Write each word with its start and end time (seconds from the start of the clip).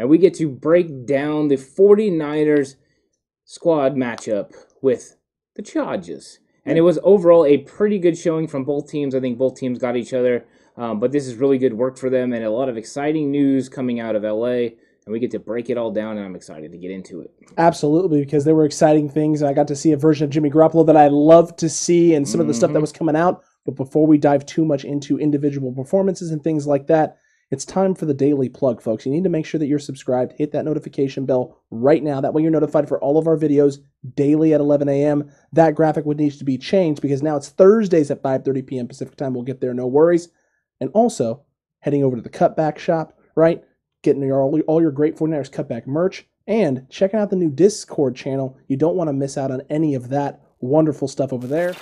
and 0.00 0.08
we 0.08 0.16
get 0.16 0.32
to 0.32 0.48
break 0.48 1.04
down 1.04 1.48
the 1.48 1.56
49ers 1.56 2.76
squad 3.44 3.96
matchup 3.96 4.54
with 4.80 5.16
the 5.56 5.62
Chargers. 5.62 6.38
And 6.64 6.78
it 6.78 6.80
was 6.80 6.98
overall 7.02 7.44
a 7.44 7.58
pretty 7.58 7.98
good 7.98 8.16
showing 8.16 8.48
from 8.48 8.64
both 8.64 8.88
teams. 8.88 9.14
I 9.14 9.20
think 9.20 9.36
both 9.36 9.56
teams 9.56 9.78
got 9.78 9.98
each 9.98 10.14
other, 10.14 10.46
um, 10.78 11.00
but 11.00 11.12
this 11.12 11.26
is 11.26 11.34
really 11.34 11.58
good 11.58 11.74
work 11.74 11.98
for 11.98 12.08
them 12.08 12.32
and 12.32 12.42
a 12.42 12.50
lot 12.50 12.70
of 12.70 12.78
exciting 12.78 13.30
news 13.30 13.68
coming 13.68 14.00
out 14.00 14.16
of 14.16 14.22
LA. 14.22 14.70
And 15.04 15.12
we 15.12 15.18
get 15.18 15.32
to 15.32 15.38
break 15.38 15.68
it 15.68 15.76
all 15.76 15.90
down, 15.90 16.16
and 16.16 16.24
I'm 16.24 16.36
excited 16.36 16.72
to 16.72 16.78
get 16.78 16.90
into 16.90 17.20
it. 17.20 17.34
Absolutely, 17.58 18.24
because 18.24 18.44
there 18.44 18.54
were 18.54 18.66
exciting 18.66 19.08
things, 19.08 19.42
and 19.42 19.50
I 19.50 19.54
got 19.54 19.68
to 19.68 19.76
see 19.76 19.92
a 19.92 19.96
version 19.96 20.24
of 20.24 20.30
Jimmy 20.30 20.50
Garoppolo 20.50 20.86
that 20.86 20.96
I 20.96 21.08
love 21.08 21.56
to 21.56 21.68
see, 21.68 22.14
and 22.14 22.28
some 22.28 22.40
of 22.40 22.46
the 22.46 22.54
stuff 22.54 22.72
that 22.72 22.80
was 22.80 22.92
coming 22.92 23.16
out. 23.16 23.42
But 23.64 23.76
before 23.76 24.06
we 24.06 24.18
dive 24.18 24.44
too 24.44 24.64
much 24.64 24.84
into 24.84 25.18
individual 25.18 25.72
performances 25.72 26.30
and 26.30 26.44
things 26.44 26.66
like 26.66 26.86
that, 26.88 27.16
it's 27.50 27.64
time 27.64 27.94
for 27.94 28.06
the 28.06 28.14
daily 28.14 28.48
plug, 28.48 28.80
folks. 28.80 29.04
You 29.04 29.12
need 29.12 29.24
to 29.24 29.30
make 29.30 29.46
sure 29.46 29.58
that 29.58 29.66
you're 29.66 29.78
subscribed. 29.78 30.34
Hit 30.36 30.52
that 30.52 30.64
notification 30.64 31.26
bell 31.26 31.58
right 31.70 32.02
now. 32.02 32.20
That 32.20 32.32
way 32.32 32.42
you're 32.42 32.50
notified 32.50 32.88
for 32.88 33.00
all 33.00 33.18
of 33.18 33.26
our 33.26 33.36
videos 33.36 33.78
daily 34.14 34.54
at 34.54 34.60
11 34.60 34.88
a.m. 34.88 35.30
That 35.52 35.74
graphic 35.74 36.04
would 36.04 36.18
need 36.18 36.32
to 36.32 36.44
be 36.44 36.58
changed 36.58 37.02
because 37.02 37.22
now 37.22 37.36
it's 37.36 37.48
Thursdays 37.48 38.10
at 38.10 38.22
5:30 38.22 38.66
p.m. 38.66 38.88
Pacific 38.88 39.16
time. 39.16 39.34
We'll 39.34 39.42
get 39.42 39.60
there, 39.60 39.74
no 39.74 39.86
worries. 39.86 40.28
And 40.80 40.90
also 40.94 41.44
heading 41.80 42.04
over 42.04 42.16
to 42.16 42.22
the 42.22 42.30
Cutback 42.30 42.78
shop, 42.78 43.18
right? 43.34 43.62
Getting 44.02 44.22
your 44.22 44.40
all, 44.40 44.58
all 44.62 44.80
your 44.80 44.92
great 44.92 45.16
49ers 45.16 45.50
Cutback 45.50 45.86
merch 45.86 46.26
and 46.46 46.88
checking 46.88 47.20
out 47.20 47.30
the 47.30 47.36
new 47.36 47.50
Discord 47.50 48.16
channel. 48.16 48.56
You 48.68 48.76
don't 48.76 48.96
want 48.96 49.08
to 49.08 49.12
miss 49.12 49.36
out 49.36 49.50
on 49.50 49.62
any 49.68 49.94
of 49.94 50.08
that 50.08 50.40
wonderful 50.60 51.08
stuff 51.08 51.32
over 51.32 51.46
there 51.46 51.74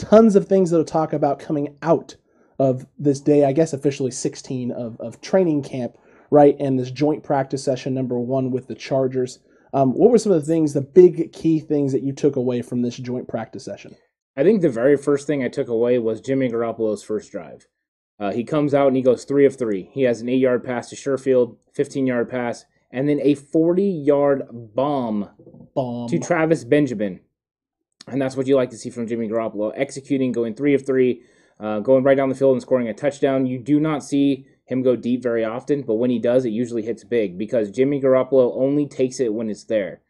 tons 0.00 0.34
of 0.34 0.48
things 0.48 0.70
that'll 0.70 0.84
talk 0.84 1.12
about 1.12 1.38
coming 1.38 1.76
out 1.82 2.16
of 2.60 2.86
this 2.98 3.20
day, 3.20 3.46
I 3.46 3.52
guess 3.52 3.72
officially 3.72 4.10
16 4.10 4.70
of, 4.70 5.00
of 5.00 5.22
training 5.22 5.62
camp, 5.62 5.96
right? 6.30 6.54
And 6.60 6.78
this 6.78 6.90
joint 6.90 7.24
practice 7.24 7.64
session 7.64 7.94
number 7.94 8.20
one 8.20 8.50
with 8.50 8.68
the 8.68 8.74
Chargers. 8.74 9.38
Um, 9.72 9.94
what 9.94 10.10
were 10.10 10.18
some 10.18 10.32
of 10.32 10.42
the 10.42 10.46
things, 10.46 10.74
the 10.74 10.82
big 10.82 11.32
key 11.32 11.58
things 11.58 11.90
that 11.92 12.02
you 12.02 12.12
took 12.12 12.36
away 12.36 12.60
from 12.60 12.82
this 12.82 12.98
joint 12.98 13.28
practice 13.28 13.64
session? 13.64 13.96
I 14.36 14.42
think 14.42 14.60
the 14.60 14.68
very 14.68 14.98
first 14.98 15.26
thing 15.26 15.42
I 15.42 15.48
took 15.48 15.68
away 15.68 15.98
was 15.98 16.20
Jimmy 16.20 16.50
Garoppolo's 16.50 17.02
first 17.02 17.32
drive. 17.32 17.66
Uh, 18.18 18.30
he 18.30 18.44
comes 18.44 18.74
out 18.74 18.88
and 18.88 18.96
he 18.96 19.02
goes 19.02 19.24
three 19.24 19.46
of 19.46 19.56
three. 19.56 19.88
He 19.94 20.02
has 20.02 20.20
an 20.20 20.28
eight 20.28 20.36
yard 20.40 20.62
pass 20.62 20.90
to 20.90 20.96
Sherfield, 20.96 21.56
15 21.72 22.06
yard 22.06 22.28
pass, 22.28 22.66
and 22.92 23.08
then 23.08 23.20
a 23.22 23.36
40 23.36 23.82
yard 23.82 24.42
bomb 24.52 25.30
Bomb. 25.74 26.08
to 26.10 26.18
Travis 26.18 26.64
Benjamin. 26.64 27.20
And 28.06 28.20
that's 28.20 28.36
what 28.36 28.46
you 28.46 28.56
like 28.56 28.70
to 28.70 28.76
see 28.76 28.90
from 28.90 29.06
Jimmy 29.06 29.28
Garoppolo 29.28 29.72
executing, 29.74 30.32
going 30.32 30.54
three 30.54 30.74
of 30.74 30.84
three, 30.84 31.22
uh, 31.60 31.80
going 31.80 32.02
right 32.02 32.16
down 32.16 32.28
the 32.28 32.34
field 32.34 32.54
and 32.54 32.62
scoring 32.62 32.88
a 32.88 32.94
touchdown. 32.94 33.46
You 33.46 33.58
do 33.58 33.78
not 33.78 34.02
see 34.02 34.46
him 34.64 34.82
go 34.82 34.96
deep 34.96 35.22
very 35.22 35.44
often, 35.44 35.82
but 35.82 35.94
when 35.94 36.10
he 36.10 36.18
does, 36.18 36.44
it 36.44 36.50
usually 36.50 36.82
hits 36.82 37.04
big 37.04 37.36
because 37.36 37.70
Jimmy 37.70 38.00
Garoppolo 38.00 38.56
only 38.56 38.86
takes 38.86 39.20
it 39.20 39.34
when 39.34 39.50
it's 39.50 39.64
there. 39.64 40.00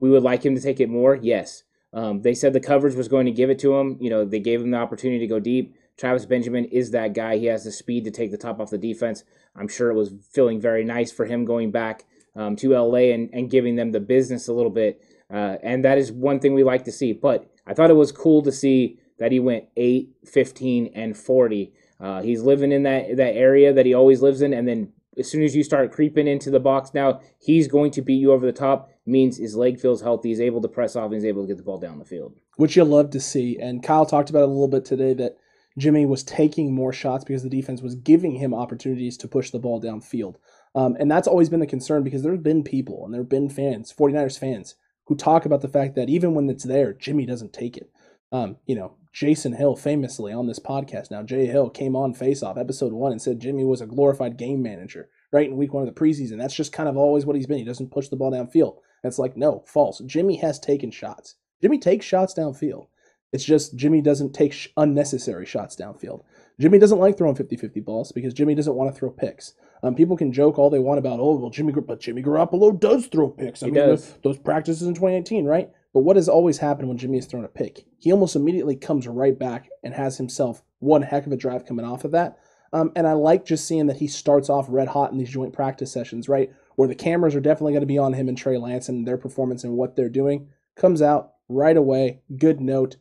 We 0.00 0.10
would 0.10 0.22
like 0.22 0.44
him 0.44 0.54
to 0.54 0.60
take 0.60 0.80
it 0.80 0.88
more, 0.88 1.16
yes. 1.16 1.64
Um, 1.92 2.22
they 2.22 2.34
said 2.34 2.52
the 2.52 2.60
coverage 2.60 2.94
was 2.94 3.08
going 3.08 3.26
to 3.26 3.32
give 3.32 3.50
it 3.50 3.58
to 3.60 3.74
him. 3.76 3.98
You 4.00 4.10
know, 4.10 4.24
they 4.24 4.40
gave 4.40 4.60
him 4.60 4.70
the 4.70 4.78
opportunity 4.78 5.20
to 5.20 5.26
go 5.26 5.38
deep. 5.38 5.76
Travis 5.96 6.26
Benjamin 6.26 6.64
is 6.64 6.90
that 6.90 7.14
guy. 7.14 7.36
He 7.36 7.46
has 7.46 7.64
the 7.64 7.70
speed 7.70 8.04
to 8.04 8.10
take 8.10 8.32
the 8.32 8.36
top 8.36 8.58
off 8.58 8.70
the 8.70 8.78
defense. 8.78 9.22
I'm 9.54 9.68
sure 9.68 9.90
it 9.90 9.94
was 9.94 10.12
feeling 10.32 10.60
very 10.60 10.84
nice 10.84 11.12
for 11.12 11.24
him 11.24 11.44
going 11.44 11.70
back 11.70 12.04
um, 12.34 12.56
to 12.56 12.76
LA 12.76 13.12
and, 13.12 13.30
and 13.32 13.50
giving 13.50 13.76
them 13.76 13.92
the 13.92 14.00
business 14.00 14.48
a 14.48 14.52
little 14.52 14.72
bit. 14.72 15.00
Uh, 15.32 15.56
and 15.62 15.84
that 15.84 15.98
is 15.98 16.10
one 16.10 16.40
thing 16.40 16.54
we 16.54 16.64
like 16.64 16.84
to 16.84 16.92
see. 16.92 17.12
But 17.12 17.48
I 17.66 17.74
thought 17.74 17.90
it 17.90 17.94
was 17.94 18.10
cool 18.10 18.42
to 18.42 18.52
see 18.52 18.98
that 19.18 19.32
he 19.32 19.40
went 19.40 19.66
8, 19.76 20.10
15, 20.26 20.92
and 20.94 21.16
40. 21.16 21.72
Uh, 22.00 22.22
he's 22.22 22.42
living 22.42 22.72
in 22.72 22.82
that, 22.82 23.16
that 23.16 23.36
area 23.36 23.72
that 23.72 23.86
he 23.86 23.94
always 23.94 24.22
lives 24.22 24.42
in. 24.42 24.52
And 24.52 24.66
then 24.66 24.92
as 25.18 25.30
soon 25.30 25.42
as 25.42 25.54
you 25.54 25.62
start 25.62 25.92
creeping 25.92 26.26
into 26.26 26.50
the 26.50 26.60
box 26.60 26.92
now, 26.92 27.20
he's 27.38 27.68
going 27.68 27.90
to 27.92 28.02
beat 28.02 28.20
you 28.20 28.32
over 28.32 28.44
the 28.44 28.52
top. 28.52 28.90
Means 29.06 29.36
his 29.36 29.54
leg 29.54 29.78
feels 29.78 30.02
healthy. 30.02 30.30
He's 30.30 30.40
able 30.40 30.62
to 30.62 30.68
press 30.68 30.96
off 30.96 31.06
and 31.06 31.14
he's 31.14 31.24
able 31.24 31.42
to 31.42 31.48
get 31.48 31.58
the 31.58 31.62
ball 31.62 31.78
down 31.78 31.98
the 31.98 32.04
field. 32.04 32.34
which 32.56 32.76
you 32.76 32.84
love 32.84 33.10
to 33.10 33.20
see. 33.20 33.58
And 33.58 33.82
Kyle 33.82 34.06
talked 34.06 34.30
about 34.30 34.40
it 34.40 34.48
a 34.48 34.52
little 34.52 34.68
bit 34.68 34.84
today 34.84 35.12
that 35.14 35.36
Jimmy 35.76 36.06
was 36.06 36.22
taking 36.22 36.72
more 36.72 36.92
shots 36.92 37.24
because 37.24 37.42
the 37.42 37.50
defense 37.50 37.82
was 37.82 37.96
giving 37.96 38.36
him 38.36 38.54
opportunities 38.54 39.16
to 39.18 39.28
push 39.28 39.50
the 39.50 39.58
ball 39.58 39.80
downfield. 39.80 40.36
Um, 40.74 40.96
and 40.98 41.10
that's 41.10 41.28
always 41.28 41.48
been 41.48 41.60
the 41.60 41.66
concern 41.66 42.02
because 42.02 42.22
there 42.22 42.32
have 42.32 42.42
been 42.42 42.62
people 42.62 43.04
and 43.04 43.12
there 43.12 43.20
have 43.20 43.28
been 43.28 43.48
fans, 43.48 43.92
49ers 43.92 44.38
fans, 44.38 44.76
who 45.06 45.16
talk 45.16 45.44
about 45.44 45.60
the 45.60 45.68
fact 45.68 45.94
that 45.96 46.08
even 46.08 46.34
when 46.34 46.48
it's 46.48 46.64
there, 46.64 46.92
Jimmy 46.92 47.26
doesn't 47.26 47.52
take 47.52 47.76
it. 47.76 47.90
Um, 48.32 48.56
you 48.66 48.74
know, 48.74 48.96
Jason 49.14 49.52
Hill 49.52 49.76
famously 49.76 50.32
on 50.32 50.46
this 50.48 50.58
podcast 50.58 51.10
now, 51.10 51.22
Jay 51.22 51.46
Hill 51.46 51.70
came 51.70 51.94
on 51.94 52.12
Face 52.14 52.42
Off 52.42 52.58
episode 52.58 52.92
one 52.92 53.12
and 53.12 53.22
said 53.22 53.38
Jimmy 53.40 53.64
was 53.64 53.80
a 53.80 53.86
glorified 53.86 54.36
game 54.36 54.60
manager, 54.60 55.08
right? 55.32 55.48
In 55.48 55.56
week 55.56 55.72
one 55.72 55.86
of 55.86 55.94
the 55.94 55.98
preseason. 55.98 56.36
That's 56.36 56.54
just 56.54 56.72
kind 56.72 56.88
of 56.88 56.96
always 56.96 57.24
what 57.24 57.36
he's 57.36 57.46
been. 57.46 57.58
He 57.58 57.64
doesn't 57.64 57.92
push 57.92 58.08
the 58.08 58.16
ball 58.16 58.32
downfield. 58.32 58.78
That's 59.04 59.18
like, 59.18 59.36
no, 59.36 59.62
false. 59.66 60.00
Jimmy 60.04 60.36
has 60.38 60.58
taken 60.58 60.90
shots. 60.90 61.36
Jimmy 61.62 61.78
takes 61.78 62.04
shots 62.04 62.34
downfield. 62.34 62.88
It's 63.32 63.44
just 63.44 63.76
Jimmy 63.76 64.00
doesn't 64.00 64.32
take 64.32 64.52
sh- 64.52 64.68
unnecessary 64.76 65.46
shots 65.46 65.76
downfield. 65.76 66.22
Jimmy 66.60 66.78
doesn't 66.78 66.98
like 66.98 67.16
throwing 67.16 67.34
50 67.36 67.56
50 67.56 67.80
balls 67.80 68.12
because 68.12 68.34
Jimmy 68.34 68.54
doesn't 68.54 68.74
want 68.74 68.92
to 68.92 68.98
throw 68.98 69.10
picks. 69.10 69.54
Um, 69.82 69.94
people 69.94 70.16
can 70.16 70.32
joke 70.32 70.58
all 70.58 70.70
they 70.70 70.78
want 70.78 70.98
about, 70.98 71.20
oh, 71.20 71.36
well, 71.36 71.50
Jimmy, 71.50 71.72
but 71.72 72.00
Jimmy 72.00 72.22
Garoppolo 72.22 72.78
does 72.78 73.06
throw 73.06 73.28
picks. 73.28 73.62
I 73.62 73.66
He 73.66 73.72
mean, 73.72 73.86
does. 73.86 74.06
th- 74.06 74.22
those 74.22 74.38
practices 74.38 74.86
in 74.86 74.94
2018, 74.94 75.44
right? 75.44 75.70
But 75.94 76.00
what 76.00 76.16
has 76.16 76.28
always 76.28 76.58
happened 76.58 76.88
when 76.88 76.98
Jimmy 76.98 77.18
has 77.18 77.26
thrown 77.26 77.44
a 77.44 77.48
pick? 77.48 77.86
He 77.98 78.12
almost 78.12 78.34
immediately 78.34 78.74
comes 78.74 79.06
right 79.06 79.38
back 79.38 79.70
and 79.84 79.94
has 79.94 80.18
himself 80.18 80.62
one 80.80 81.02
heck 81.02 81.24
of 81.24 81.32
a 81.32 81.36
drive 81.36 81.64
coming 81.64 81.86
off 81.86 82.04
of 82.04 82.10
that. 82.10 82.36
Um, 82.72 82.90
and 82.96 83.06
I 83.06 83.12
like 83.12 83.46
just 83.46 83.68
seeing 83.68 83.86
that 83.86 83.98
he 83.98 84.08
starts 84.08 84.50
off 84.50 84.66
red 84.68 84.88
hot 84.88 85.12
in 85.12 85.18
these 85.18 85.30
joint 85.30 85.52
practice 85.52 85.92
sessions, 85.92 86.28
right? 86.28 86.50
Where 86.74 86.88
the 86.88 86.96
cameras 86.96 87.36
are 87.36 87.40
definitely 87.40 87.74
going 87.74 87.82
to 87.82 87.86
be 87.86 87.98
on 87.98 88.14
him 88.14 88.28
and 88.28 88.36
Trey 88.36 88.58
Lance 88.58 88.88
and 88.88 89.06
their 89.06 89.16
performance 89.16 89.62
and 89.62 89.74
what 89.74 89.94
they're 89.94 90.08
doing. 90.08 90.48
Comes 90.74 91.00
out 91.00 91.34
right 91.48 91.76
away, 91.76 92.22
good 92.36 92.60
note, 92.60 92.96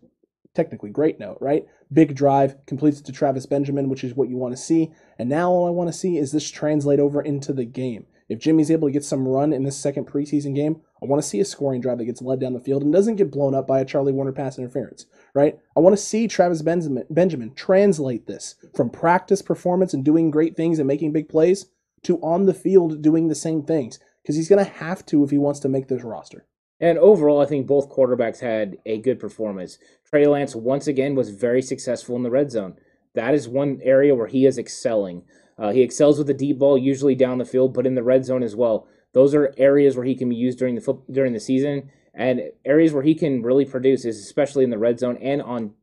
technically 0.54 0.92
great 0.92 1.20
note, 1.20 1.40
right? 1.42 1.66
Big 1.92 2.16
drive, 2.16 2.64
completes 2.68 3.00
it 3.00 3.06
to 3.08 3.12
Travis 3.12 3.48
Benjamin, 3.48 3.90
which 3.90 4.04
is 4.04 4.14
what 4.14 4.30
you 4.30 4.38
want 4.38 4.56
to 4.56 4.62
see. 4.62 4.92
And 5.18 5.30
now 5.30 5.50
all 5.50 5.68
I 5.68 5.72
want 5.72 5.90
to 5.90 5.98
see 5.98 6.18
is 6.18 6.31
this 6.31 6.52
translate 6.52 7.00
over 7.00 7.24
into 7.24 7.54
the 7.54 7.66
game. 7.66 8.06
If 8.30 8.40
Jimmy's 8.40 8.72
able 8.72 8.88
to 8.88 8.92
get 8.94 9.04
some 9.04 9.28
run 9.28 9.52
in 9.52 9.64
this 9.64 9.78
second 9.78 10.06
preseason 10.06 10.56
game, 10.56 10.81
I 11.03 11.06
want 11.06 11.22
to 11.22 11.28
see 11.28 11.41
a 11.41 11.46
scoring 11.46 11.81
drive 11.81 11.97
that 11.97 12.06
gets 12.06 12.22
led 12.22 12.40
down 12.40 12.53
the 12.53 12.62
field 12.62 12.81
and 12.81 12.94
doesn't 12.94 13.18
get 13.18 13.31
blown 13.31 13.53
up 13.53 13.68
by 13.68 13.81
a 13.81 13.86
Charlie 13.86 14.14
Woerner 14.14 14.34
pass 14.34 14.58
interference, 14.58 15.06
right? 15.36 15.59
I 15.75 15.81
want 15.81 15.97
to 15.97 16.02
see 16.02 16.28
Travis 16.28 16.62
Benjamin, 16.62 17.03
Benjamin 17.09 17.53
translate 17.53 18.25
this 18.25 18.56
from 18.74 18.90
practice 18.90 19.42
performance 19.42 19.94
and 19.94 20.06
doing 20.06 20.31
great 20.31 20.56
things 20.56 20.80
and 20.80 20.88
making 20.88 21.12
big 21.12 21.28
plays 21.28 21.66
to 22.03 22.19
on 22.22 22.46
the 22.46 22.53
field 22.53 23.02
doing 23.02 23.28
the 23.28 23.36
same 23.36 23.63
things 23.63 24.00
because 24.22 24.38
he's 24.38 24.47
going 24.47 24.63
to 24.63 24.72
have 24.72 25.06
to 25.08 25.24
if 25.24 25.31
he 25.31 25.38
wants 25.38 25.59
to 25.59 25.69
make 25.69 25.90
this 25.90 26.03
roster. 26.03 26.46
And 26.80 26.97
overall, 26.97 27.42
I 27.42 27.46
think 27.46 27.68
both 27.68 27.92
quarterbacks 27.92 28.40
had 28.40 28.78
a 28.86 28.97
good 28.97 29.19
performance. 29.19 29.78
Trey 30.09 30.25
Lance, 30.25 30.56
once 30.56 30.88
again, 30.88 31.16
was 31.16 31.30
very 31.30 31.62
successful 31.62 32.16
in 32.16 32.24
the 32.24 32.31
red 32.31 32.50
zone. 32.50 32.75
That 33.13 33.33
is 33.33 33.48
one 33.48 33.80
area 33.83 34.16
where 34.16 34.27
he 34.27 34.45
is 34.45 34.57
excelling. 34.57 35.24
Uh, 35.57 35.72
he 35.72 35.81
excels 35.81 36.18
with 36.18 36.27
the 36.27 36.33
deep 36.33 36.60
ball, 36.60 36.77
usually 36.77 37.16
down 37.16 37.38
the 37.38 37.45
field, 37.45 37.74
but 37.74 37.86
in 37.86 37.95
the 37.95 38.04
red 38.04 38.25
zone 38.25 38.42
as 38.42 38.56
well. 38.56 38.88
Those 39.13 39.36
are 39.36 39.54
areas 39.57 39.95
where 39.95 40.06
he 40.06 40.15
can 40.15 40.30
be 40.30 40.36
used 40.36 40.60
during 40.60 40.75
the 40.75 40.81
foot, 40.81 41.00
during 41.12 41.33
the 41.33 41.39
season, 41.39 41.92
and 42.13 42.42
areas 42.65 42.94
where 42.94 43.04
he 43.04 43.15
can 43.15 43.42
really 43.42 43.65
produce 43.65 44.06
is 44.06 44.19
especially 44.19 44.63
in 44.63 44.69
the 44.69 44.77
red 44.77 45.00
zone 45.00 45.18
and 45.18 45.42
on 45.42 45.74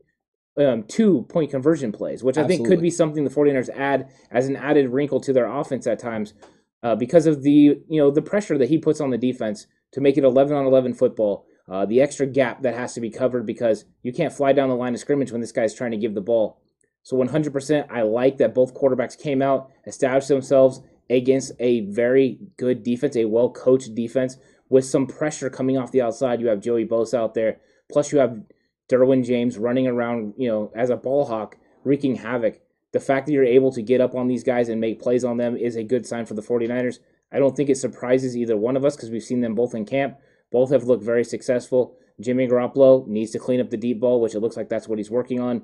um, 0.58 0.82
two 0.84 1.22
point 1.28 1.50
conversion 1.50 1.92
plays, 1.92 2.22
which 2.22 2.36
I 2.38 2.46
think 2.46 2.66
could 2.66 2.80
be 2.80 2.90
something 2.90 3.24
the 3.24 3.30
49ers 3.30 3.70
add 3.70 4.10
as 4.30 4.46
an 4.46 4.56
added 4.56 4.90
wrinkle 4.90 5.20
to 5.20 5.32
their 5.32 5.46
offense 5.46 5.86
at 5.86 5.98
times 5.98 6.34
uh, 6.82 6.96
because 6.96 7.26
of 7.26 7.42
the 7.42 7.80
you 7.88 8.00
know 8.00 8.10
the 8.10 8.22
pressure 8.22 8.58
that 8.58 8.68
he 8.68 8.78
puts 8.78 9.00
on 9.00 9.10
the 9.10 9.18
defense 9.18 9.66
to 9.92 10.00
make 10.00 10.16
it 10.16 10.24
11 10.24 10.56
on 10.56 10.66
11 10.66 10.94
football. 10.94 11.46
Uh, 11.68 11.86
the 11.86 12.00
extra 12.00 12.26
gap 12.26 12.62
that 12.62 12.74
has 12.74 12.94
to 12.94 13.00
be 13.00 13.10
covered 13.10 13.46
because 13.46 13.84
you 14.02 14.12
can't 14.12 14.32
fly 14.32 14.52
down 14.52 14.68
the 14.68 14.74
line 14.74 14.92
of 14.92 14.98
scrimmage 14.98 15.30
when 15.30 15.40
this 15.40 15.52
guy's 15.52 15.72
trying 15.72 15.92
to 15.92 15.96
give 15.96 16.14
the 16.14 16.20
ball. 16.20 16.60
So 17.04 17.16
100%, 17.16 17.86
I 17.90 18.02
like 18.02 18.38
that 18.38 18.54
both 18.54 18.74
quarterbacks 18.74 19.16
came 19.16 19.40
out, 19.40 19.70
established 19.86 20.26
themselves 20.26 20.80
against 21.10 21.52
a 21.58 21.80
very 21.80 22.38
good 22.56 22.82
defense, 22.82 23.16
a 23.16 23.26
well 23.26 23.50
coached 23.50 23.94
defense 23.94 24.38
with 24.68 24.84
some 24.84 25.06
pressure 25.06 25.50
coming 25.50 25.76
off 25.76 25.92
the 25.92 26.00
outside. 26.00 26.40
You 26.40 26.46
have 26.46 26.60
Joey 26.60 26.86
Bosa 26.86 27.18
out 27.18 27.34
there, 27.34 27.58
plus 27.90 28.12
you 28.12 28.18
have 28.18 28.40
Derwin 28.88 29.26
James 29.26 29.58
running 29.58 29.86
around, 29.86 30.34
you 30.38 30.48
know, 30.48 30.72
as 30.74 30.90
a 30.90 30.96
ball 30.96 31.26
hawk, 31.26 31.56
wreaking 31.84 32.16
havoc. 32.16 32.60
The 32.92 33.00
fact 33.00 33.26
that 33.26 33.32
you're 33.32 33.44
able 33.44 33.72
to 33.72 33.82
get 33.82 34.00
up 34.00 34.14
on 34.14 34.28
these 34.28 34.42
guys 34.42 34.68
and 34.68 34.80
make 34.80 35.00
plays 35.00 35.24
on 35.24 35.36
them 35.36 35.56
is 35.56 35.76
a 35.76 35.84
good 35.84 36.06
sign 36.06 36.26
for 36.26 36.34
the 36.34 36.42
49ers. 36.42 36.98
I 37.32 37.38
don't 37.38 37.56
think 37.56 37.70
it 37.70 37.76
surprises 37.76 38.36
either 38.36 38.56
one 38.56 38.76
of 38.76 38.84
us 38.84 38.96
because 38.96 39.10
we've 39.10 39.22
seen 39.22 39.40
them 39.40 39.54
both 39.54 39.74
in 39.74 39.84
camp. 39.84 40.18
Both 40.50 40.70
have 40.70 40.84
looked 40.84 41.04
very 41.04 41.24
successful. 41.24 41.96
Jimmy 42.20 42.48
Garoppolo 42.48 43.06
needs 43.06 43.30
to 43.32 43.38
clean 43.38 43.60
up 43.60 43.70
the 43.70 43.76
deep 43.76 44.00
ball, 44.00 44.20
which 44.20 44.34
it 44.34 44.40
looks 44.40 44.56
like 44.56 44.68
that's 44.68 44.88
what 44.88 44.98
he's 44.98 45.10
working 45.10 45.40
on. 45.40 45.62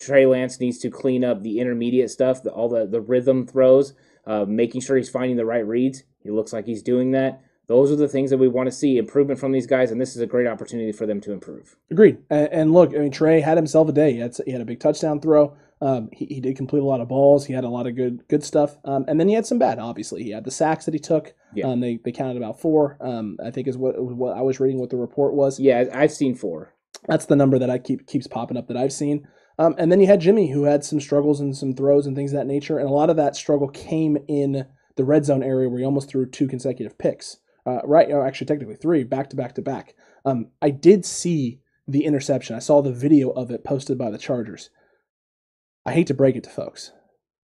Trey 0.00 0.26
Lance 0.26 0.58
needs 0.58 0.78
to 0.78 0.90
clean 0.90 1.24
up 1.24 1.42
the 1.42 1.60
intermediate 1.60 2.10
stuff, 2.10 2.42
the, 2.42 2.50
all 2.50 2.68
the, 2.68 2.86
the 2.86 3.00
rhythm 3.00 3.46
throws, 3.46 3.94
uh, 4.26 4.44
making 4.46 4.80
sure 4.80 4.96
he's 4.96 5.10
finding 5.10 5.36
the 5.36 5.46
right 5.46 5.66
reads. 5.66 6.04
He 6.22 6.30
looks 6.30 6.52
like 6.52 6.66
he's 6.66 6.82
doing 6.82 7.12
that. 7.12 7.42
Those 7.66 7.90
are 7.90 7.96
the 7.96 8.08
things 8.08 8.30
that 8.30 8.36
we 8.36 8.48
want 8.48 8.66
to 8.66 8.72
see 8.72 8.98
improvement 8.98 9.40
from 9.40 9.52
these 9.52 9.66
guys, 9.66 9.90
and 9.90 9.98
this 10.00 10.14
is 10.14 10.20
a 10.20 10.26
great 10.26 10.46
opportunity 10.46 10.92
for 10.92 11.06
them 11.06 11.20
to 11.22 11.32
improve. 11.32 11.76
Agreed. 11.90 12.18
And, 12.28 12.48
and 12.52 12.72
look, 12.72 12.94
I 12.94 12.98
mean, 12.98 13.10
Trey 13.10 13.40
had 13.40 13.56
himself 13.56 13.88
a 13.88 13.92
day. 13.92 14.12
He 14.12 14.18
had, 14.18 14.36
he 14.44 14.52
had 14.52 14.60
a 14.60 14.66
big 14.66 14.80
touchdown 14.80 15.20
throw. 15.20 15.56
Um, 15.80 16.08
he, 16.12 16.26
he 16.26 16.40
did 16.40 16.56
complete 16.56 16.80
a 16.80 16.84
lot 16.84 17.00
of 17.00 17.08
balls. 17.08 17.46
He 17.46 17.52
had 17.52 17.64
a 17.64 17.68
lot 17.68 17.86
of 17.86 17.96
good 17.96 18.26
good 18.28 18.44
stuff. 18.44 18.76
Um, 18.84 19.04
and 19.08 19.18
then 19.18 19.28
he 19.28 19.34
had 19.34 19.46
some 19.46 19.58
bad. 19.58 19.78
Obviously, 19.78 20.22
he 20.22 20.30
had 20.30 20.44
the 20.44 20.50
sacks 20.50 20.84
that 20.84 20.94
he 20.94 21.00
took. 21.00 21.34
Yeah. 21.54 21.66
Um, 21.66 21.80
they 21.80 21.98
they 22.02 22.12
counted 22.12 22.36
about 22.36 22.60
four. 22.60 22.96
Um, 23.00 23.38
I 23.44 23.50
think 23.50 23.66
is 23.66 23.76
what 23.76 23.94
what 23.98 24.36
I 24.36 24.42
was 24.42 24.60
reading 24.60 24.78
what 24.78 24.90
the 24.90 24.96
report 24.96 25.34
was. 25.34 25.58
Yeah, 25.58 25.84
I've 25.92 26.12
seen 26.12 26.34
four. 26.34 26.72
That's 27.06 27.26
the 27.26 27.36
number 27.36 27.58
that 27.58 27.70
I 27.70 27.78
keep 27.78 28.06
keeps 28.06 28.26
popping 28.26 28.56
up 28.56 28.68
that 28.68 28.76
I've 28.76 28.92
seen. 28.92 29.26
Um, 29.58 29.74
and 29.78 29.90
then 29.90 30.00
you 30.00 30.06
had 30.06 30.20
Jimmy, 30.20 30.50
who 30.50 30.64
had 30.64 30.84
some 30.84 31.00
struggles 31.00 31.40
and 31.40 31.56
some 31.56 31.74
throws 31.74 32.06
and 32.06 32.16
things 32.16 32.32
of 32.32 32.38
that 32.38 32.46
nature. 32.46 32.78
And 32.78 32.88
a 32.88 32.92
lot 32.92 33.10
of 33.10 33.16
that 33.16 33.36
struggle 33.36 33.68
came 33.68 34.18
in 34.28 34.66
the 34.96 35.04
red 35.04 35.24
zone 35.24 35.42
area 35.42 35.68
where 35.68 35.78
he 35.78 35.84
almost 35.84 36.08
threw 36.08 36.26
two 36.26 36.48
consecutive 36.48 36.98
picks. 36.98 37.38
Uh, 37.66 37.80
right, 37.84 38.10
or 38.10 38.26
actually, 38.26 38.46
technically 38.46 38.76
three, 38.76 39.04
back 39.04 39.30
to 39.30 39.36
back 39.36 39.54
to 39.54 39.62
back. 39.62 39.94
Um, 40.24 40.48
I 40.60 40.70
did 40.70 41.06
see 41.06 41.60
the 41.88 42.04
interception. 42.04 42.56
I 42.56 42.58
saw 42.58 42.82
the 42.82 42.92
video 42.92 43.30
of 43.30 43.50
it 43.50 43.64
posted 43.64 43.96
by 43.96 44.10
the 44.10 44.18
Chargers. 44.18 44.70
I 45.86 45.92
hate 45.92 46.06
to 46.08 46.14
break 46.14 46.36
it 46.36 46.44
to 46.44 46.50
folks. 46.50 46.92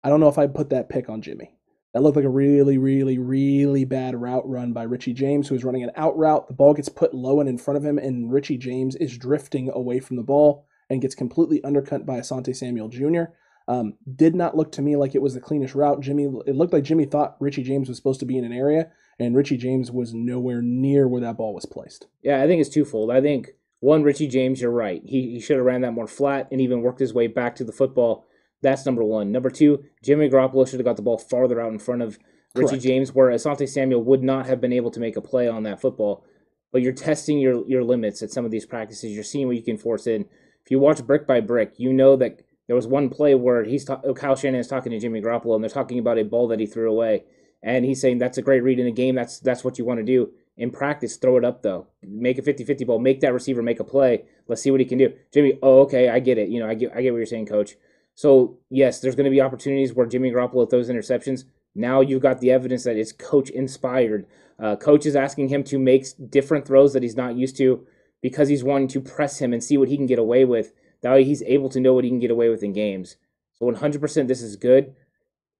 I 0.02 0.08
don't 0.08 0.20
know 0.20 0.28
if 0.28 0.38
I'd 0.38 0.54
put 0.54 0.70
that 0.70 0.88
pick 0.88 1.08
on 1.08 1.20
Jimmy. 1.20 1.56
That 1.92 2.02
looked 2.02 2.16
like 2.16 2.24
a 2.24 2.30
really, 2.30 2.76
really, 2.76 3.18
really 3.18 3.84
bad 3.84 4.14
route 4.14 4.46
run 4.48 4.72
by 4.72 4.82
Richie 4.82 5.14
James, 5.14 5.48
who 5.48 5.54
was 5.54 5.64
running 5.64 5.82
an 5.82 5.92
out 5.96 6.16
route. 6.16 6.46
The 6.46 6.54
ball 6.54 6.74
gets 6.74 6.90
put 6.90 7.14
low 7.14 7.40
and 7.40 7.48
in 7.48 7.58
front 7.58 7.78
of 7.78 7.84
him, 7.84 7.98
and 7.98 8.30
Richie 8.30 8.58
James 8.58 8.96
is 8.96 9.16
drifting 9.16 9.70
away 9.70 10.00
from 10.00 10.16
the 10.16 10.22
ball 10.22 10.65
and 10.88 11.02
gets 11.02 11.14
completely 11.14 11.62
undercut 11.64 12.06
by 12.06 12.18
Asante 12.18 12.54
Samuel 12.54 12.88
Jr. 12.88 13.24
Um, 13.68 13.94
did 14.14 14.34
not 14.34 14.56
look 14.56 14.70
to 14.72 14.82
me 14.82 14.96
like 14.96 15.14
it 15.14 15.22
was 15.22 15.34
the 15.34 15.40
cleanest 15.40 15.74
route. 15.74 16.00
Jimmy, 16.00 16.24
it 16.46 16.54
looked 16.54 16.72
like 16.72 16.84
Jimmy 16.84 17.04
thought 17.04 17.36
Richie 17.40 17.64
James 17.64 17.88
was 17.88 17.96
supposed 17.96 18.20
to 18.20 18.26
be 18.26 18.38
in 18.38 18.44
an 18.44 18.52
area, 18.52 18.90
and 19.18 19.34
Richie 19.34 19.56
James 19.56 19.90
was 19.90 20.14
nowhere 20.14 20.62
near 20.62 21.08
where 21.08 21.20
that 21.22 21.36
ball 21.36 21.54
was 21.54 21.66
placed. 21.66 22.06
Yeah, 22.22 22.42
I 22.42 22.46
think 22.46 22.60
it's 22.60 22.70
twofold. 22.70 23.10
I 23.10 23.20
think 23.20 23.50
one, 23.80 24.02
Richie 24.02 24.28
James, 24.28 24.60
you're 24.60 24.70
right. 24.70 25.02
He, 25.04 25.32
he 25.32 25.40
should 25.40 25.56
have 25.56 25.66
ran 25.66 25.80
that 25.80 25.92
more 25.92 26.06
flat 26.06 26.48
and 26.52 26.60
even 26.60 26.82
worked 26.82 27.00
his 27.00 27.12
way 27.12 27.26
back 27.26 27.56
to 27.56 27.64
the 27.64 27.72
football. 27.72 28.24
That's 28.62 28.86
number 28.86 29.04
one. 29.04 29.32
Number 29.32 29.50
two, 29.50 29.84
Jimmy 30.02 30.30
Garoppolo 30.30 30.66
should 30.66 30.78
have 30.78 30.86
got 30.86 30.96
the 30.96 31.02
ball 31.02 31.18
farther 31.18 31.60
out 31.60 31.72
in 31.72 31.78
front 31.78 32.02
of 32.02 32.18
Richie 32.54 32.68
Correct. 32.68 32.82
James, 32.84 33.12
where 33.12 33.30
Asante 33.30 33.68
Samuel 33.68 34.02
would 34.04 34.22
not 34.22 34.46
have 34.46 34.60
been 34.60 34.72
able 34.72 34.90
to 34.92 35.00
make 35.00 35.16
a 35.16 35.20
play 35.20 35.46
on 35.46 35.64
that 35.64 35.80
football. 35.80 36.24
But 36.72 36.82
you're 36.82 36.92
testing 36.92 37.38
your 37.38 37.66
your 37.68 37.84
limits 37.84 38.22
at 38.22 38.30
some 38.30 38.44
of 38.44 38.50
these 38.50 38.66
practices. 38.66 39.12
You're 39.12 39.24
seeing 39.24 39.46
what 39.46 39.56
you 39.56 39.62
can 39.62 39.78
force 39.78 40.06
in. 40.06 40.26
If 40.66 40.72
you 40.72 40.80
watch 40.80 41.06
brick 41.06 41.28
by 41.28 41.38
brick, 41.38 41.74
you 41.76 41.92
know 41.92 42.16
that 42.16 42.40
there 42.66 42.74
was 42.74 42.88
one 42.88 43.08
play 43.08 43.36
where 43.36 43.62
he's 43.62 43.84
ta- 43.84 44.00
Kyle 44.16 44.34
Shanahan 44.34 44.58
is 44.58 44.66
talking 44.66 44.90
to 44.90 44.98
Jimmy 44.98 45.22
Garoppolo, 45.22 45.54
and 45.54 45.62
they're 45.62 45.70
talking 45.70 46.00
about 46.00 46.18
a 46.18 46.24
ball 46.24 46.48
that 46.48 46.58
he 46.58 46.66
threw 46.66 46.90
away, 46.90 47.22
and 47.62 47.84
he's 47.84 48.00
saying 48.00 48.18
that's 48.18 48.36
a 48.36 48.42
great 48.42 48.64
read 48.64 48.80
in 48.80 48.86
a 48.88 48.90
game. 48.90 49.14
That's 49.14 49.38
that's 49.38 49.62
what 49.62 49.78
you 49.78 49.84
want 49.84 50.00
to 50.00 50.04
do 50.04 50.32
in 50.56 50.72
practice. 50.72 51.18
Throw 51.18 51.36
it 51.36 51.44
up 51.44 51.62
though. 51.62 51.86
Make 52.02 52.38
a 52.38 52.42
50-50 52.42 52.84
ball. 52.84 52.98
Make 52.98 53.20
that 53.20 53.32
receiver 53.32 53.62
make 53.62 53.78
a 53.78 53.84
play. 53.84 54.24
Let's 54.48 54.60
see 54.60 54.72
what 54.72 54.80
he 54.80 54.86
can 54.86 54.98
do. 54.98 55.12
Jimmy, 55.32 55.56
oh 55.62 55.82
okay, 55.82 56.08
I 56.08 56.18
get 56.18 56.36
it. 56.36 56.48
You 56.48 56.58
know, 56.58 56.68
I 56.68 56.74
get 56.74 56.90
I 56.96 57.00
get 57.00 57.12
what 57.12 57.18
you're 57.18 57.26
saying, 57.26 57.46
Coach. 57.46 57.76
So 58.16 58.58
yes, 58.68 58.98
there's 58.98 59.14
going 59.14 59.26
to 59.26 59.30
be 59.30 59.40
opportunities 59.40 59.94
where 59.94 60.06
Jimmy 60.06 60.32
Garoppolo 60.32 60.68
throws 60.68 60.90
interceptions. 60.90 61.44
Now 61.76 62.00
you've 62.00 62.22
got 62.22 62.40
the 62.40 62.50
evidence 62.50 62.82
that 62.84 62.96
it's 62.96 63.12
coach 63.12 63.50
inspired. 63.50 64.26
Uh, 64.58 64.74
coach 64.74 65.06
is 65.06 65.14
asking 65.14 65.48
him 65.48 65.62
to 65.62 65.78
make 65.78 66.06
different 66.28 66.66
throws 66.66 66.92
that 66.94 67.04
he's 67.04 67.16
not 67.16 67.36
used 67.36 67.56
to 67.58 67.86
because 68.22 68.48
he's 68.48 68.64
wanting 68.64 68.88
to 68.88 69.00
press 69.00 69.40
him 69.40 69.52
and 69.52 69.62
see 69.62 69.76
what 69.76 69.88
he 69.88 69.96
can 69.96 70.06
get 70.06 70.18
away 70.18 70.44
with. 70.44 70.72
That 71.02 71.12
way 71.12 71.24
he's 71.24 71.42
able 71.42 71.68
to 71.70 71.80
know 71.80 71.94
what 71.94 72.04
he 72.04 72.10
can 72.10 72.18
get 72.18 72.30
away 72.30 72.48
with 72.48 72.62
in 72.62 72.72
games. 72.72 73.16
So 73.54 73.66
100% 73.66 74.28
this 74.28 74.42
is 74.42 74.56
good. 74.56 74.94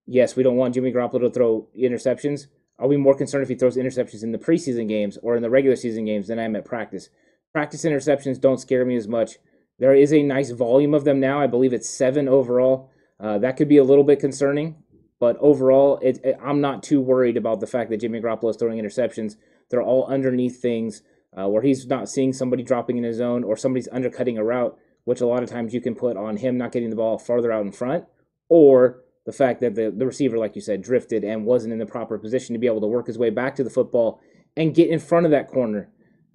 Yes, 0.05 0.35
we 0.35 0.43
don't 0.43 0.55
want 0.55 0.73
Jimmy 0.73 0.91
Garoppolo 0.91 1.21
to 1.21 1.29
throw 1.29 1.67
interceptions. 1.77 2.47
I'll 2.79 2.89
be 2.89 2.97
more 2.97 3.15
concerned 3.15 3.43
if 3.43 3.49
he 3.49 3.55
throws 3.55 3.75
interceptions 3.75 4.23
in 4.23 4.31
the 4.31 4.37
preseason 4.37 4.87
games 4.87 5.17
or 5.21 5.35
in 5.35 5.41
the 5.41 5.49
regular 5.49 5.75
season 5.75 6.05
games 6.05 6.27
than 6.27 6.39
I 6.39 6.43
am 6.43 6.55
at 6.55 6.65
practice. 6.65 7.09
Practice 7.51 7.85
interceptions 7.85 8.39
don't 8.39 8.59
scare 8.59 8.85
me 8.85 8.95
as 8.95 9.07
much. 9.07 9.37
There 9.79 9.93
is 9.93 10.13
a 10.13 10.23
nice 10.23 10.51
volume 10.51 10.93
of 10.93 11.03
them 11.03 11.19
now. 11.19 11.39
I 11.39 11.47
believe 11.47 11.73
it's 11.73 11.89
seven 11.89 12.27
overall. 12.27 12.91
Uh, 13.19 13.37
that 13.39 13.57
could 13.57 13.67
be 13.67 13.77
a 13.77 13.83
little 13.83 14.03
bit 14.03 14.19
concerning, 14.19 14.75
but 15.19 15.37
overall, 15.39 15.97
it, 16.03 16.19
it, 16.23 16.37
I'm 16.43 16.61
not 16.61 16.83
too 16.83 17.01
worried 17.01 17.37
about 17.37 17.59
the 17.59 17.67
fact 17.67 17.89
that 17.89 17.97
Jimmy 17.97 18.21
Garoppolo 18.21 18.51
is 18.51 18.57
throwing 18.57 18.79
interceptions. 18.79 19.37
They're 19.69 19.81
all 19.81 20.05
underneath 20.05 20.61
things 20.61 21.01
uh, 21.35 21.47
where 21.47 21.61
he's 21.61 21.87
not 21.87 22.09
seeing 22.09 22.33
somebody 22.33 22.63
dropping 22.63 22.97
in 22.97 23.03
his 23.03 23.17
zone 23.17 23.43
or 23.43 23.57
somebody's 23.57 23.89
undercutting 23.91 24.37
a 24.37 24.43
route, 24.43 24.77
which 25.05 25.21
a 25.21 25.27
lot 25.27 25.43
of 25.43 25.49
times 25.49 25.73
you 25.73 25.81
can 25.81 25.95
put 25.95 26.17
on 26.17 26.37
him 26.37 26.57
not 26.57 26.71
getting 26.71 26.89
the 26.89 26.95
ball 26.95 27.17
farther 27.17 27.51
out 27.51 27.65
in 27.65 27.71
front, 27.71 28.05
or 28.49 29.03
the 29.25 29.33
fact 29.33 29.59
that 29.61 29.75
the, 29.75 29.93
the 29.95 30.05
receiver, 30.05 30.37
like 30.37 30.55
you 30.55 30.61
said, 30.61 30.81
drifted 30.81 31.23
and 31.23 31.45
wasn't 31.45 31.73
in 31.73 31.79
the 31.79 31.85
proper 31.85 32.17
position 32.17 32.53
to 32.53 32.59
be 32.59 32.67
able 32.67 32.81
to 32.81 32.87
work 32.87 33.07
his 33.07 33.17
way 33.17 33.29
back 33.29 33.55
to 33.55 33.63
the 33.63 33.69
football 33.69 34.21
and 34.55 34.75
get 34.75 34.89
in 34.89 34.99
front 34.99 35.25
of 35.25 35.31
that 35.31 35.47
corner. 35.47 35.89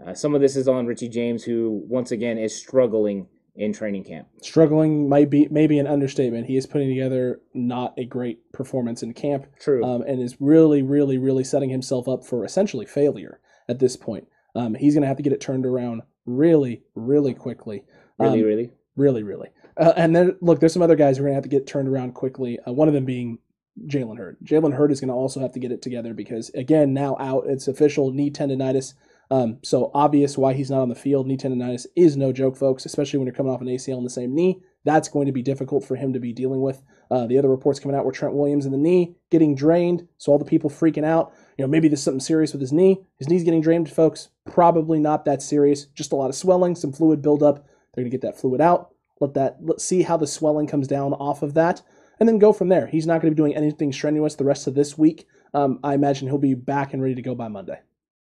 Uh, 0.05 0.15
some 0.15 0.35
of 0.35 0.41
this 0.41 0.57
is 0.57 0.69
on 0.69 0.87
Richie 0.87 1.09
James, 1.09 1.45
who 1.45 1.83
once 1.89 2.11
again 2.11 2.39
is 2.39 2.55
struggling 2.55 3.29
in 3.55 3.73
training 3.73 4.05
camp. 4.05 4.29
Struggling 4.43 5.09
might 5.09 5.29
be 5.29 5.47
maybe 5.51 5.79
an 5.79 5.87
understatement. 5.87 6.47
He 6.47 6.57
is 6.57 6.67
putting 6.67 6.89
together 6.89 7.41
not 7.55 7.95
a 7.99 8.05
great 8.05 8.53
performance 8.53 9.03
in 9.03 9.13
camp. 9.13 9.47
True. 9.61 9.85
um, 9.85 10.03
and 10.03 10.21
is 10.21 10.37
really, 10.41 10.83
really, 10.83 11.19
really 11.19 11.45
setting 11.45 11.71
himself 11.71 12.09
up 12.09 12.25
for 12.25 12.45
essentially 12.45 12.87
failure 12.87 13.41
at 13.69 13.79
this 13.79 13.97
point. 13.97 14.27
Um, 14.55 14.75
he's 14.75 14.95
going 14.95 15.03
to 15.03 15.09
have 15.09 15.17
to 15.17 15.23
get 15.23 15.33
it 15.33 15.41
turned 15.41 15.67
around 15.67 16.03
really, 16.27 16.83
really 16.95 17.35
quickly. 17.35 17.85
really, 18.19 18.41
Um, 18.41 18.47
really. 18.47 18.71
really, 18.97 19.23
really. 19.23 19.49
Uh, 19.77 19.93
and 19.97 20.15
then 20.15 20.37
look, 20.41 20.61
there's 20.61 20.73
some 20.73 20.83
other 20.83 20.97
guys 20.97 21.17
who 21.17 21.23
are 21.23 21.27
going 21.27 21.33
to 21.33 21.37
have 21.37 21.45
to 21.45 21.49
get 21.49 21.67
turned 21.67 21.89
around 21.89 22.15
quickly. 22.15 22.59
Uh, 22.61 22.73
one 22.73 22.89
of 22.89 22.95
them 22.95 23.05
being 23.05 23.39
Jalen 23.87 24.19
Hurd. 24.19 24.37
Jalen 24.45 24.75
Hurd 24.75 24.93
is 24.93 25.01
going 25.01 25.09
to 25.09 25.15
also 25.15 25.41
have 25.41 25.53
to 25.53 25.59
get 25.61 25.73
it 25.73 25.81
together 25.81 26.13
because 26.13 26.51
again, 26.51 26.93
now 26.93 27.17
out, 27.19 27.45
it's 27.47 27.69
official 27.69 28.13
knee 28.13 28.31
tendonitis. 28.31 28.93
Um, 29.31 29.59
so 29.63 29.91
obvious 29.95 30.37
why 30.37 30.53
he's 30.53 30.71
not 30.71 30.83
on 30.83 30.91
the 30.91 30.95
field. 30.95 31.27
Knee 31.27 31.39
tendonitis 31.39 31.87
is 31.97 32.19
no 32.19 32.33
joke, 32.33 32.55
folks, 32.55 32.85
especially 32.85 33.19
when 33.19 33.27
you're 33.27 33.35
coming 33.35 33.51
off 33.51 33.63
an 33.63 33.67
ACL 33.67 33.97
in 33.97 34.05
the 34.05 34.11
same 34.11 34.35
knee. 34.35 34.61
That's 34.85 35.09
going 35.09 35.25
to 35.25 35.33
be 35.33 35.43
difficult 35.43 35.85
for 35.85 35.97
him 35.97 36.13
to 36.13 36.21
be 36.21 36.35
dealing 36.35 36.61
with. 36.61 36.83
Uh, 37.11 37.27
the 37.27 37.39
other 37.39 37.49
reports 37.49 37.81
coming 37.81 37.97
out 37.97 38.05
were 38.05 38.13
Trent 38.13 38.35
Williams 38.35 38.67
in 38.67 38.73
the 38.73 38.79
knee 38.79 39.17
getting 39.31 39.55
drained. 39.55 40.07
So 40.19 40.33
all 40.33 40.39
the 40.39 40.45
people 40.45 40.69
freaking 40.69 41.05
out, 41.05 41.33
you 41.57 41.65
know, 41.65 41.69
maybe 41.69 41.89
there's 41.89 42.03
something 42.03 42.21
serious 42.21 42.53
with 42.53 42.61
his 42.61 42.73
knee. 42.73 42.99
His 43.17 43.29
knee's 43.29 43.45
getting 43.45 43.63
drained, 43.63 43.91
folks. 43.91 44.29
Probably 44.47 44.99
not 44.99 45.25
that 45.25 45.43
serious. 45.43 45.87
Just 45.87 46.13
a 46.13 46.17
lot 46.17 46.29
of 46.29 46.35
swelling, 46.35 46.75
some 46.75 46.93
fluid 46.93 47.23
buildup. 47.23 47.67
They're 47.95 48.03
going 48.03 48.11
to 48.11 48.17
get 48.17 48.23
that 48.23 48.41
fluid 48.41 48.61
out. 48.61 48.91
Let 49.21 49.35
that 49.35 49.59
let's 49.61 49.85
see 49.85 50.03
how 50.03 50.17
the 50.17 50.27
swelling 50.27 50.67
comes 50.67 50.89
down 50.89 51.13
off 51.15 51.43
of 51.43 51.55
that, 51.55 51.83
and 52.19 52.29
then 52.29 52.39
go 52.39 52.53
from 52.53 52.69
there. 52.69 52.89
He's 52.89 53.07
not 53.07 53.21
going 53.21 53.31
to 53.31 53.35
be 53.35 53.41
doing 53.41 53.55
anything 53.55 53.93
strenuous 53.93 54.35
the 54.35 54.45
rest 54.45 54.67
of 54.67 54.75
this 54.75 54.99
week. 54.99 55.27
Um, 55.55 55.79
I 55.85 55.95
imagine 55.95 56.29
he'll 56.29 56.39
be 56.39 56.55
back 56.55 56.93
and 56.93 57.01
ready 57.01 57.15
to 57.15 57.23
go 57.23 57.35
by 57.35 57.49
Monday. 57.49 57.81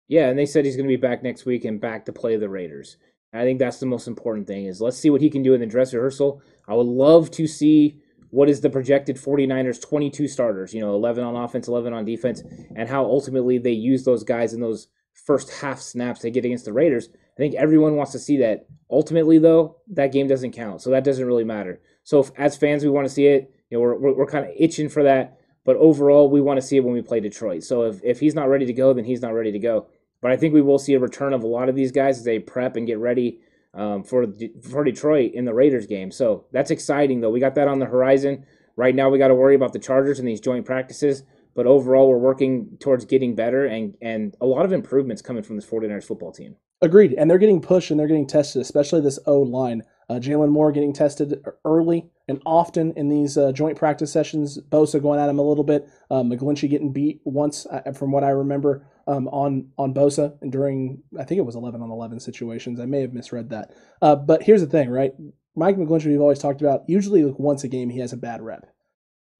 Yeah, 0.08 0.28
and 0.28 0.36
they 0.36 0.46
said 0.46 0.64
he's 0.64 0.74
going 0.76 0.88
to 0.88 0.96
be 0.96 1.00
back 1.00 1.22
next 1.22 1.46
week 1.46 1.64
and 1.64 1.80
back 1.80 2.06
to 2.06 2.12
play 2.12 2.36
the 2.36 2.48
Raiders. 2.48 2.96
I 3.32 3.44
think 3.44 3.60
that's 3.60 3.78
the 3.78 3.86
most 3.86 4.08
important 4.08 4.48
thing 4.48 4.66
is 4.66 4.80
let's 4.80 4.98
see 4.98 5.10
what 5.10 5.20
he 5.20 5.30
can 5.30 5.44
do 5.44 5.54
in 5.54 5.60
the 5.60 5.66
dress 5.66 5.94
rehearsal. 5.94 6.42
I 6.66 6.74
would 6.74 6.86
love 6.86 7.30
to 7.32 7.46
see 7.46 8.00
what 8.30 8.48
is 8.48 8.60
the 8.60 8.70
projected 8.70 9.16
49ers 9.16 9.80
22 9.80 10.26
starters, 10.26 10.74
you 10.74 10.80
know, 10.80 10.94
11 10.94 11.22
on 11.22 11.36
offense, 11.36 11.68
11 11.68 11.92
on 11.92 12.04
defense, 12.04 12.42
and 12.74 12.88
how 12.88 13.04
ultimately 13.04 13.58
they 13.58 13.72
use 13.72 14.04
those 14.04 14.24
guys 14.24 14.52
in 14.52 14.60
those 14.60 14.88
first 15.24 15.50
half 15.50 15.80
snaps 15.80 16.20
they 16.20 16.30
get 16.30 16.44
against 16.44 16.64
the 16.64 16.72
Raiders. 16.72 17.08
I 17.12 17.36
think 17.36 17.54
everyone 17.54 17.96
wants 17.96 18.12
to 18.12 18.18
see 18.18 18.36
that. 18.38 18.66
Ultimately, 18.90 19.38
though, 19.38 19.76
that 19.88 20.12
game 20.12 20.26
doesn't 20.26 20.52
count, 20.52 20.82
so 20.82 20.90
that 20.90 21.04
doesn't 21.04 21.26
really 21.26 21.44
matter. 21.44 21.80
So, 22.02 22.20
if, 22.20 22.30
as 22.36 22.56
fans, 22.56 22.82
we 22.82 22.90
want 22.90 23.06
to 23.06 23.12
see 23.12 23.26
it. 23.26 23.52
You 23.70 23.78
know, 23.78 23.82
we're, 23.82 23.98
we're, 23.98 24.14
we're 24.14 24.26
kind 24.26 24.44
of 24.44 24.52
itching 24.58 24.88
for 24.88 25.02
that, 25.04 25.38
but 25.64 25.76
overall, 25.76 26.28
we 26.28 26.40
want 26.40 26.60
to 26.60 26.66
see 26.66 26.76
it 26.76 26.84
when 26.84 26.94
we 26.94 27.02
play 27.02 27.20
Detroit. 27.20 27.62
So, 27.62 27.84
if, 27.84 28.00
if 28.02 28.20
he's 28.20 28.34
not 28.34 28.48
ready 28.48 28.66
to 28.66 28.72
go, 28.72 28.92
then 28.92 29.04
he's 29.04 29.22
not 29.22 29.34
ready 29.34 29.52
to 29.52 29.58
go. 29.58 29.86
But 30.20 30.32
I 30.32 30.36
think 30.36 30.52
we 30.52 30.62
will 30.62 30.78
see 30.78 30.94
a 30.94 31.00
return 31.00 31.32
of 31.32 31.42
a 31.42 31.46
lot 31.46 31.68
of 31.68 31.74
these 31.74 31.92
guys 31.92 32.18
as 32.18 32.24
they 32.24 32.38
prep 32.38 32.76
and 32.76 32.86
get 32.86 32.98
ready 32.98 33.40
um, 33.72 34.02
for 34.02 34.26
for 34.68 34.84
Detroit 34.84 35.32
in 35.32 35.44
the 35.44 35.54
Raiders 35.54 35.86
game. 35.86 36.10
So 36.10 36.46
that's 36.52 36.70
exciting, 36.70 37.20
though. 37.20 37.30
We 37.30 37.40
got 37.40 37.54
that 37.54 37.68
on 37.68 37.78
the 37.78 37.86
horizon. 37.86 38.44
Right 38.76 38.94
now, 38.94 39.10
we 39.10 39.18
got 39.18 39.28
to 39.28 39.34
worry 39.34 39.54
about 39.54 39.72
the 39.72 39.78
Chargers 39.78 40.18
and 40.18 40.28
these 40.28 40.40
joint 40.40 40.64
practices. 40.64 41.22
But 41.54 41.66
overall, 41.66 42.08
we're 42.08 42.18
working 42.18 42.76
towards 42.80 43.04
getting 43.04 43.34
better 43.34 43.66
and, 43.66 43.96
and 44.00 44.36
a 44.40 44.46
lot 44.46 44.64
of 44.64 44.72
improvements 44.72 45.22
coming 45.22 45.42
from 45.42 45.56
this 45.56 45.66
49ers 45.66 46.04
football 46.04 46.32
team. 46.32 46.56
Agreed. 46.82 47.14
And 47.18 47.30
they're 47.30 47.38
getting 47.38 47.60
pushed 47.60 47.90
and 47.90 48.00
they're 48.00 48.06
getting 48.06 48.26
tested, 48.26 48.62
especially 48.62 49.00
this 49.00 49.18
O 49.26 49.40
line. 49.40 49.82
Uh, 50.08 50.14
Jaylon 50.14 50.50
Moore 50.50 50.72
getting 50.72 50.92
tested 50.92 51.40
early 51.64 52.10
and 52.26 52.42
often 52.44 52.92
in 52.96 53.08
these 53.08 53.38
uh, 53.38 53.52
joint 53.52 53.78
practice 53.78 54.12
sessions. 54.12 54.58
Bosa 54.58 55.00
going 55.00 55.20
at 55.20 55.28
him 55.28 55.38
a 55.38 55.42
little 55.42 55.62
bit. 55.62 55.88
Uh, 56.10 56.22
McGlinchey 56.22 56.68
getting 56.68 56.92
beat 56.92 57.20
once, 57.24 57.64
uh, 57.66 57.92
from 57.92 58.10
what 58.10 58.24
I 58.24 58.30
remember, 58.30 58.84
um, 59.06 59.28
on 59.28 59.68
on 59.78 59.94
Bosa 59.94 60.36
and 60.40 60.50
during 60.50 61.02
I 61.18 61.24
think 61.24 61.38
it 61.38 61.46
was 61.46 61.54
11 61.54 61.80
on 61.80 61.90
11 61.90 62.18
situations. 62.18 62.80
I 62.80 62.86
may 62.86 63.02
have 63.02 63.12
misread 63.12 63.50
that. 63.50 63.72
Uh, 64.02 64.16
but 64.16 64.42
here's 64.42 64.62
the 64.62 64.66
thing, 64.66 64.90
right? 64.90 65.12
Mike 65.54 65.76
McGlinchey, 65.76 66.06
we've 66.06 66.20
always 66.20 66.38
talked 66.38 66.60
about. 66.60 66.88
Usually, 66.88 67.22
like, 67.24 67.38
once 67.38 67.62
a 67.62 67.68
game, 67.68 67.90
he 67.90 68.00
has 68.00 68.12
a 68.12 68.16
bad 68.16 68.40
rep, 68.40 68.66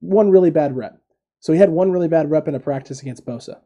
one 0.00 0.30
really 0.30 0.50
bad 0.50 0.76
rep. 0.76 1.00
So 1.40 1.52
he 1.52 1.58
had 1.58 1.70
one 1.70 1.90
really 1.90 2.08
bad 2.08 2.30
rep 2.30 2.46
in 2.46 2.54
a 2.54 2.60
practice 2.60 3.00
against 3.00 3.26
Bosa. 3.26 3.60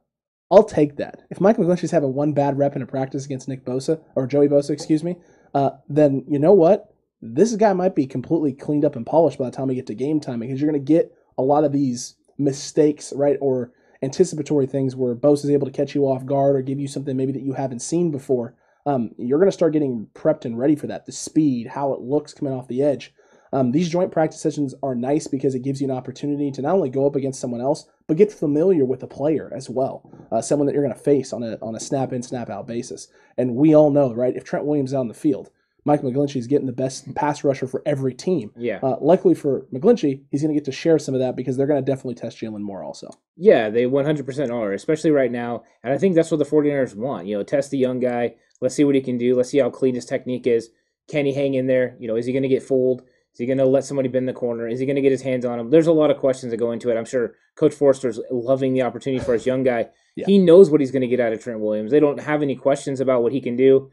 I'll 0.51 0.65
take 0.65 0.97
that. 0.97 1.23
If 1.31 1.41
Mike 1.41 1.57
McGlinchey's 1.57 1.91
having 1.91 2.15
one 2.15 2.33
bad 2.33 2.57
rep 2.57 2.77
in 2.77 2.83
a 2.83 2.87
practice 2.87 3.25
against 3.25 3.49
Nick 3.49 3.65
Bosa 3.65 4.01
or 4.15 4.27
Joey 4.27 4.49
Bosa, 4.49 4.71
excuse 4.71 5.03
me, 5.03 5.17
uh, 5.55 5.71
then 5.89 6.25
you 6.29 6.39
know 6.39 6.53
what? 6.53 6.95
This 7.21 7.55
guy 7.57 7.73
might 7.73 7.95
be 7.95 8.07
completely 8.07 8.53
cleaned 8.53 8.85
up 8.85 8.97
and 8.97 9.07
polished 9.07 9.39
by 9.39 9.47
the 9.47 9.57
time 9.57 9.69
we 9.69 9.75
get 9.75 9.87
to 9.89 9.95
game 9.95 10.21
time 10.21 10.41
because 10.41 10.61
you're 10.61 10.71
going 10.71 10.85
to 10.85 10.93
get 10.93 11.13
a 11.39 11.43
lot 11.43 11.65
of 11.65 11.73
these 11.73 12.17
mistakes, 12.39 13.13
right, 13.17 13.39
or 13.41 13.73
anticipatory 14.03 14.67
things 14.67 14.95
where 14.95 15.17
Bosa 15.17 15.45
is 15.45 15.51
able 15.51 15.67
to 15.67 15.73
catch 15.73 15.95
you 15.95 16.05
off 16.05 16.27
guard 16.27 16.55
or 16.55 16.63
give 16.63 16.79
you 16.79 16.87
something 16.87 17.17
maybe 17.17 17.33
that 17.33 17.43
you 17.43 17.55
haven't 17.55 17.81
seen 17.81 18.11
before. 18.11 18.55
Um, 18.87 19.13
you're 19.17 19.39
going 19.39 19.51
to 19.51 19.53
start 19.53 19.73
getting 19.73 20.09
prepped 20.15 20.45
and 20.45 20.59
ready 20.59 20.77
for 20.77 20.87
that. 20.89 21.07
The 21.07 21.13
speed, 21.13 21.69
how 21.69 21.95
it 21.95 22.01
looks 22.01 22.35
coming 22.35 22.53
off 22.53 22.69
the 22.69 22.83
edge. 22.83 23.15
Um, 23.55 23.71
these 23.71 23.89
joint 23.89 24.11
practice 24.11 24.41
sessions 24.41 24.75
are 24.83 24.97
nice 24.97 25.29
because 25.29 25.55
it 25.55 25.63
gives 25.63 25.81
you 25.81 25.89
an 25.89 25.97
opportunity 25.97 26.51
to 26.51 26.61
not 26.61 26.75
only 26.75 26.91
go 26.91 27.07
up 27.07 27.15
against 27.15 27.41
someone 27.41 27.61
else, 27.61 27.87
but 28.09 28.17
get 28.17 28.33
familiar 28.33 28.85
with 28.85 28.99
the 28.99 29.07
player 29.07 29.51
as 29.55 29.71
well, 29.71 30.11
uh, 30.33 30.43
someone 30.43 30.67
that 30.67 30.73
you're 30.73 30.83
going 30.83 30.93
to 30.93 31.01
face 31.01 31.33
on 31.33 31.45
a 31.45 31.57
on 31.63 31.77
a 31.77 31.81
snap 31.81 32.13
in 32.13 32.23
snap 32.23 32.51
out 32.51 32.67
basis. 32.67 33.07
And 33.39 33.55
we 33.55 33.73
all 33.75 33.91
know, 33.91 34.13
right? 34.13 34.37
If 34.37 34.43
Trent 34.43 34.67
Williams 34.67 34.91
is 34.91 34.95
on 34.95 35.07
the 35.07 35.15
field, 35.15 35.51
Mike 35.85 36.03
McGlinchey 36.03 36.37
is 36.37 36.49
getting 36.49 36.67
the 36.67 36.73
best 36.73 37.15
pass 37.15 37.45
rusher 37.45 37.69
for 37.69 37.81
every 37.87 38.13
team. 38.13 38.51
Yeah. 38.57 38.81
Uh, 38.83 38.97
luckily 39.01 39.35
for 39.35 39.67
McGlinchey, 39.73 40.23
he's 40.31 40.43
going 40.43 40.53
to 40.53 40.59
get 40.59 40.65
to 40.65 40.73
share 40.73 40.99
some 40.99 41.15
of 41.15 41.21
that 41.21 41.37
because 41.37 41.57
they're 41.57 41.67
going 41.69 41.83
to 41.83 41.91
definitely 41.91 42.17
test 42.17 42.39
Jaylon 42.39 42.61
Moore 42.61 42.83
also. 42.83 43.09
Yeah, 43.37 43.71
they 43.71 43.85
100% 43.85 44.51
are, 44.51 44.73
especially 44.73 45.11
right 45.11 45.31
now. 45.31 45.63
And 45.83 45.93
I 45.93 45.99
think 45.99 46.15
that's 46.15 46.31
what 46.31 46.39
the 46.39 46.45
49ers 46.45 46.97
want. 46.97 47.27
You 47.27 47.37
know, 47.37 47.45
test 47.45 47.71
the 47.71 47.79
young 47.79 48.01
guy. 48.01 48.35
Let's 48.61 48.75
see 48.75 48.85
what 48.85 48.95
he 48.95 49.01
can 49.01 49.19
do. 49.19 49.37
Let's 49.37 49.51
see 49.51 49.59
how 49.59 49.71
clean 49.71 49.95
his 49.95 50.07
technique 50.07 50.47
is. 50.47 50.71
Can 51.09 51.27
he 51.27 51.35
hang 51.35 51.55
in 51.55 51.67
there? 51.67 51.97
You 52.01 52.09
know, 52.09 52.17
is 52.17 52.25
he 52.25 52.33
going 52.33 52.45
to 52.45 52.49
get 52.49 52.63
fooled? 52.63 53.03
Is 53.35 53.39
he 53.41 53.47
going 53.47 53.59
to 53.59 53.67
let 53.67 53.85
somebody 53.85 54.09
bend 54.09 54.29
the 54.29 54.33
corner? 54.33 54.69
Is 54.69 54.79
he 54.79 54.87
going 54.87 54.95
to 54.95 55.03
get 55.03 55.11
his 55.11 55.23
hands 55.23 55.45
on 55.45 55.59
him? 55.59 55.71
There's 55.71 55.89
a 55.89 55.93
lot 55.93 56.13
of 56.13 56.19
questions 56.19 56.53
that 56.53 56.57
go 56.57 56.71
into 56.71 56.89
it. 56.89 56.97
I'm 56.97 57.05
sure 57.05 57.35
Coach 57.57 57.75
Foerster's 57.75 58.21
loving 58.31 58.75
the 58.75 58.83
opportunity 58.83 59.25
for 59.25 59.33
his 59.33 59.45
young 59.45 59.65
guy. 59.65 59.89
Yeah. 60.15 60.27
He 60.27 60.39
knows 60.39 60.71
what 60.71 60.81
he's 60.81 60.93
going 60.93 61.03
to 61.03 61.09
get 61.09 61.19
out 61.19 61.33
of 61.33 61.43
Trent 61.43 61.59
Williams. 61.59 61.91
They 61.91 61.99
don't 61.99 62.21
have 62.21 62.43
any 62.43 62.55
questions 62.55 63.01
about 63.01 63.25
what 63.25 63.33
he 63.33 63.41
can 63.41 63.57
do. 63.57 63.91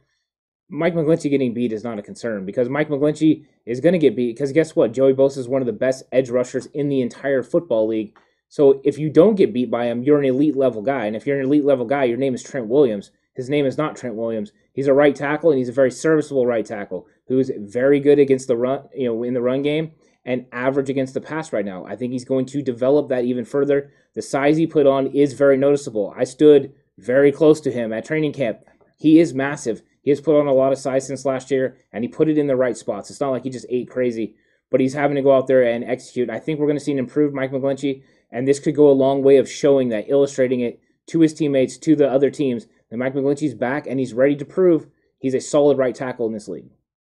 Mike 0.69 0.93
McGlinchey 0.93 1.31
getting 1.31 1.55
beat 1.55 1.73
is 1.73 1.83
not 1.83 1.97
a 1.97 2.03
concern 2.03 2.45
because 2.45 2.69
Mike 2.69 2.87
McGlinchey 2.87 3.45
is 3.65 3.79
going 3.79 3.93
to 3.93 3.99
get 3.99 4.15
beat 4.15 4.35
because 4.35 4.51
guess 4.51 4.75
what? 4.75 4.93
Joey 4.93 5.13
Bosa 5.13 5.39
is 5.39 5.47
one 5.47 5.63
of 5.63 5.65
the 5.65 5.73
best 5.73 6.03
edge 6.11 6.29
rushers 6.29 6.67
in 6.67 6.87
the 6.87 7.01
entire 7.01 7.41
football 7.41 7.87
league. 7.87 8.15
So 8.47 8.79
if 8.83 8.99
you 8.99 9.09
don't 9.09 9.35
get 9.35 9.53
beat 9.53 9.71
by 9.71 9.85
him, 9.85 10.03
you're 10.03 10.19
an 10.19 10.25
elite 10.25 10.55
level 10.55 10.83
guy. 10.83 11.05
And 11.05 11.15
if 11.15 11.25
you're 11.25 11.39
an 11.39 11.45
elite 11.45 11.65
level 11.65 11.85
guy, 11.85 12.03
your 12.03 12.17
name 12.17 12.35
is 12.35 12.43
Trent 12.43 12.67
Williams. 12.67 13.09
His 13.33 13.49
name 13.49 13.65
is 13.65 13.77
not 13.77 13.95
Trent 13.95 14.15
Williams. 14.15 14.51
He's 14.73 14.87
a 14.87 14.93
right 14.93 15.15
tackle 15.15 15.49
and 15.49 15.57
he's 15.57 15.69
a 15.69 15.73
very 15.73 15.91
serviceable 15.91 16.45
right 16.45 16.65
tackle 16.65 17.07
who's 17.31 17.51
very 17.57 17.99
good 17.99 18.19
against 18.19 18.47
the 18.47 18.57
run, 18.57 18.83
you 18.95 19.07
know, 19.07 19.23
in 19.23 19.33
the 19.33 19.41
run 19.41 19.61
game 19.61 19.91
and 20.25 20.45
average 20.51 20.89
against 20.89 21.13
the 21.13 21.21
pass 21.21 21.51
right 21.51 21.65
now. 21.65 21.85
I 21.85 21.95
think 21.95 22.11
he's 22.11 22.25
going 22.25 22.45
to 22.47 22.61
develop 22.61 23.09
that 23.09 23.25
even 23.25 23.45
further. 23.45 23.91
The 24.13 24.21
size 24.21 24.57
he 24.57 24.67
put 24.67 24.85
on 24.85 25.07
is 25.07 25.33
very 25.33 25.57
noticeable. 25.57 26.13
I 26.15 26.25
stood 26.25 26.73
very 26.97 27.31
close 27.31 27.59
to 27.61 27.71
him 27.71 27.91
at 27.91 28.05
training 28.05 28.33
camp. 28.33 28.59
He 28.97 29.19
is 29.19 29.33
massive. 29.33 29.81
He 30.03 30.11
has 30.11 30.21
put 30.21 30.39
on 30.39 30.47
a 30.47 30.53
lot 30.53 30.71
of 30.71 30.77
size 30.77 31.07
since 31.07 31.25
last 31.25 31.51
year, 31.51 31.77
and 31.91 32.03
he 32.03 32.07
put 32.07 32.29
it 32.29 32.37
in 32.37 32.47
the 32.47 32.55
right 32.55 32.77
spots. 32.77 33.09
It's 33.09 33.21
not 33.21 33.31
like 33.31 33.43
he 33.43 33.49
just 33.49 33.65
ate 33.69 33.89
crazy, 33.89 34.35
but 34.69 34.79
he's 34.79 34.93
having 34.93 35.15
to 35.15 35.21
go 35.21 35.35
out 35.35 35.47
there 35.47 35.63
and 35.63 35.83
execute. 35.83 36.29
I 36.29 36.39
think 36.39 36.59
we're 36.59 36.67
going 36.67 36.77
to 36.77 36.83
see 36.83 36.91
an 36.91 36.99
improved 36.99 37.33
Mike 37.33 37.51
McGlinchey, 37.51 38.03
and 38.31 38.47
this 38.47 38.59
could 38.59 38.75
go 38.75 38.89
a 38.89 38.91
long 38.91 39.23
way 39.23 39.37
of 39.37 39.49
showing 39.49 39.89
that, 39.89 40.09
illustrating 40.09 40.61
it 40.61 40.79
to 41.07 41.19
his 41.19 41.33
teammates, 41.33 41.77
to 41.77 41.95
the 41.95 42.09
other 42.09 42.29
teams, 42.29 42.67
that 42.89 42.97
Mike 42.97 43.13
McGlinchey's 43.13 43.55
back 43.55 43.87
and 43.87 43.99
he's 43.99 44.13
ready 44.13 44.35
to 44.35 44.45
prove 44.45 44.87
he's 45.17 45.33
a 45.33 45.39
solid 45.39 45.77
right 45.77 45.95
tackle 45.95 46.27
in 46.27 46.33
this 46.33 46.47
league. 46.47 46.69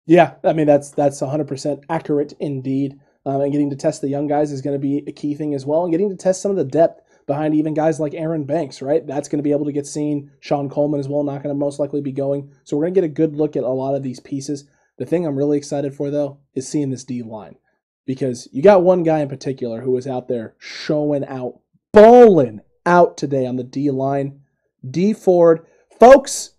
Yeah, 0.08 0.36
I 0.42 0.54
mean 0.54 0.66
that's 0.66 0.90
that's 0.90 1.20
100% 1.20 1.84
accurate 1.90 2.32
indeed. 2.40 2.98
Um, 3.26 3.42
and 3.42 3.52
getting 3.52 3.68
to 3.68 3.76
test 3.76 4.00
the 4.00 4.08
young 4.08 4.26
guys 4.26 4.50
is 4.50 4.62
going 4.62 4.74
to 4.74 4.80
be 4.80 5.04
a 5.06 5.12
key 5.12 5.34
thing 5.34 5.54
as 5.54 5.66
well, 5.66 5.84
and 5.84 5.92
getting 5.92 6.08
to 6.08 6.16
test 6.16 6.40
some 6.40 6.50
of 6.50 6.56
the 6.56 6.64
depth 6.64 7.02
behind 7.26 7.54
even 7.54 7.74
guys 7.74 8.00
like 8.00 8.14
Aaron 8.14 8.44
Banks, 8.44 8.80
right? 8.80 9.06
That's 9.06 9.28
going 9.28 9.38
to 9.38 9.42
be 9.42 9.52
able 9.52 9.66
to 9.66 9.72
get 9.72 9.86
seen. 9.86 10.30
Shon 10.40 10.70
Coleman 10.70 10.98
as 10.98 11.08
well, 11.08 11.22
not 11.22 11.42
going 11.42 11.54
to 11.54 11.58
most 11.58 11.78
likely 11.78 12.00
be 12.00 12.10
going. 12.10 12.50
So 12.64 12.74
we're 12.74 12.84
going 12.84 12.94
to 12.94 13.00
get 13.02 13.10
a 13.10 13.12
good 13.12 13.36
look 13.36 13.54
at 13.54 13.64
a 13.64 13.68
lot 13.68 13.94
of 13.94 14.02
these 14.02 14.18
pieces. 14.18 14.64
The 14.96 15.04
thing 15.04 15.26
I'm 15.26 15.36
really 15.36 15.58
excited 15.58 15.94
for 15.94 16.10
though 16.10 16.38
is 16.54 16.66
seeing 16.66 16.88
this 16.88 17.04
D 17.04 17.22
line 17.22 17.56
because 18.06 18.48
you 18.50 18.62
got 18.62 18.82
one 18.82 19.02
guy 19.02 19.18
in 19.18 19.28
particular 19.28 19.82
who 19.82 19.90
was 19.90 20.06
out 20.06 20.28
there 20.28 20.54
showing 20.58 21.26
out, 21.26 21.60
balling 21.92 22.60
out 22.86 23.18
today 23.18 23.46
on 23.46 23.56
the 23.56 23.64
D 23.64 23.90
line. 23.90 24.40
Dee 24.88 25.12
Ford, 25.12 25.66
folks, 26.00 26.52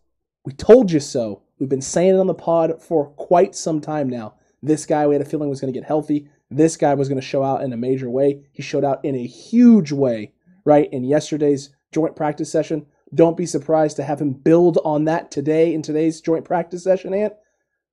we 0.46 0.54
told 0.54 0.92
you 0.92 1.00
so. 1.00 1.42
We've 1.60 1.70
been 1.70 1.82
saying 1.82 2.16
it 2.16 2.20
on 2.20 2.28
the 2.28 2.34
pod 2.34 2.82
for 2.82 3.08
quite 3.12 3.54
some 3.54 3.82
time 3.82 4.10
now. 4.10 4.36
This 4.64 4.86
guy, 4.86 5.06
we 5.06 5.16
had 5.16 5.22
a 5.22 5.26
feeling 5.26 5.50
was 5.50 5.60
going 5.60 5.74
to 5.74 5.78
get 5.78 5.88
healthy. 5.88 6.30
This 6.50 6.78
guy 6.78 6.94
was 6.94 7.10
going 7.10 7.20
to 7.20 7.26
show 7.26 7.44
out 7.44 7.64
in 7.64 7.74
a 7.74 7.78
major 7.78 8.10
way. 8.10 8.44
He 8.52 8.64
showed 8.64 8.86
out 8.86 9.04
in 9.04 9.16
a 9.16 9.28
huge 9.28 9.92
way, 9.92 10.34
right, 10.66 10.92
in 10.92 11.04
yesterday's 11.04 11.70
joint 11.92 12.16
practice 12.16 12.52
session. 12.52 12.86
Don't 13.14 13.38
be 13.38 13.46
surprised 13.46 13.98
to 13.98 14.04
have 14.04 14.22
him 14.22 14.32
build 14.32 14.80
on 14.86 15.06
that 15.06 15.32
today 15.32 15.74
in 15.74 15.82
today's 15.82 16.22
joint 16.22 16.46
practice 16.46 16.84
session, 16.84 17.14
Ant. 17.14 17.34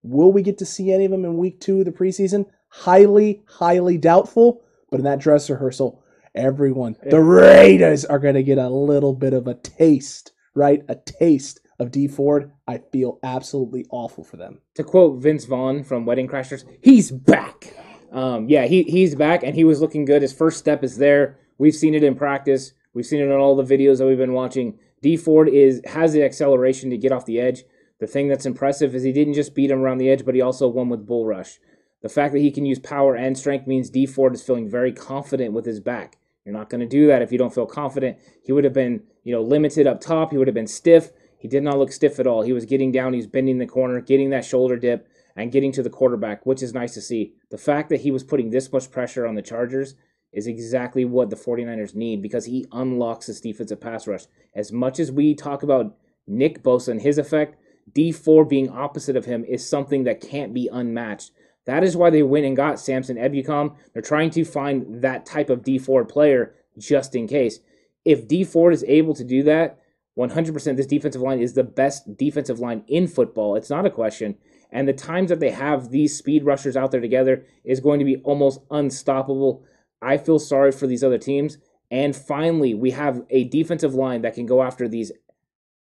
Will 0.02 0.30
we 0.30 0.42
get 0.42 0.58
to 0.58 0.66
see 0.66 0.92
any 0.92 1.06
of 1.06 1.10
them 1.10 1.24
in 1.24 1.36
week 1.36 1.60
two 1.60 1.80
of 1.80 1.86
the 1.86 1.92
preseason? 1.92 2.46
Highly, 2.68 3.42
highly 3.46 3.98
doubtful. 3.98 4.62
But 4.90 5.00
in 5.00 5.04
that 5.04 5.18
dress 5.18 5.50
rehearsal, 5.50 6.02
everyone, 6.34 6.96
the 7.02 7.20
Raiders 7.20 8.04
are 8.04 8.20
going 8.20 8.36
to 8.36 8.42
get 8.44 8.58
a 8.58 8.68
little 8.68 9.14
bit 9.14 9.32
of 9.32 9.48
a 9.48 9.54
taste, 9.54 10.32
right? 10.54 10.84
A 10.88 10.94
taste 10.94 11.60
of 11.78 11.90
Dee 11.90 12.08
Ford. 12.08 12.52
I 12.66 12.78
feel 12.78 13.18
absolutely 13.22 13.86
awful 13.90 14.24
for 14.24 14.36
them. 14.36 14.60
To 14.74 14.84
quote 14.84 15.22
Vince 15.22 15.44
Vaughn 15.44 15.82
from 15.84 16.06
Wedding 16.06 16.28
Crashers, 16.28 16.64
he's 16.80 17.10
back. 17.10 17.74
Um, 18.12 18.48
yeah, 18.48 18.66
he, 18.66 18.82
he's 18.84 19.14
back 19.14 19.42
and 19.42 19.54
he 19.54 19.64
was 19.64 19.80
looking 19.80 20.04
good. 20.04 20.22
His 20.22 20.32
first 20.32 20.58
step 20.58 20.82
is 20.82 20.98
there. 20.98 21.38
We've 21.58 21.74
seen 21.74 21.94
it 21.94 22.04
in 22.04 22.14
practice. 22.14 22.72
We've 22.94 23.06
seen 23.06 23.20
it 23.20 23.30
on 23.30 23.38
all 23.38 23.56
the 23.56 23.76
videos 23.76 23.98
that 23.98 24.06
we've 24.06 24.16
been 24.16 24.32
watching. 24.32 24.78
Dee 25.02 25.16
Ford 25.16 25.48
is 25.48 25.82
has 25.84 26.12
the 26.12 26.22
acceleration 26.22 26.90
to 26.90 26.96
get 26.96 27.12
off 27.12 27.26
the 27.26 27.40
edge. 27.40 27.64
The 27.98 28.06
thing 28.06 28.28
that's 28.28 28.46
impressive 28.46 28.94
is 28.94 29.02
he 29.02 29.12
didn't 29.12 29.34
just 29.34 29.54
beat 29.54 29.70
him 29.70 29.80
around 29.80 29.98
the 29.98 30.10
edge, 30.10 30.24
but 30.24 30.34
he 30.34 30.40
also 30.40 30.68
won 30.68 30.88
with 30.88 31.06
bull 31.06 31.26
rush. 31.26 31.58
The 32.02 32.08
fact 32.08 32.32
that 32.34 32.40
he 32.40 32.50
can 32.50 32.66
use 32.66 32.78
power 32.78 33.16
and 33.16 33.36
strength 33.36 33.66
means 33.66 33.90
Dee 33.90 34.06
Ford 34.06 34.34
is 34.34 34.42
feeling 34.42 34.68
very 34.68 34.92
confident 34.92 35.52
with 35.52 35.64
his 35.64 35.80
back. 35.80 36.18
You're 36.44 36.54
not 36.54 36.70
going 36.70 36.80
to 36.80 36.86
do 36.86 37.06
that 37.08 37.22
if 37.22 37.32
you 37.32 37.38
don't 37.38 37.54
feel 37.54 37.66
confident. 37.66 38.18
He 38.44 38.52
would 38.52 38.64
have 38.64 38.72
been, 38.72 39.02
you 39.24 39.32
know, 39.32 39.42
limited 39.42 39.86
up 39.86 40.00
top. 40.00 40.30
He 40.30 40.38
would 40.38 40.46
have 40.46 40.54
been 40.54 40.66
stiff. 40.66 41.10
He 41.38 41.48
did 41.48 41.62
not 41.62 41.78
look 41.78 41.92
stiff 41.92 42.18
at 42.18 42.26
all. 42.26 42.42
He 42.42 42.52
was 42.52 42.64
getting 42.64 42.92
down, 42.92 43.12
he 43.12 43.18
was 43.18 43.26
bending 43.26 43.58
the 43.58 43.66
corner, 43.66 44.00
getting 44.00 44.30
that 44.30 44.44
shoulder 44.44 44.76
dip, 44.76 45.08
and 45.36 45.52
getting 45.52 45.72
to 45.72 45.82
the 45.82 45.90
quarterback, 45.90 46.46
which 46.46 46.62
is 46.62 46.72
nice 46.72 46.94
to 46.94 47.00
see. 47.00 47.34
The 47.50 47.58
fact 47.58 47.90
that 47.90 48.00
he 48.00 48.10
was 48.10 48.24
putting 48.24 48.50
this 48.50 48.72
much 48.72 48.90
pressure 48.90 49.26
on 49.26 49.34
the 49.34 49.42
Chargers 49.42 49.94
is 50.32 50.46
exactly 50.46 51.04
what 51.04 51.30
the 51.30 51.36
49ers 51.36 51.94
need 51.94 52.22
because 52.22 52.46
he 52.46 52.66
unlocks 52.72 53.26
this 53.26 53.40
defensive 53.40 53.80
pass 53.80 54.06
rush. 54.06 54.26
As 54.54 54.72
much 54.72 54.98
as 54.98 55.12
we 55.12 55.34
talk 55.34 55.62
about 55.62 55.96
Nick 56.26 56.62
Bosa 56.62 56.88
and 56.88 57.02
his 57.02 57.18
effect, 57.18 57.56
Dee 57.92 58.12
Ford 58.12 58.48
being 58.48 58.68
opposite 58.68 59.16
of 59.16 59.26
him 59.26 59.44
is 59.44 59.68
something 59.68 60.04
that 60.04 60.20
can't 60.20 60.52
be 60.52 60.68
unmatched. 60.72 61.30
That 61.66 61.84
is 61.84 61.96
why 61.96 62.10
they 62.10 62.22
went 62.22 62.46
and 62.46 62.56
got 62.56 62.80
Samson 62.80 63.16
Ebukam. 63.16 63.76
They're 63.92 64.02
trying 64.02 64.30
to 64.30 64.44
find 64.44 65.02
that 65.02 65.26
type 65.26 65.50
of 65.50 65.64
Dee 65.64 65.78
Ford 65.78 66.08
player 66.08 66.54
just 66.78 67.14
in 67.14 67.26
case. 67.26 67.60
If 68.04 68.28
Dee 68.28 68.44
Ford 68.44 68.72
is 68.72 68.84
able 68.86 69.14
to 69.14 69.24
do 69.24 69.42
that, 69.44 69.78
100% 70.18 70.76
this 70.76 70.86
defensive 70.86 71.20
line 71.20 71.40
is 71.40 71.54
the 71.54 71.64
best 71.64 72.16
defensive 72.16 72.58
line 72.58 72.84
in 72.88 73.06
football. 73.06 73.54
It's 73.54 73.70
not 73.70 73.86
a 73.86 73.90
question. 73.90 74.36
And 74.72 74.88
the 74.88 74.92
times 74.92 75.28
that 75.28 75.40
they 75.40 75.50
have 75.50 75.90
these 75.90 76.16
speed 76.16 76.44
rushers 76.44 76.76
out 76.76 76.90
there 76.90 77.00
together 77.00 77.44
is 77.64 77.80
going 77.80 77.98
to 77.98 78.04
be 78.04 78.16
almost 78.24 78.60
unstoppable. 78.70 79.64
I 80.00 80.16
feel 80.16 80.38
sorry 80.38 80.72
for 80.72 80.86
these 80.86 81.04
other 81.04 81.18
teams. 81.18 81.58
And 81.90 82.16
finally, 82.16 82.74
we 82.74 82.90
have 82.92 83.22
a 83.30 83.44
defensive 83.44 83.94
line 83.94 84.22
that 84.22 84.34
can 84.34 84.46
go 84.46 84.62
after 84.62 84.88
these 84.88 85.12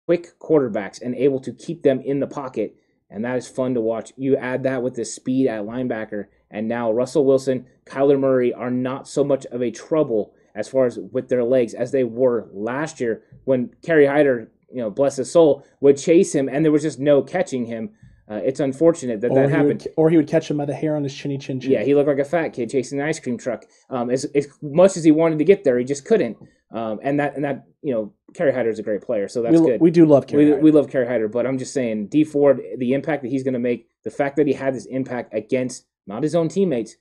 quick 0.05 0.39
quarterbacks 0.39 1.01
and 1.01 1.15
able 1.15 1.39
to 1.41 1.53
keep 1.53 1.83
them 1.83 1.99
in 2.01 2.19
the 2.19 2.27
pocket. 2.27 2.75
And 3.09 3.23
that 3.25 3.37
is 3.37 3.47
fun 3.47 3.73
to 3.75 3.81
watch. 3.81 4.11
You 4.17 4.35
add 4.37 4.63
that 4.63 4.81
with 4.81 4.95
the 4.95 5.05
speed 5.05 5.47
at 5.47 5.65
linebacker, 5.65 6.27
and 6.49 6.67
now 6.67 6.91
Russell 6.91 7.25
Wilson, 7.25 7.67
Kyler 7.85 8.19
Murray 8.19 8.53
are 8.53 8.71
not 8.71 9.07
so 9.07 9.23
much 9.23 9.45
of 9.47 9.61
a 9.61 9.71
trouble 9.71 10.32
as 10.55 10.67
far 10.67 10.85
as 10.85 10.99
with 11.11 11.29
their 11.29 11.43
legs 11.43 11.73
as 11.73 11.91
they 11.91 12.03
were 12.03 12.47
last 12.53 12.99
year 12.99 13.23
when 13.45 13.71
Kerry 13.81 14.05
Hyder, 14.05 14.51
you 14.71 14.81
know, 14.81 14.89
bless 14.89 15.17
his 15.17 15.31
soul, 15.31 15.65
would 15.81 15.97
chase 15.97 16.33
him 16.33 16.47
and 16.49 16.63
there 16.63 16.71
was 16.71 16.81
just 16.83 16.99
no 16.99 17.21
catching 17.21 17.65
him. 17.65 17.89
Uh, 18.29 18.35
it's 18.35 18.61
unfortunate 18.61 19.19
that 19.21 19.31
Or 19.31 19.35
that 19.41 19.49
happened. 19.49 19.83
would, 19.83 19.93
or 19.97 20.09
he 20.09 20.15
would 20.15 20.27
catch 20.29 20.49
him 20.49 20.57
by 20.57 20.65
the 20.65 20.73
hair 20.73 20.95
on 20.95 21.03
his 21.03 21.13
chinny 21.13 21.37
chin 21.37 21.59
chin. 21.59 21.71
Yeah, 21.71 21.83
he 21.83 21.93
looked 21.93 22.07
like 22.07 22.19
a 22.19 22.25
fat 22.25 22.49
kid 22.49 22.69
chasing 22.69 22.99
an 22.99 23.05
ice 23.05 23.19
cream 23.19 23.37
truck. 23.37 23.65
Um, 23.89 24.09
as, 24.09 24.23
as 24.33 24.47
much 24.61 24.95
as 24.95 25.03
he 25.03 25.11
wanted 25.11 25.39
to 25.39 25.43
get 25.43 25.63
there, 25.65 25.77
he 25.77 25.83
just 25.83 26.05
couldn't. 26.05 26.37
Um, 26.71 26.99
and 27.03 27.19
that 27.19 27.35
and 27.35 27.43
that 27.43 27.65
you 27.83 27.93
know, 27.93 28.13
Kerry 28.33 28.51
Hyder 28.53 28.69
is 28.69 28.79
a 28.79 28.83
great 28.83 29.01
player, 29.01 29.27
so 29.27 29.41
that's 29.43 29.59
we, 29.59 29.67
good. 29.67 29.81
we 29.81 29.91
do 29.91 30.05
love 30.05 30.25
Kerry. 30.25 30.45
we, 30.45 30.51
Hyder. 30.51 30.63
we 30.63 30.71
love 30.71 30.89
Kerry 30.89 31.05
Hyder, 31.05 31.27
but 31.27 31.45
I'm 31.45 31.57
just 31.59 31.73
saying, 31.73 32.07
Dee 32.07 32.23
Ford, 32.23 32.61
the 32.77 32.93
impact 32.93 33.21
that 33.23 33.29
he's 33.29 33.43
going 33.43 33.53
to 33.53 33.59
make, 33.59 33.89
the 34.03 34.09
fact 34.09 34.37
that 34.37 34.47
he 34.47 34.53
had 34.53 34.73
this 34.73 34.85
impact 34.85 35.33
against 35.35 35.85
not 36.07 36.23
his 36.23 36.33
own 36.33 36.47
teammates, 36.49 36.95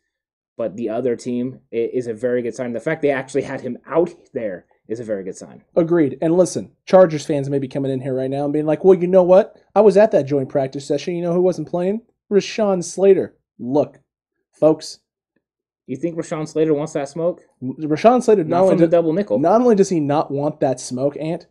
but 0.63 0.77
the 0.77 0.89
other 0.89 1.17
team, 1.17 1.59
is 1.73 2.07
a 2.07 2.15
very 2.15 2.41
good 2.41 2.55
sign. 2.55 2.73
The 2.73 2.79
fact 2.79 3.03
they 3.03 3.11
actually 3.11 3.43
had 3.43 3.63
him 3.63 3.79
out 3.85 4.11
there 4.33 4.67
is 4.87 5.01
a 5.01 5.05
very 5.05 5.25
good 5.25 5.37
sign. 5.37 5.65
Agreed. 5.75 6.19
And 6.23 6.37
listen, 6.37 6.71
Chargers 6.87 7.27
fans 7.27 7.51
may 7.51 7.59
be 7.59 7.67
coming 7.67 7.91
in 7.91 8.01
here 8.01 8.15
right 8.15 8.31
now 8.31 8.45
and 8.45 8.53
being 8.53 8.65
like, 8.65 8.85
well, 8.85 8.97
you 8.97 9.09
know 9.09 9.25
what? 9.25 9.61
I 9.75 9.81
was 9.81 9.97
at 9.97 10.13
that 10.13 10.27
joint 10.27 10.49
practice 10.49 10.87
session. 10.87 11.17
You 11.17 11.23
know 11.23 11.33
who 11.33 11.43
wasn't 11.43 11.67
playing? 11.69 12.03
Rashawn 12.31 12.85
Slater. 12.85 13.35
Look, 13.59 13.99
folks, 14.53 15.01
You 15.89 15.97
think 15.97 16.17
Rashawn 16.17 16.47
Slater 16.47 16.75
wants 16.75 16.93
that 16.93 17.09
smoke? 17.09 17.41
Rashawn 17.61 18.23
Slater 18.23 18.45
not 18.45 18.59
Not 18.59 18.65
only, 18.67 18.77
the 18.77 18.87
double 18.87 19.13
nickel. 19.13 19.41
not 19.41 19.61
only 19.61 19.75
does 19.75 19.89
he 19.89 19.99
not 19.99 20.31
want 20.31 20.61
that 20.61 20.79
smoke, 20.79 21.17
Ant, 21.17 21.49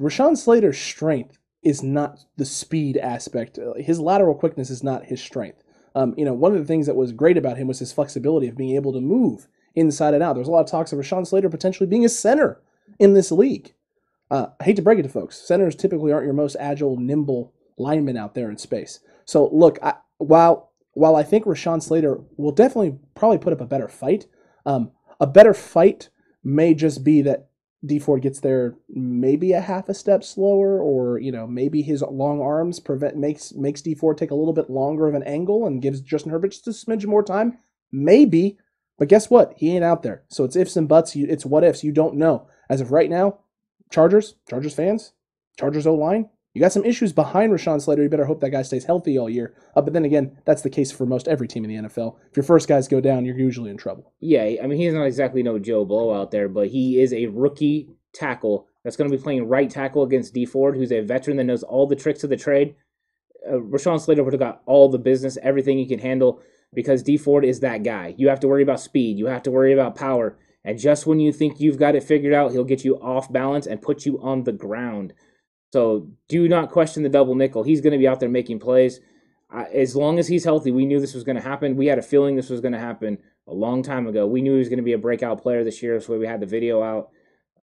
Rashawn 0.00 0.36
Slater's 0.38 0.78
strength 0.78 1.38
is 1.64 1.82
not 1.82 2.24
the 2.36 2.44
speed 2.44 2.98
aspect. 2.98 3.58
His 3.78 3.98
lateral 3.98 4.36
quickness 4.36 4.70
is 4.70 4.84
not 4.84 5.06
his 5.06 5.20
strength. 5.20 5.63
Um, 5.94 6.14
you 6.16 6.24
know, 6.24 6.34
one 6.34 6.52
of 6.52 6.58
the 6.58 6.64
things 6.64 6.86
that 6.86 6.96
was 6.96 7.12
great 7.12 7.36
about 7.36 7.56
him 7.56 7.68
was 7.68 7.78
his 7.78 7.92
flexibility 7.92 8.48
of 8.48 8.56
being 8.56 8.74
able 8.74 8.92
to 8.92 9.00
move 9.00 9.48
inside 9.74 10.14
and 10.14 10.22
out. 10.22 10.34
There's 10.34 10.48
a 10.48 10.50
lot 10.50 10.64
of 10.64 10.70
talks 10.70 10.92
of 10.92 10.98
Rashawn 10.98 11.26
Slater 11.26 11.48
potentially 11.48 11.88
being 11.88 12.04
a 12.04 12.08
center 12.08 12.60
in 12.98 13.14
this 13.14 13.30
league. 13.30 13.72
Uh, 14.30 14.46
I 14.60 14.64
hate 14.64 14.76
to 14.76 14.82
break 14.82 14.98
it 14.98 15.02
to 15.02 15.08
folks. 15.08 15.36
Centers 15.36 15.76
typically 15.76 16.12
aren't 16.12 16.24
your 16.24 16.34
most 16.34 16.56
agile, 16.58 16.96
nimble 16.96 17.52
linemen 17.76 18.16
out 18.16 18.34
there 18.34 18.50
in 18.50 18.58
space. 18.58 19.00
So 19.24 19.48
look, 19.52 19.78
I, 19.82 19.94
while 20.18 20.70
while 20.92 21.16
I 21.16 21.24
think 21.24 21.44
Rashawn 21.44 21.82
Slater 21.82 22.20
will 22.36 22.52
definitely 22.52 22.98
probably 23.14 23.38
put 23.38 23.52
up 23.52 23.60
a 23.60 23.66
better 23.66 23.88
fight, 23.88 24.26
um, 24.64 24.92
a 25.20 25.26
better 25.26 25.52
fight 25.52 26.08
may 26.44 26.74
just 26.74 27.02
be 27.02 27.20
that 27.22 27.48
Dee 27.84 27.98
Ford 27.98 28.22
gets 28.22 28.40
there 28.40 28.76
maybe 28.88 29.52
a 29.52 29.60
half 29.60 29.88
a 29.88 29.94
step 29.94 30.24
slower, 30.24 30.80
or 30.80 31.18
you 31.18 31.30
know 31.30 31.46
maybe 31.46 31.82
his 31.82 32.02
long 32.02 32.40
arms 32.40 32.80
prevent 32.80 33.16
makes 33.16 33.52
makes 33.52 33.82
Dee 33.82 33.94
Ford 33.94 34.16
take 34.16 34.30
a 34.30 34.34
little 34.34 34.52
bit 34.52 34.70
longer 34.70 35.06
of 35.06 35.14
an 35.14 35.22
angle 35.24 35.66
and 35.66 35.82
gives 35.82 36.00
Justin 36.00 36.30
Herbert 36.30 36.52
just 36.52 36.66
a 36.66 36.70
smidge 36.70 37.06
more 37.06 37.22
time. 37.22 37.58
Maybe, 37.92 38.58
but 38.98 39.08
guess 39.08 39.30
what? 39.30 39.54
He 39.56 39.74
ain't 39.74 39.84
out 39.84 40.02
there, 40.02 40.24
so 40.28 40.44
it's 40.44 40.56
ifs 40.56 40.76
and 40.76 40.88
buts. 40.88 41.14
You, 41.14 41.26
it's 41.28 41.46
what 41.46 41.64
ifs. 41.64 41.84
You 41.84 41.92
don't 41.92 42.16
know. 42.16 42.48
As 42.68 42.80
of 42.80 42.92
right 42.92 43.10
now, 43.10 43.40
Chargers, 43.90 44.34
Chargers 44.48 44.74
fans, 44.74 45.12
Chargers 45.58 45.86
O 45.86 45.94
line, 45.94 46.30
you 46.54 46.60
got 46.60 46.72
some 46.72 46.84
issues 46.84 47.12
behind 47.12 47.52
Rashawn 47.52 47.82
Slater. 47.82 48.04
You 48.04 48.08
better 48.08 48.24
hope 48.24 48.40
that 48.40 48.50
guy 48.50 48.62
stays 48.62 48.84
healthy 48.84 49.18
all 49.18 49.28
year. 49.28 49.54
Uh, 49.74 49.82
but 49.82 49.92
then 49.92 50.04
again, 50.04 50.38
that's 50.44 50.62
the 50.62 50.70
case 50.70 50.92
for 50.92 51.04
most 51.04 51.26
every 51.26 51.48
team 51.48 51.64
in 51.64 51.70
the 51.70 51.88
NFL. 51.88 52.16
If 52.30 52.36
your 52.36 52.44
first 52.44 52.68
guys 52.68 52.86
go 52.86 53.00
down, 53.00 53.24
you're 53.24 53.36
usually 53.36 53.70
in 53.70 53.76
trouble. 53.76 54.12
Yeah, 54.20 54.44
I 54.62 54.66
mean, 54.68 54.78
he's 54.78 54.94
not 54.94 55.04
exactly 55.04 55.42
no 55.42 55.58
Joe 55.58 55.84
Blow 55.84 56.14
out 56.14 56.30
there, 56.30 56.48
but 56.48 56.68
he 56.68 57.00
is 57.00 57.12
a 57.12 57.26
rookie 57.26 57.88
tackle 58.14 58.68
that's 58.84 58.96
going 58.96 59.10
to 59.10 59.16
be 59.16 59.22
playing 59.22 59.48
right 59.48 59.68
tackle 59.68 60.04
against 60.04 60.32
Dee 60.32 60.46
Ford, 60.46 60.76
who's 60.76 60.92
a 60.92 61.00
veteran 61.00 61.38
that 61.38 61.44
knows 61.44 61.64
all 61.64 61.88
the 61.88 61.96
tricks 61.96 62.22
of 62.22 62.30
the 62.30 62.36
trade. 62.36 62.76
Uh, 63.46 63.54
Rashawn 63.56 64.00
Slater 64.00 64.22
would 64.22 64.32
have 64.32 64.40
got 64.40 64.62
all 64.64 64.88
the 64.88 64.98
business, 64.98 65.36
everything 65.42 65.76
he 65.78 65.86
can 65.86 65.98
handle, 65.98 66.40
because 66.72 67.02
Dee 67.02 67.16
Ford 67.16 67.44
is 67.44 67.60
that 67.60 67.82
guy. 67.82 68.14
You 68.16 68.28
have 68.28 68.40
to 68.40 68.48
worry 68.48 68.62
about 68.62 68.80
speed, 68.80 69.18
you 69.18 69.26
have 69.26 69.42
to 69.42 69.50
worry 69.50 69.72
about 69.72 69.96
power, 69.96 70.38
and 70.64 70.78
just 70.78 71.06
when 71.06 71.20
you 71.20 71.32
think 71.32 71.60
you've 71.60 71.78
got 71.78 71.94
it 71.94 72.04
figured 72.04 72.32
out, 72.32 72.52
he'll 72.52 72.64
get 72.64 72.84
you 72.84 72.96
off 73.00 73.30
balance 73.30 73.66
and 73.66 73.82
put 73.82 74.06
you 74.06 74.20
on 74.22 74.44
the 74.44 74.52
ground. 74.52 75.12
So 75.74 76.06
do 76.28 76.46
not 76.46 76.70
question 76.70 77.02
the 77.02 77.08
double 77.08 77.34
nickel. 77.34 77.64
He's 77.64 77.80
going 77.80 77.94
to 77.94 77.98
be 77.98 78.06
out 78.06 78.20
there 78.20 78.28
making 78.28 78.60
plays. 78.60 79.00
As 79.52 79.96
long 79.96 80.20
as 80.20 80.28
he's 80.28 80.44
healthy, 80.44 80.70
we 80.70 80.86
knew 80.86 81.00
this 81.00 81.14
was 81.14 81.24
going 81.24 81.34
to 81.34 81.42
happen. 81.42 81.74
We 81.74 81.86
had 81.86 81.98
a 81.98 82.02
feeling 82.02 82.36
this 82.36 82.48
was 82.48 82.60
going 82.60 82.74
to 82.74 82.78
happen 82.78 83.18
a 83.48 83.52
long 83.52 83.82
time 83.82 84.06
ago. 84.06 84.24
We 84.24 84.40
knew 84.40 84.52
he 84.52 84.60
was 84.60 84.68
going 84.68 84.76
to 84.76 84.84
be 84.84 84.92
a 84.92 84.98
breakout 84.98 85.42
player 85.42 85.64
this 85.64 85.82
year. 85.82 85.94
That's 85.94 86.08
why 86.08 86.16
we 86.16 86.28
had 86.28 86.38
the 86.38 86.46
video 86.46 86.80
out. 86.80 87.10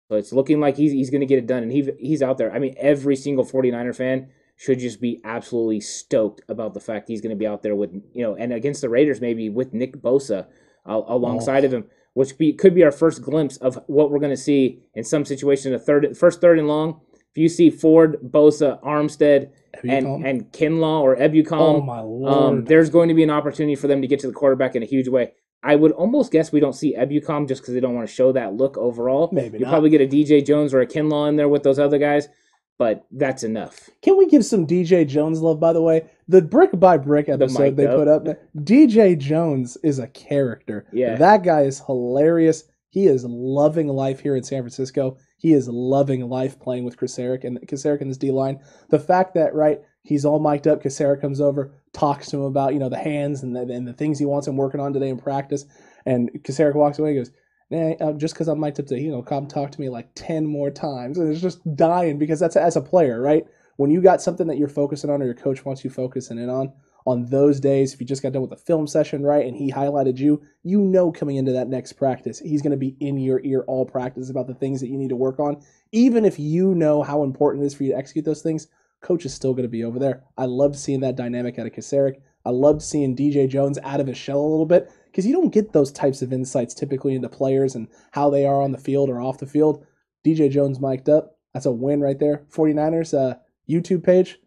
So 0.07 0.15
it's 0.15 0.31
looking 0.31 0.61
like 0.61 0.77
he's, 0.77 0.93
he's 0.93 1.09
going 1.09 1.19
to 1.19 1.27
get 1.27 1.39
it 1.39 1.45
done. 1.45 1.61
And 1.61 1.73
he, 1.73 1.91
he's 1.99 2.21
out 2.21 2.37
there. 2.37 2.53
I 2.53 2.59
mean, 2.59 2.73
every 2.77 3.17
single 3.17 3.43
49er 3.43 3.93
fan 3.93 4.29
should 4.55 4.79
just 4.79 5.01
be 5.01 5.19
absolutely 5.25 5.81
stoked 5.81 6.39
about 6.47 6.73
the 6.73 6.79
fact 6.79 7.09
he's 7.09 7.19
going 7.19 7.35
to 7.35 7.35
be 7.35 7.47
out 7.47 7.63
there 7.63 7.75
with, 7.75 7.91
you 8.13 8.23
know, 8.23 8.33
and 8.33 8.53
against 8.53 8.79
the 8.79 8.87
Raiders, 8.87 9.19
maybe 9.19 9.49
with 9.49 9.73
Nick 9.73 9.97
Bosa 10.01 10.47
uh, 10.85 11.01
alongside 11.05 11.65
oh. 11.65 11.67
of 11.67 11.73
him, 11.73 11.83
which 12.13 12.37
be, 12.37 12.53
could 12.53 12.73
be 12.73 12.85
our 12.85 12.93
first 12.93 13.21
glimpse 13.21 13.57
of 13.57 13.77
what 13.87 14.09
we're 14.09 14.19
going 14.19 14.29
to 14.29 14.37
see 14.37 14.83
in 14.93 15.03
some 15.03 15.25
situation. 15.25 15.73
A 15.73 15.79
third, 15.79 16.17
first 16.17 16.39
third 16.39 16.59
and 16.59 16.69
long 16.69 17.01
if 17.31 17.37
you 17.37 17.49
see 17.49 17.69
Ford, 17.69 18.17
Bosa, 18.23 18.81
Armstead, 18.83 19.51
and, 19.87 20.25
and 20.25 20.51
Kinlaw 20.51 21.01
or 21.01 21.15
Ebukam, 21.15 21.59
oh 21.59 21.81
my 21.81 21.99
um, 21.99 22.05
lord. 22.05 22.33
Um, 22.33 22.65
there's 22.65 22.89
going 22.89 23.09
to 23.09 23.15
be 23.15 23.23
an 23.23 23.29
opportunity 23.29 23.75
for 23.75 23.87
them 23.87 24.01
to 24.01 24.07
get 24.07 24.19
to 24.21 24.27
the 24.27 24.33
quarterback 24.33 24.75
in 24.75 24.83
a 24.83 24.85
huge 24.85 25.07
way. 25.07 25.33
I 25.61 25.75
would 25.75 25.91
almost 25.91 26.31
guess 26.31 26.51
we 26.51 26.59
don't 26.59 26.73
see 26.73 26.95
Ebukam 26.95 27.47
just 27.47 27.61
because 27.61 27.73
they 27.73 27.79
don't 27.81 27.93
want 27.93 28.07
to 28.07 28.13
show 28.13 28.31
that 28.31 28.53
look 28.53 28.77
overall. 28.77 29.29
Maybe 29.31 29.59
you 29.59 29.65
probably 29.65 29.89
get 29.89 30.01
a 30.01 30.07
DJ 30.07 30.45
Jones 30.45 30.73
or 30.73 30.81
a 30.81 30.87
Kinlaw 30.87 31.27
in 31.27 31.35
there 31.35 31.49
with 31.49 31.63
those 31.63 31.79
other 31.79 31.97
guys, 31.97 32.29
but 32.77 33.05
that's 33.11 33.43
enough. 33.43 33.89
Can 34.01 34.17
we 34.17 34.27
give 34.27 34.45
some 34.45 34.65
DJ 34.65 35.05
Jones 35.05 35.41
love, 35.41 35.59
by 35.59 35.73
the 35.73 35.81
way? 35.81 36.09
The 36.29 36.41
brick 36.41 36.79
by 36.79 36.97
brick 36.97 37.27
episode 37.27 37.75
they 37.75 37.87
up. 37.87 37.97
put 37.97 38.07
up, 38.07 38.25
DJ 38.55 39.17
Jones 39.17 39.77
is 39.83 39.99
a 39.99 40.07
character. 40.07 40.85
Yeah. 40.93 41.17
That 41.17 41.43
guy 41.43 41.63
is 41.63 41.81
hilarious. 41.85 42.63
He 42.89 43.05
is 43.05 43.25
loving 43.25 43.87
life 43.87 44.21
here 44.21 44.37
in 44.37 44.43
San 44.43 44.61
Francisco. 44.61 45.17
He 45.39 45.53
is 45.53 45.69
loving 45.69 46.27
life 46.29 46.59
playing 46.59 46.83
with 46.83 46.97
Eric 47.17 47.45
and 47.45 47.59
Eric 47.85 48.01
in 48.01 48.09
this 48.09 48.17
D 48.17 48.29
line. 48.29 48.59
The 48.89 48.99
fact 48.99 49.33
that 49.35 49.55
right, 49.55 49.79
he's 50.03 50.25
all 50.25 50.39
mic'd 50.39 50.67
up. 50.67 50.81
Eric 50.99 51.21
comes 51.21 51.39
over, 51.41 51.73
talks 51.93 52.27
to 52.29 52.37
him 52.37 52.43
about 52.43 52.73
you 52.73 52.79
know 52.79 52.89
the 52.89 52.97
hands 52.97 53.41
and 53.41 53.55
the, 53.55 53.61
and 53.61 53.87
the 53.87 53.93
things 53.93 54.19
he 54.19 54.25
wants 54.25 54.47
him 54.47 54.57
working 54.57 54.81
on 54.81 54.93
today 54.93 55.09
in 55.09 55.17
practice. 55.17 55.65
And 56.05 56.29
Eric 56.57 56.75
walks 56.75 56.99
away 56.99 57.17
and 57.17 57.25
goes, 57.25 57.31
nah, 57.69 58.13
just 58.13 58.33
because 58.33 58.49
I'm 58.49 58.59
mic'd 58.59 58.81
up 58.81 58.87
to 58.87 58.99
you 58.99 59.11
know 59.11 59.23
come 59.23 59.47
talk 59.47 59.71
to 59.71 59.81
me 59.81 59.87
like 59.87 60.09
ten 60.13 60.45
more 60.45 60.69
times, 60.69 61.17
and 61.17 61.31
it's 61.31 61.41
just 61.41 61.59
dying 61.75 62.19
because 62.19 62.39
that's 62.39 62.57
as 62.57 62.75
a 62.75 62.81
player, 62.81 63.21
right? 63.21 63.45
When 63.77 63.91
you 63.91 64.01
got 64.01 64.21
something 64.21 64.47
that 64.47 64.57
you're 64.57 64.67
focusing 64.67 65.09
on 65.09 65.21
or 65.21 65.25
your 65.25 65.33
coach 65.33 65.63
wants 65.63 65.85
you 65.85 65.89
focusing 65.89 66.37
in 66.37 66.49
on, 66.49 66.73
on 67.05 67.25
those 67.25 67.59
days, 67.59 67.93
if 67.93 67.99
you 67.99 68.05
just 68.05 68.21
got 68.21 68.33
done 68.33 68.41
with 68.41 68.51
a 68.51 68.57
film 68.57 68.87
session, 68.87 69.23
right, 69.23 69.45
and 69.45 69.55
he 69.55 69.71
highlighted 69.71 70.17
you, 70.17 70.41
you 70.63 70.81
know 70.81 71.11
coming 71.11 71.37
into 71.37 71.51
that 71.53 71.67
next 71.67 71.93
practice, 71.93 72.39
he's 72.39 72.61
going 72.61 72.71
to 72.71 72.77
be 72.77 72.95
in 72.99 73.17
your 73.17 73.41
ear 73.43 73.63
all 73.67 73.85
practice 73.85 74.29
about 74.29 74.47
the 74.47 74.53
things 74.53 74.81
that 74.81 74.89
you 74.89 74.97
need 74.97 75.09
to 75.09 75.15
work 75.15 75.39
on. 75.39 75.61
Even 75.91 76.25
if 76.25 76.39
you 76.39 76.75
know 76.75 77.01
how 77.01 77.23
important 77.23 77.63
it 77.63 77.67
is 77.67 77.73
for 77.73 77.83
you 77.83 77.91
to 77.91 77.97
execute 77.97 78.25
those 78.25 78.41
things, 78.41 78.67
coach 79.01 79.25
is 79.25 79.33
still 79.33 79.53
going 79.53 79.63
to 79.63 79.69
be 79.69 79.83
over 79.83 79.99
there. 79.99 80.23
I 80.37 80.45
loved 80.45 80.75
seeing 80.75 80.99
that 81.01 81.15
dynamic 81.15 81.57
out 81.57 81.65
of 81.65 81.73
Kocurek. 81.73 82.15
I 82.45 82.51
loved 82.51 82.81
seeing 82.81 83.15
DJ 83.15 83.49
Jones 83.49 83.77
out 83.83 83.99
of 83.99 84.07
his 84.07 84.17
shell 84.17 84.39
a 84.39 84.47
little 84.47 84.65
bit 84.65 84.89
because 85.05 85.25
you 85.25 85.33
don't 85.33 85.53
get 85.53 85.73
those 85.73 85.91
types 85.91 86.21
of 86.21 86.31
insights 86.31 86.73
typically 86.73 87.15
into 87.15 87.29
players 87.29 87.75
and 87.75 87.87
how 88.11 88.29
they 88.29 88.45
are 88.45 88.61
on 88.61 88.71
the 88.71 88.77
field 88.77 89.09
or 89.09 89.21
off 89.21 89.39
the 89.39 89.45
field. 89.45 89.85
DJ 90.25 90.49
Jones 90.49 90.79
mic'd 90.79 91.09
up. 91.09 91.37
That's 91.53 91.65
a 91.65 91.71
win 91.71 92.01
right 92.01 92.19
there. 92.19 92.45
49ers 92.51 93.17
uh, 93.17 93.35
YouTube 93.69 94.03
page 94.03 94.39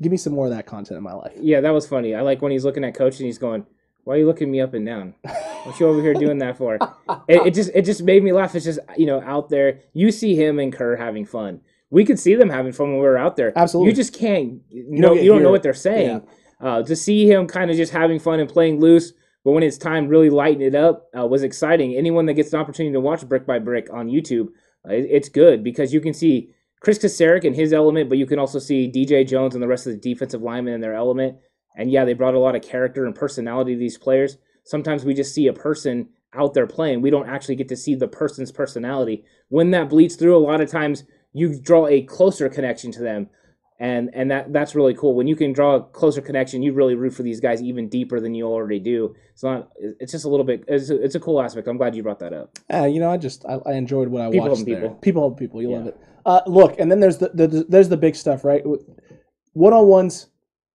give 0.00 0.10
me 0.10 0.18
some 0.18 0.32
more 0.32 0.46
of 0.46 0.52
that 0.52 0.66
content 0.66 0.98
in 0.98 1.04
my 1.04 1.12
life. 1.12 1.32
Yeah, 1.40 1.60
that 1.60 1.70
was 1.70 1.86
funny. 1.86 2.14
I 2.14 2.22
like 2.22 2.42
when 2.42 2.52
he's 2.52 2.64
looking 2.64 2.84
at 2.84 2.94
coach 2.94 3.18
and 3.18 3.26
he's 3.26 3.38
going, 3.38 3.66
"Why 4.04 4.14
are 4.14 4.18
you 4.18 4.26
looking 4.26 4.50
me 4.50 4.60
up 4.60 4.74
and 4.74 4.86
down? 4.86 5.14
What 5.64 5.78
you 5.80 5.88
over 5.88 6.00
here 6.00 6.14
doing 6.14 6.38
that 6.38 6.56
for?" 6.56 6.74
it, 7.28 7.46
it, 7.46 7.54
just 7.54 7.70
it 7.74 7.84
just 7.84 8.02
made 8.02 8.22
me 8.22 8.32
laugh. 8.32 8.54
It's 8.54 8.64
just 8.64 8.80
you 8.96 9.06
know 9.06 9.20
out 9.20 9.48
there, 9.48 9.80
you 9.92 10.10
see 10.12 10.34
him 10.34 10.58
and 10.58 10.72
Kerr 10.72 10.96
having 10.96 11.24
fun. 11.24 11.60
We 11.90 12.04
could 12.04 12.18
see 12.18 12.34
them 12.34 12.50
having 12.50 12.72
fun 12.72 12.88
when 12.88 12.98
we 12.98 13.04
were 13.04 13.18
out 13.18 13.36
there. 13.36 13.52
Absolutely. 13.56 13.90
You 13.90 13.96
just 13.96 14.14
can't. 14.14 14.60
You, 14.68 14.86
you 14.90 15.00
know, 15.00 15.14
don't 15.14 15.24
you 15.24 15.32
don't 15.32 15.42
know 15.42 15.50
what 15.50 15.62
they're 15.62 15.74
saying. 15.74 16.22
Yeah. 16.60 16.68
Uh, 16.68 16.82
to 16.82 16.96
see 16.96 17.30
him 17.30 17.46
kind 17.46 17.70
of 17.70 17.76
just 17.76 17.92
having 17.92 18.18
fun 18.18 18.40
and 18.40 18.50
playing 18.50 18.80
loose, 18.80 19.12
but 19.44 19.52
when 19.52 19.62
it's 19.62 19.78
time, 19.78 20.08
really 20.08 20.28
lighten 20.28 20.60
it 20.60 20.74
up 20.74 21.08
uh, 21.16 21.24
was 21.24 21.44
exciting. 21.44 21.94
Anyone 21.94 22.26
that 22.26 22.34
gets 22.34 22.52
an 22.52 22.58
opportunity 22.58 22.92
to 22.92 23.00
watch 23.00 23.26
Brick 23.28 23.46
by 23.46 23.60
Brick 23.60 23.88
on 23.92 24.08
YouTube, 24.08 24.48
uh, 24.84 24.92
it, 24.92 25.06
it's 25.08 25.28
good 25.28 25.62
because 25.62 25.92
you 25.92 26.00
can 26.00 26.12
see 26.12 26.52
Chris 26.80 26.98
Kocurek 26.98 27.44
in 27.44 27.54
his 27.54 27.72
element, 27.72 28.08
but 28.08 28.18
you 28.18 28.26
can 28.26 28.38
also 28.38 28.58
see 28.58 28.90
DJ 28.90 29.26
Jones 29.26 29.54
and 29.54 29.62
the 29.62 29.68
rest 29.68 29.86
of 29.86 29.92
the 29.92 29.98
defensive 29.98 30.42
linemen 30.42 30.74
in 30.74 30.80
their 30.80 30.94
element. 30.94 31.36
And 31.76 31.90
yeah, 31.90 32.04
they 32.04 32.14
brought 32.14 32.34
a 32.34 32.38
lot 32.40 32.56
of 32.56 32.62
character 32.62 33.06
and 33.06 33.14
personality 33.14 33.74
to 33.74 33.78
these 33.78 33.98
players. 33.98 34.38
Sometimes 34.64 35.04
we 35.04 35.14
just 35.14 35.34
see 35.34 35.46
a 35.46 35.52
person 35.52 36.08
out 36.34 36.54
there 36.54 36.66
playing. 36.66 37.00
We 37.00 37.10
don't 37.10 37.28
actually 37.28 37.56
get 37.56 37.68
to 37.68 37.76
see 37.76 37.94
the 37.94 38.08
person's 38.08 38.52
personality. 38.52 39.24
When 39.48 39.70
that 39.70 39.88
bleeds 39.88 40.16
through, 40.16 40.36
a 40.36 40.38
lot 40.38 40.60
of 40.60 40.70
times 40.70 41.04
you 41.32 41.60
draw 41.60 41.86
a 41.86 42.02
closer 42.02 42.48
connection 42.48 42.92
to 42.92 43.02
them. 43.02 43.30
And 43.80 44.10
and 44.12 44.30
that 44.32 44.52
that's 44.52 44.74
really 44.74 44.94
cool. 44.94 45.14
When 45.14 45.28
you 45.28 45.36
can 45.36 45.52
draw 45.52 45.76
a 45.76 45.82
closer 45.82 46.20
connection, 46.20 46.62
you 46.62 46.72
really 46.72 46.96
root 46.96 47.14
for 47.14 47.22
these 47.22 47.38
guys 47.38 47.62
even 47.62 47.88
deeper 47.88 48.18
than 48.18 48.34
you 48.34 48.44
already 48.44 48.80
do. 48.80 49.14
It's 49.32 49.44
not. 49.44 49.68
It's 49.76 50.10
just 50.10 50.24
a 50.24 50.28
little 50.28 50.44
bit. 50.44 50.64
It's 50.66 50.90
a, 50.90 51.00
it's 51.00 51.14
a 51.14 51.20
cool 51.20 51.40
aspect. 51.40 51.68
I'm 51.68 51.76
glad 51.76 51.94
you 51.94 52.02
brought 52.02 52.18
that 52.18 52.32
up. 52.32 52.58
Uh, 52.72 52.86
you 52.86 52.98
know, 52.98 53.10
I 53.10 53.18
just 53.18 53.44
I, 53.46 53.58
I 53.66 53.74
enjoyed 53.74 54.08
what 54.08 54.22
I 54.22 54.30
people 54.30 54.48
watched. 54.48 54.66
People, 54.66 54.80
there. 54.80 54.90
people, 54.96 55.30
people. 55.30 55.62
You 55.62 55.70
yeah. 55.70 55.76
love 55.76 55.86
it. 55.86 56.00
Uh, 56.26 56.40
look, 56.46 56.80
and 56.80 56.90
then 56.90 56.98
there's 56.98 57.18
the, 57.18 57.28
the 57.28 57.66
there's 57.68 57.88
the 57.88 57.96
big 57.96 58.16
stuff, 58.16 58.44
right? 58.44 58.64
One 59.52 59.72
on 59.72 59.86
ones 59.86 60.26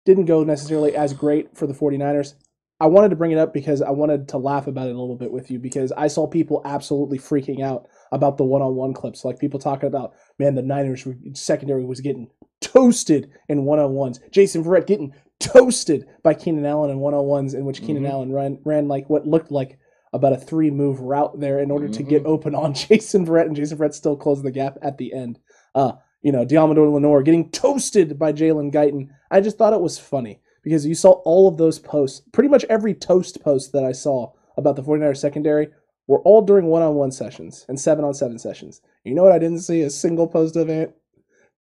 didn't 0.04 0.24
go 0.24 0.42
necessarily 0.42 0.96
as 0.96 1.12
great 1.12 1.56
for 1.56 1.66
the 1.66 1.74
49ers. 1.74 2.34
I 2.80 2.86
wanted 2.86 3.08
to 3.10 3.16
bring 3.16 3.32
it 3.32 3.38
up 3.38 3.52
because 3.52 3.82
I 3.82 3.90
wanted 3.90 4.28
to 4.28 4.38
laugh 4.38 4.68
about 4.68 4.86
it 4.86 4.94
a 4.94 5.00
little 5.00 5.16
bit 5.16 5.32
with 5.32 5.50
you 5.50 5.58
because 5.58 5.90
I 5.92 6.06
saw 6.06 6.26
people 6.28 6.62
absolutely 6.64 7.18
freaking 7.18 7.60
out 7.60 7.88
about 8.12 8.36
the 8.36 8.44
one 8.44 8.62
on 8.62 8.76
one 8.76 8.94
clips. 8.94 9.24
Like 9.24 9.40
people 9.40 9.58
talking 9.58 9.88
about, 9.88 10.14
man, 10.38 10.54
the 10.54 10.62
Niners 10.62 11.06
secondary 11.34 11.84
was 11.84 12.00
getting 12.00 12.30
toasted 12.60 13.30
in 13.48 13.64
one 13.64 13.78
on 13.78 13.92
ones. 13.92 14.20
Jason 14.30 14.64
Verrett 14.64 14.86
getting 14.86 15.12
toasted 15.40 16.06
by 16.22 16.34
Keenan 16.34 16.66
Allen 16.66 16.90
in 16.90 16.98
one 16.98 17.14
on 17.14 17.24
ones, 17.24 17.54
in 17.54 17.64
which 17.64 17.80
Keenan 17.80 18.02
mm-hmm. 18.02 18.12
Allen 18.12 18.32
ran, 18.32 18.58
ran 18.64 18.88
like 18.88 19.08
what 19.08 19.26
looked 19.26 19.50
like 19.50 19.78
about 20.12 20.32
a 20.32 20.38
three 20.38 20.70
move 20.70 21.00
route 21.00 21.38
there 21.38 21.60
in 21.60 21.70
order 21.70 21.86
mm-hmm. 21.86 21.94
to 21.94 22.02
get 22.02 22.22
mm-hmm. 22.22 22.32
open 22.32 22.54
on 22.54 22.74
Jason 22.74 23.26
Verrett, 23.26 23.46
and 23.46 23.56
Jason 23.56 23.78
Verrett 23.78 23.94
still 23.94 24.16
closed 24.16 24.42
the 24.42 24.50
gap 24.50 24.78
at 24.82 24.98
the 24.98 25.12
end. 25.12 25.38
Uh, 25.74 25.92
you 26.22 26.32
know, 26.32 26.44
Deommodore 26.44 26.92
Lenoir 26.92 27.22
getting 27.22 27.50
toasted 27.50 28.18
by 28.18 28.32
Jalen 28.32 28.72
Guyton. 28.72 29.08
I 29.30 29.40
just 29.40 29.56
thought 29.56 29.72
it 29.72 29.80
was 29.80 29.98
funny 29.98 30.40
because 30.62 30.84
you 30.84 30.94
saw 30.94 31.12
all 31.24 31.46
of 31.46 31.56
those 31.56 31.78
posts, 31.78 32.22
pretty 32.32 32.48
much 32.48 32.64
every 32.68 32.94
toast 32.94 33.42
post 33.42 33.72
that 33.72 33.84
I 33.84 33.92
saw 33.92 34.32
about 34.56 34.76
the 34.76 34.82
49ers 34.82 35.18
secondary 35.18 35.68
were 36.08 36.20
all 36.20 36.42
during 36.42 36.66
one 36.66 36.82
on 36.82 36.94
one 36.94 37.12
sessions 37.12 37.64
and 37.68 37.78
seven 37.78 38.04
on 38.04 38.14
seven 38.14 38.38
sessions. 38.38 38.80
You 39.04 39.14
know 39.14 39.22
what 39.22 39.32
I 39.32 39.38
didn't 39.38 39.60
see 39.60 39.82
a 39.82 39.90
single 39.90 40.26
post 40.26 40.56
of 40.56 40.68
it? 40.68 40.96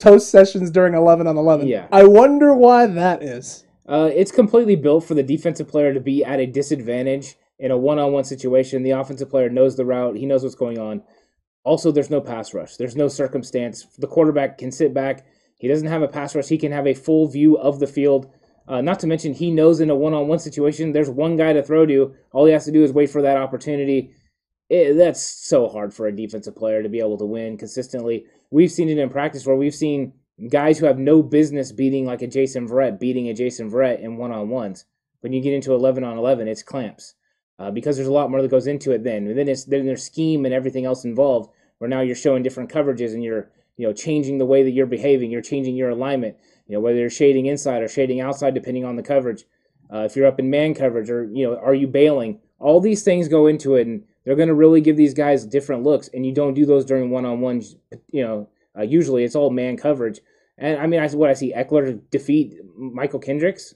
Toast 0.01 0.31
sessions 0.31 0.71
during 0.71 0.95
11 0.95 1.27
on 1.27 1.37
11. 1.37 1.67
Yeah. 1.67 1.87
I 1.93 2.05
wonder 2.05 2.55
why 2.55 2.87
that 2.87 3.23
is. 3.23 3.65
Uh, 3.87 4.11
it's 4.15 4.33
completely 4.33 4.77
built 4.77 5.05
for 5.05 5.15
the 5.15 5.23
defensive 5.23 5.69
player 5.69 5.93
to 5.93 6.01
be 6.01 6.25
at 6.25 6.41
a 6.41 6.47
disadvantage 6.47 7.37
in 7.59 7.71
a 7.71 7.77
one-on-one 7.77 8.25
situation. 8.25 8.83
The 8.83 8.91
offensive 8.91 9.31
player 9.31 9.49
knows 9.49 9.77
the 9.77 9.85
route, 9.85 10.17
he 10.17 10.27
knows 10.27 10.43
what's 10.43 10.55
going 10.55 10.79
on. 10.79 11.03
Also, 11.65 11.91
there's 11.91 12.11
no 12.11 12.21
pass 12.21 12.53
rush. 12.53 12.77
There's 12.77 12.97
no 12.97 13.09
circumstance. 13.09 13.87
The 13.99 14.07
quarterback 14.07 14.59
can 14.59 14.71
sit 14.71 14.93
back. 14.93 15.25
He 15.57 15.69
doesn't 15.69 15.89
have 15.89 16.03
a 16.03 16.09
pass 16.09 16.35
rush. 16.35 16.49
He 16.49 16.59
can 16.59 16.73
have 16.73 16.87
a 16.87 16.95
full 16.95 17.27
view 17.27 17.57
of 17.57 17.81
the 17.81 17.87
field. 17.87 18.31
Uh, 18.69 18.81
not 18.81 18.99
to 19.01 19.07
mention, 19.07 19.33
he 19.33 19.51
knows 19.51 19.81
in 19.81 19.91
a 19.91 19.95
one-on-one 19.95 20.39
situation, 20.39 20.93
there's 20.93 21.11
one 21.11 21.37
guy 21.37 21.53
to 21.53 21.63
throw 21.63 21.87
to. 21.87 22.15
All 22.33 22.47
he 22.47 22.53
has 22.53 22.65
to 22.67 22.73
do 22.73 22.83
is 22.83 22.93
wait 22.93 23.11
for 23.11 23.23
that 23.23 23.37
opportunity. 23.37 24.11
It, 24.69 24.95
that's 24.95 25.23
so 25.23 25.69
hard 25.69 25.93
for 25.93 26.07
a 26.07 26.17
defensive 26.17 26.57
player 26.57 26.83
to 26.83 26.89
be 26.89 26.99
able 26.99 27.19
to 27.19 27.27
win 27.27 27.57
consistently. 27.57 28.27
We've 28.55 28.71
seen 28.71 28.89
it 28.89 28.99
in 28.99 29.11
practice 29.11 29.45
where 29.45 29.57
we've 29.57 29.75
seen 29.75 30.13
guys 30.49 30.79
who 30.79 30.87
have 30.87 30.97
no 30.97 31.25
business 31.25 31.73
beating 31.73 32.07
like 32.07 32.23
a 32.23 32.29
Jason 32.29 32.69
Verrett 32.69 33.01
beating 33.01 33.29
a 33.29 33.35
Jason 33.35 33.69
Verrett 33.69 33.99
in 33.99 34.17
one-on-ones. 34.17 34.85
When 35.23 35.33
you 35.33 35.41
get 35.41 35.55
into 35.55 35.75
11 35.75 36.05
on 36.05 36.17
11, 36.17 36.47
it's 36.47 36.63
clamps 36.63 37.17
uh, 37.59 37.73
because 37.73 37.97
there's 37.97 38.07
a 38.07 38.13
lot 38.13 38.31
more 38.31 38.41
that 38.41 38.53
goes 38.53 38.69
into 38.69 38.93
it. 38.93 39.03
Then, 39.03 39.27
and 39.27 39.37
then 39.37 39.49
it's 39.49 39.65
then 39.65 39.87
there's 39.87 40.05
scheme 40.05 40.45
and 40.45 40.55
everything 40.55 40.85
else 40.85 41.05
involved. 41.05 41.51
Where 41.79 41.91
now 41.91 42.03
you're 42.03 42.15
showing 42.15 42.45
different 42.45 42.71
coverages 42.71 43.13
and 43.13 43.25
you're 43.25 43.51
you 43.77 43.89
know 43.89 43.93
changing 43.93 44.39
the 44.39 44.47
way 44.47 44.63
that 44.63 44.71
you're 44.71 44.87
behaving. 44.87 45.33
You're 45.33 45.43
changing 45.43 45.75
your 45.75 45.91
alignment. 45.91 46.37
You 46.69 46.75
know 46.75 46.81
whether 46.81 46.99
you're 46.99 47.11
shading 47.11 47.47
inside 47.47 47.83
or 47.83 47.89
shading 47.89 48.21
outside 48.21 48.55
depending 48.55 48.85
on 48.85 48.95
the 48.95 49.03
coverage. 49.03 49.47
Uh, 49.93 50.05
if 50.05 50.15
you're 50.15 50.29
up 50.29 50.39
in 50.39 50.49
man 50.49 50.75
coverage 50.75 51.11
or 51.11 51.25
you 51.25 51.45
know 51.45 51.57
are 51.57 51.75
you 51.75 51.89
bailing? 51.89 52.39
All 52.61 52.81
these 52.81 53.03
things 53.03 53.27
go 53.27 53.49
into 53.49 53.75
it, 53.75 53.89
and 53.89 54.05
they're 54.25 54.37
going 54.37 54.49
to 54.49 54.55
really 54.55 54.81
give 54.81 54.97
these 54.97 55.15
guys 55.15 55.45
different 55.45 55.83
looks. 55.83 56.09
And 56.13 56.25
you 56.25 56.33
don't 56.33 56.55
do 56.55 56.67
those 56.67 56.85
during 56.85 57.11
one-on-ones. 57.11 57.77
You 58.11 58.23
know, 58.23 58.49
uh, 58.77 58.83
usually 58.83 59.25
it's 59.25 59.37
all 59.37 59.51
man 59.51 59.77
coverage. 59.77 60.21
And 60.59 60.79
I 60.79 60.87
mean, 60.87 61.01
I 61.01 61.09
what 61.09 61.31
I 61.31 61.35
see 61.35 61.53
Ekeler 61.53 62.01
defeat 62.11 62.55
Michael 62.77 63.19
Kendricks. 63.19 63.75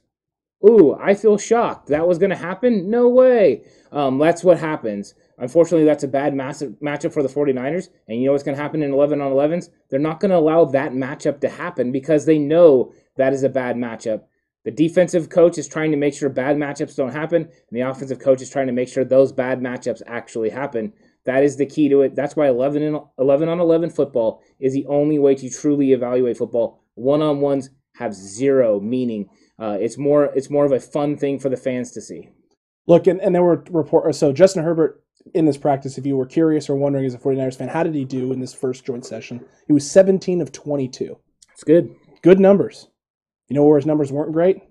Ooh, 0.68 0.96
I 1.00 1.14
feel 1.14 1.38
shocked. 1.38 1.88
That 1.88 2.08
was 2.08 2.18
going 2.18 2.30
to 2.30 2.36
happen? 2.36 2.90
No 2.90 3.08
way. 3.08 3.62
Um, 3.92 4.18
that's 4.18 4.42
what 4.42 4.58
happens. 4.58 5.14
Unfortunately, 5.38 5.86
that's 5.86 6.02
a 6.02 6.08
bad 6.08 6.34
massive 6.34 6.72
matchup 6.82 7.12
for 7.12 7.22
the 7.22 7.28
49ers. 7.28 7.88
And 8.08 8.20
you 8.20 8.26
know 8.26 8.32
what's 8.32 8.42
going 8.42 8.56
to 8.56 8.62
happen 8.62 8.82
in 8.82 8.92
11 8.92 9.20
on 9.20 9.30
11s? 9.30 9.68
They're 9.88 10.00
not 10.00 10.18
going 10.18 10.32
to 10.32 10.36
allow 10.36 10.64
that 10.64 10.92
matchup 10.92 11.40
to 11.40 11.48
happen 11.48 11.92
because 11.92 12.26
they 12.26 12.38
know 12.38 12.92
that 13.16 13.32
is 13.32 13.44
a 13.44 13.48
bad 13.48 13.76
matchup. 13.76 14.22
The 14.64 14.70
defensive 14.70 15.28
coach 15.28 15.56
is 15.56 15.68
trying 15.68 15.90
to 15.92 15.96
make 15.96 16.14
sure 16.14 16.28
bad 16.28 16.56
matchups 16.56 16.96
don't 16.96 17.12
happen, 17.12 17.42
and 17.42 17.52
the 17.70 17.80
offensive 17.80 18.18
coach 18.18 18.42
is 18.42 18.50
trying 18.50 18.66
to 18.66 18.72
make 18.72 18.88
sure 18.88 19.04
those 19.04 19.32
bad 19.32 19.60
matchups 19.60 20.02
actually 20.06 20.50
happen. 20.50 20.92
That 21.24 21.44
is 21.44 21.56
the 21.56 21.66
key 21.66 21.88
to 21.88 22.02
it. 22.02 22.14
That's 22.14 22.36
why 22.36 22.48
11, 22.48 22.82
in, 22.82 23.00
11 23.18 23.48
on 23.48 23.60
11 23.60 23.90
football 23.90 24.42
is 24.58 24.72
the 24.72 24.86
only 24.86 25.18
way 25.18 25.34
to 25.36 25.48
truly 25.50 25.92
evaluate 25.92 26.36
football. 26.36 26.82
One 26.94 27.22
on 27.22 27.40
ones 27.40 27.70
have 27.96 28.14
zero 28.14 28.80
meaning. 28.80 29.28
Uh, 29.58 29.76
it's 29.80 29.98
more 29.98 30.26
it's 30.26 30.50
more 30.50 30.64
of 30.64 30.72
a 30.72 30.80
fun 30.80 31.16
thing 31.16 31.38
for 31.38 31.48
the 31.48 31.56
fans 31.56 31.90
to 31.92 32.00
see. 32.00 32.28
Look, 32.86 33.06
and, 33.06 33.20
and 33.20 33.34
there 33.34 33.42
were 33.42 33.64
reports. 33.70 34.18
So 34.18 34.32
Justin 34.32 34.64
Herbert 34.64 35.02
in 35.34 35.44
this 35.44 35.58
practice, 35.58 35.98
if 35.98 36.06
you 36.06 36.16
were 36.16 36.26
curious 36.26 36.70
or 36.70 36.76
wondering 36.76 37.04
as 37.04 37.14
a 37.14 37.18
49ers 37.18 37.56
fan, 37.56 37.68
how 37.68 37.82
did 37.82 37.94
he 37.94 38.04
do 38.04 38.32
in 38.32 38.40
this 38.40 38.54
first 38.54 38.84
joint 38.84 39.04
session? 39.04 39.44
He 39.66 39.72
was 39.72 39.90
17 39.90 40.40
of 40.40 40.52
22. 40.52 41.18
It's 41.52 41.64
good. 41.64 41.94
Good 42.22 42.40
numbers. 42.40 42.88
You 43.48 43.54
know 43.54 43.64
where 43.64 43.78
his 43.78 43.86
numbers 43.86 44.12
weren't 44.12 44.32
great? 44.32 44.62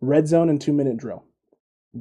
Red 0.00 0.28
zone 0.28 0.48
and 0.48 0.60
two 0.60 0.72
minute 0.72 0.96
drill. 0.96 1.24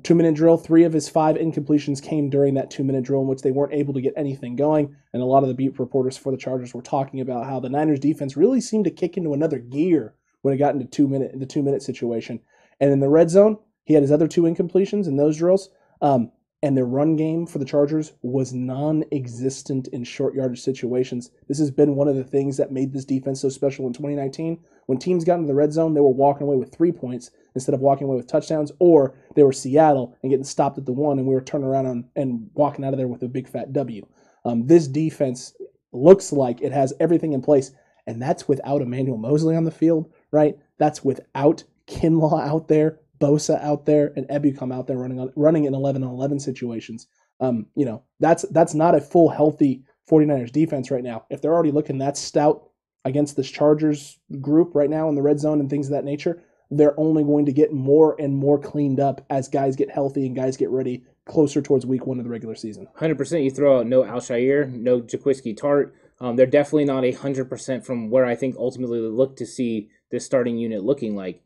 Two 0.04 0.16
minute 0.16 0.36
drill, 0.36 0.58
three 0.58 0.84
of 0.84 0.94
his 0.94 1.10
five 1.10 1.36
incompletions 1.36 2.02
came 2.02 2.30
during 2.30 2.54
that 2.54 2.72
two 2.72 2.84
minute 2.84 3.04
drill 3.04 3.22
in 3.22 3.28
which 3.28 3.42
they 3.42 3.52
weren't 3.52 3.74
able 3.74 3.94
to 3.94 4.02
get 4.02 4.14
anything 4.16 4.56
going. 4.56 4.96
And 5.14 5.22
a 5.22 5.26
lot 5.26 5.44
of 5.44 5.50
the 5.50 5.56
beat 5.56 5.78
reporters 5.80 6.18
for 6.18 6.32
the 6.32 6.38
Chargers 6.38 6.74
were 6.74 6.82
talking 6.82 7.20
about 7.20 7.46
how 7.46 7.60
the 7.60 7.70
Niners 7.70 8.00
defense 8.00 8.38
really 8.38 8.62
seemed 8.62 8.86
to 8.86 8.92
kick 8.92 9.18
into 9.18 9.34
another 9.34 9.60
gear 9.60 10.16
when 10.42 10.54
it 10.54 10.58
got 10.58 10.74
into 10.74 10.86
two 10.86 11.08
minute 11.08 11.38
the 11.38 11.46
two 11.46 11.62
minute 11.62 11.84
situation. 11.84 12.40
And 12.80 12.92
in 12.92 13.00
the 13.00 13.10
red 13.10 13.30
zone, 13.30 13.58
he 13.84 13.94
had 13.94 14.04
his 14.04 14.12
other 14.12 14.28
two 14.28 14.44
incompletions 14.44 15.08
in 15.08 15.18
those 15.18 15.38
drills. 15.38 15.70
Um, 16.02 16.32
and 16.64 16.78
their 16.78 16.86
run 16.86 17.16
game 17.16 17.48
for 17.48 17.58
the 17.58 17.66
Chargers 17.66 18.14
was 18.22 18.54
non-existent 18.54 19.88
in 19.88 20.04
short 20.04 20.36
yardage 20.36 20.62
situations. 20.62 21.32
This 21.48 21.58
has 21.58 21.72
been 21.72 21.96
one 21.96 22.08
of 22.08 22.16
the 22.16 22.24
things 22.24 22.58
that 22.58 22.72
made 22.72 22.94
this 22.94 23.06
defense 23.06 23.42
so 23.42 23.50
special 23.50 23.88
in 23.88 23.94
2019. 23.94 24.60
When 24.86 25.00
teams 25.00 25.24
got 25.24 25.36
into 25.36 25.48
the 25.48 25.56
red 25.56 25.74
zone, 25.74 25.94
they 25.94 26.02
were 26.02 26.10
walking 26.10 26.44
away 26.44 26.58
with 26.58 26.74
three 26.74 26.92
points 26.92 27.32
instead 27.56 27.74
of 27.74 27.82
walking 27.82 28.06
away 28.06 28.16
with 28.16 28.28
touchdowns, 28.28 28.72
or 28.80 29.16
they 29.36 29.44
were 29.44 29.52
Seattle 29.52 30.16
and 30.22 30.30
getting 30.30 30.44
stopped 30.44 30.78
at 30.78 30.86
the 30.86 30.94
one, 30.94 31.18
and 31.18 31.28
we 31.28 31.34
were 31.34 31.42
turning 31.42 31.68
around 31.68 32.06
and 32.16 32.50
walking 32.54 32.86
out 32.86 32.94
of 32.94 32.98
there 32.98 33.08
with 33.08 33.24
a 33.24 33.28
big 33.28 33.48
fat 33.48 33.74
W. 33.74 34.06
Um, 34.46 34.68
this 34.68 34.88
defense 34.88 35.54
looks 35.92 36.32
like 36.32 36.62
it 36.62 36.72
has 36.72 36.94
everything 37.00 37.34
in 37.34 37.42
place, 37.42 37.72
and 38.08 38.22
that's 38.22 38.48
without 38.48 38.82
Emmanuel 38.82 39.18
Moseley 39.18 39.56
on 39.56 39.66
the 39.66 39.72
field, 39.72 40.12
right? 40.32 40.58
That's 40.78 41.04
without 41.04 41.64
Kinlaw 41.88 42.42
out 42.48 42.68
there, 42.68 43.00
Bosa 43.22 43.62
out 43.64 43.86
there, 43.86 44.12
and 44.16 44.28
Ebukam 44.28 44.74
out 44.74 44.88
there 44.88 44.98
running 44.98 45.20
on, 45.20 45.32
running 45.36 45.66
in 45.66 45.74
11 45.74 46.04
on 46.04 46.10
11 46.10 46.40
situations. 46.40 47.08
Um, 47.40 47.68
you 47.76 47.86
know, 47.86 48.04
that's 48.20 48.44
that's 48.52 48.74
not 48.74 48.96
a 48.96 49.02
full 49.02 49.30
healthy 49.30 49.84
49ers 50.10 50.52
defense 50.52 50.92
right 50.92 51.04
now. 51.04 51.26
If 51.30 51.42
they're 51.42 51.54
already 51.54 51.72
looking 51.72 52.00
that 52.00 52.18
stout 52.18 52.70
against 53.06 53.36
this 53.36 53.50
Chargers 53.50 54.20
group 54.42 54.76
right 54.76 54.90
now 54.90 55.10
in 55.10 55.16
the 55.16 55.22
red 55.22 55.40
zone 55.40 55.60
and 55.60 55.70
things 55.70 55.88
of 55.88 55.94
that 55.94 56.06
nature, 56.06 56.42
they're 56.70 57.00
only 57.00 57.24
going 57.24 57.46
to 57.46 57.52
get 57.52 57.74
more 57.74 58.16
and 58.20 58.36
more 58.36 58.60
cleaned 58.60 59.00
up 59.00 59.26
as 59.30 59.48
guys 59.48 59.76
get 59.76 59.92
healthy 59.92 60.26
and 60.26 60.36
guys 60.36 60.58
get 60.58 60.70
ready 60.70 61.04
closer 61.26 61.62
towards 61.62 61.86
week 61.86 62.06
one 62.06 62.18
of 62.18 62.24
the 62.24 62.30
regular 62.30 62.56
season. 62.56 62.88
100%. 63.00 63.44
You 63.44 63.52
throw 63.52 63.80
out 63.80 63.88
no 63.88 64.04
Al-Shaair, 64.04 64.72
no 64.72 65.02
Jaquiski 65.02 65.56
Tart. 65.56 65.96
Um, 66.20 66.36
they're 66.36 66.46
definitely 66.46 66.86
not 66.86 67.04
a 67.04 67.14
100% 67.14 67.86
from 67.86 68.10
where 68.10 68.26
I 68.26 68.36
think 68.36 68.56
ultimately 68.58 69.02
they 69.02 69.08
look 69.08 69.36
to 69.38 69.46
see 69.46 69.90
this 70.12 70.26
starting 70.26 70.58
unit 70.58 70.84
looking 70.84 71.16
like. 71.16 71.42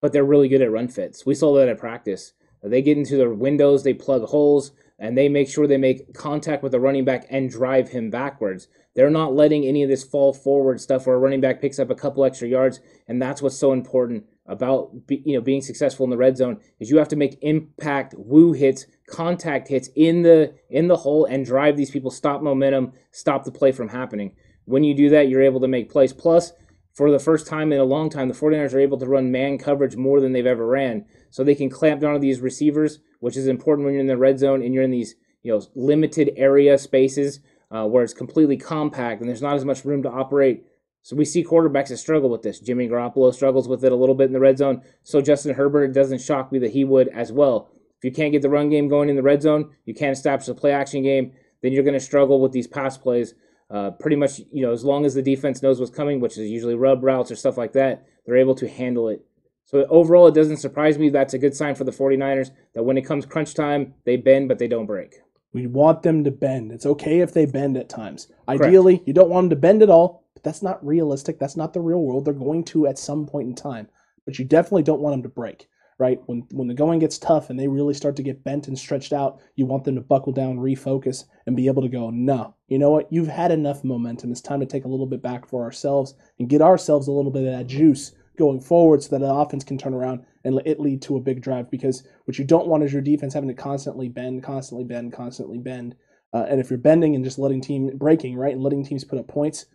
But 0.00 0.12
they're 0.12 0.24
really 0.24 0.48
good 0.48 0.62
at 0.62 0.70
run 0.70 0.88
fits. 0.88 1.24
We 1.24 1.34
saw 1.34 1.54
that 1.54 1.68
at 1.68 1.78
practice. 1.78 2.32
They 2.62 2.82
get 2.82 2.98
into 2.98 3.16
their 3.16 3.32
windows, 3.32 3.82
they 3.82 3.94
plug 3.94 4.24
holes, 4.24 4.72
and 4.98 5.16
they 5.16 5.28
make 5.28 5.48
sure 5.48 5.66
they 5.66 5.76
make 5.76 6.14
contact 6.14 6.62
with 6.62 6.72
the 6.72 6.80
running 6.80 7.04
back 7.04 7.26
and 7.30 7.50
drive 7.50 7.90
him 7.90 8.10
backwards. 8.10 8.68
They're 8.94 9.10
not 9.10 9.34
letting 9.34 9.64
any 9.64 9.82
of 9.82 9.90
this 9.90 10.04
fall 10.04 10.32
forward 10.32 10.80
stuff 10.80 11.06
where 11.06 11.16
a 11.16 11.18
running 11.18 11.40
back 11.40 11.60
picks 11.60 11.78
up 11.78 11.90
a 11.90 11.94
couple 11.94 12.24
extra 12.24 12.48
yards, 12.48 12.80
and 13.06 13.20
that's 13.20 13.42
what's 13.42 13.58
so 13.58 13.72
important 13.72 14.24
about 14.46 14.90
you 15.08 15.34
know 15.34 15.40
being 15.40 15.60
successful 15.60 16.04
in 16.04 16.10
the 16.10 16.16
red 16.16 16.36
zone 16.36 16.60
is 16.78 16.88
you 16.88 16.98
have 16.98 17.08
to 17.08 17.16
make 17.16 17.38
impact 17.42 18.14
woo 18.16 18.52
hits, 18.52 18.86
contact 19.06 19.68
hits 19.68 19.90
in 19.96 20.22
the 20.22 20.54
in 20.70 20.88
the 20.88 20.96
hole 20.96 21.26
and 21.26 21.44
drive 21.44 21.76
these 21.76 21.90
people, 21.90 22.10
stop 22.10 22.40
momentum, 22.40 22.92
stop 23.12 23.44
the 23.44 23.52
play 23.52 23.72
from 23.72 23.88
happening. 23.88 24.32
When 24.64 24.82
you 24.82 24.94
do 24.94 25.10
that, 25.10 25.28
you're 25.28 25.42
able 25.42 25.60
to 25.60 25.68
make 25.68 25.90
plays. 25.90 26.12
Plus, 26.12 26.52
for 26.96 27.10
the 27.10 27.18
first 27.18 27.46
time 27.46 27.72
in 27.72 27.78
a 27.78 27.84
long 27.84 28.08
time, 28.08 28.28
the 28.28 28.34
49ers 28.34 28.72
are 28.72 28.80
able 28.80 28.96
to 28.96 29.06
run 29.06 29.30
man 29.30 29.58
coverage 29.58 29.96
more 29.96 30.18
than 30.18 30.32
they've 30.32 30.46
ever 30.46 30.66
ran. 30.66 31.04
So 31.28 31.44
they 31.44 31.54
can 31.54 31.68
clamp 31.68 32.00
down 32.00 32.14
on 32.14 32.20
these 32.22 32.40
receivers, 32.40 33.00
which 33.20 33.36
is 33.36 33.46
important 33.46 33.84
when 33.84 33.92
you're 33.92 34.00
in 34.00 34.06
the 34.06 34.16
red 34.16 34.38
zone 34.38 34.62
and 34.62 34.72
you're 34.72 34.82
in 34.82 34.90
these 34.90 35.14
you 35.42 35.52
know 35.52 35.62
limited 35.74 36.32
area 36.36 36.78
spaces 36.78 37.40
uh, 37.70 37.84
where 37.84 38.02
it's 38.02 38.14
completely 38.14 38.56
compact 38.56 39.20
and 39.20 39.28
there's 39.28 39.42
not 39.42 39.56
as 39.56 39.64
much 39.64 39.84
room 39.84 40.02
to 40.04 40.10
operate. 40.10 40.64
So 41.02 41.14
we 41.14 41.26
see 41.26 41.44
quarterbacks 41.44 41.88
that 41.88 41.98
struggle 41.98 42.30
with 42.30 42.42
this. 42.42 42.60
Jimmy 42.60 42.88
Garoppolo 42.88 43.32
struggles 43.32 43.68
with 43.68 43.84
it 43.84 43.92
a 43.92 43.96
little 43.96 44.14
bit 44.14 44.28
in 44.28 44.32
the 44.32 44.40
red 44.40 44.56
zone. 44.56 44.82
So 45.02 45.20
Justin 45.20 45.54
Herbert, 45.54 45.92
doesn't 45.92 46.22
shock 46.22 46.50
me 46.50 46.58
that 46.60 46.72
he 46.72 46.82
would 46.82 47.08
as 47.08 47.30
well. 47.30 47.68
If 47.98 48.04
you 48.04 48.10
can't 48.10 48.32
get 48.32 48.40
the 48.42 48.50
run 48.50 48.70
game 48.70 48.88
going 48.88 49.10
in 49.10 49.16
the 49.16 49.22
red 49.22 49.42
zone, 49.42 49.70
you 49.84 49.94
can't 49.94 50.16
establish 50.16 50.46
the 50.46 50.54
play 50.54 50.72
action 50.72 51.02
game, 51.02 51.32
then 51.62 51.72
you're 51.72 51.84
going 51.84 51.94
to 51.94 52.00
struggle 52.00 52.40
with 52.40 52.52
these 52.52 52.66
pass 52.66 52.96
plays. 52.96 53.34
Uh, 53.68 53.90
pretty 53.90 54.16
much, 54.16 54.38
you 54.52 54.62
know, 54.62 54.72
as 54.72 54.84
long 54.84 55.04
as 55.04 55.14
the 55.14 55.22
defense 55.22 55.62
knows 55.62 55.80
what's 55.80 55.90
coming, 55.90 56.20
which 56.20 56.38
is 56.38 56.48
usually 56.48 56.74
rub 56.74 57.02
routes 57.02 57.30
or 57.30 57.36
stuff 57.36 57.56
like 57.56 57.72
that, 57.72 58.06
they're 58.24 58.36
able 58.36 58.54
to 58.54 58.68
handle 58.68 59.08
it. 59.08 59.24
So 59.64 59.84
overall, 59.86 60.28
it 60.28 60.34
doesn't 60.34 60.58
surprise 60.58 60.98
me. 60.98 61.08
That's 61.08 61.34
a 61.34 61.38
good 61.38 61.56
sign 61.56 61.74
for 61.74 61.82
the 61.82 61.90
49ers 61.90 62.50
that 62.74 62.84
when 62.84 62.96
it 62.96 63.02
comes 63.02 63.26
crunch 63.26 63.54
time, 63.54 63.94
they 64.04 64.16
bend, 64.16 64.48
but 64.48 64.60
they 64.60 64.68
don't 64.68 64.86
break. 64.86 65.16
We 65.52 65.66
want 65.66 66.02
them 66.02 66.22
to 66.22 66.30
bend. 66.30 66.70
It's 66.70 66.86
okay 66.86 67.20
if 67.20 67.32
they 67.32 67.46
bend 67.46 67.76
at 67.76 67.88
times. 67.88 68.28
Ideally, 68.48 68.98
Correct. 68.98 69.08
you 69.08 69.14
don't 69.14 69.30
want 69.30 69.44
them 69.44 69.50
to 69.50 69.60
bend 69.60 69.82
at 69.82 69.90
all, 69.90 70.24
but 70.34 70.44
that's 70.44 70.62
not 70.62 70.84
realistic. 70.86 71.40
That's 71.40 71.56
not 71.56 71.72
the 71.72 71.80
real 71.80 72.00
world. 72.00 72.24
They're 72.24 72.34
going 72.34 72.62
to 72.64 72.86
at 72.86 72.98
some 72.98 73.26
point 73.26 73.48
in 73.48 73.54
time, 73.56 73.88
but 74.24 74.38
you 74.38 74.44
definitely 74.44 74.84
don't 74.84 75.00
want 75.00 75.14
them 75.14 75.22
to 75.24 75.28
break 75.28 75.68
right? 75.98 76.20
When 76.26 76.46
when 76.50 76.68
the 76.68 76.74
going 76.74 76.98
gets 76.98 77.18
tough 77.18 77.50
and 77.50 77.58
they 77.58 77.68
really 77.68 77.94
start 77.94 78.16
to 78.16 78.22
get 78.22 78.44
bent 78.44 78.68
and 78.68 78.78
stretched 78.78 79.12
out, 79.12 79.40
you 79.54 79.66
want 79.66 79.84
them 79.84 79.94
to 79.94 80.00
buckle 80.00 80.32
down, 80.32 80.58
refocus, 80.58 81.24
and 81.46 81.56
be 81.56 81.66
able 81.66 81.82
to 81.82 81.88
go, 81.88 82.10
no, 82.10 82.54
you 82.68 82.78
know 82.78 82.90
what? 82.90 83.10
You've 83.12 83.28
had 83.28 83.50
enough 83.50 83.84
momentum. 83.84 84.30
It's 84.30 84.40
time 84.40 84.60
to 84.60 84.66
take 84.66 84.84
a 84.84 84.88
little 84.88 85.06
bit 85.06 85.22
back 85.22 85.46
for 85.46 85.62
ourselves 85.62 86.14
and 86.38 86.48
get 86.48 86.62
ourselves 86.62 87.08
a 87.08 87.12
little 87.12 87.30
bit 87.30 87.46
of 87.46 87.52
that 87.58 87.66
juice 87.66 88.12
going 88.36 88.60
forward 88.60 89.02
so 89.02 89.10
that 89.10 89.24
the 89.24 89.32
offense 89.32 89.64
can 89.64 89.78
turn 89.78 89.94
around 89.94 90.24
and 90.44 90.60
it 90.66 90.78
lead 90.78 91.00
to 91.02 91.16
a 91.16 91.20
big 91.20 91.40
drive. 91.40 91.70
Because 91.70 92.06
what 92.26 92.38
you 92.38 92.44
don't 92.44 92.68
want 92.68 92.84
is 92.84 92.92
your 92.92 93.02
defense 93.02 93.32
having 93.34 93.48
to 93.48 93.54
constantly 93.54 94.08
bend, 94.08 94.42
constantly 94.42 94.84
bend, 94.84 95.12
constantly 95.12 95.58
bend. 95.58 95.94
Uh, 96.34 96.44
and 96.48 96.60
if 96.60 96.68
you're 96.68 96.78
bending 96.78 97.14
and 97.14 97.24
just 97.24 97.38
letting 97.38 97.60
team 97.60 97.90
breaking, 97.96 98.36
right, 98.36 98.52
and 98.52 98.62
letting 98.62 98.84
teams 98.84 99.04
put 99.04 99.18
up 99.18 99.28
points, 99.28 99.66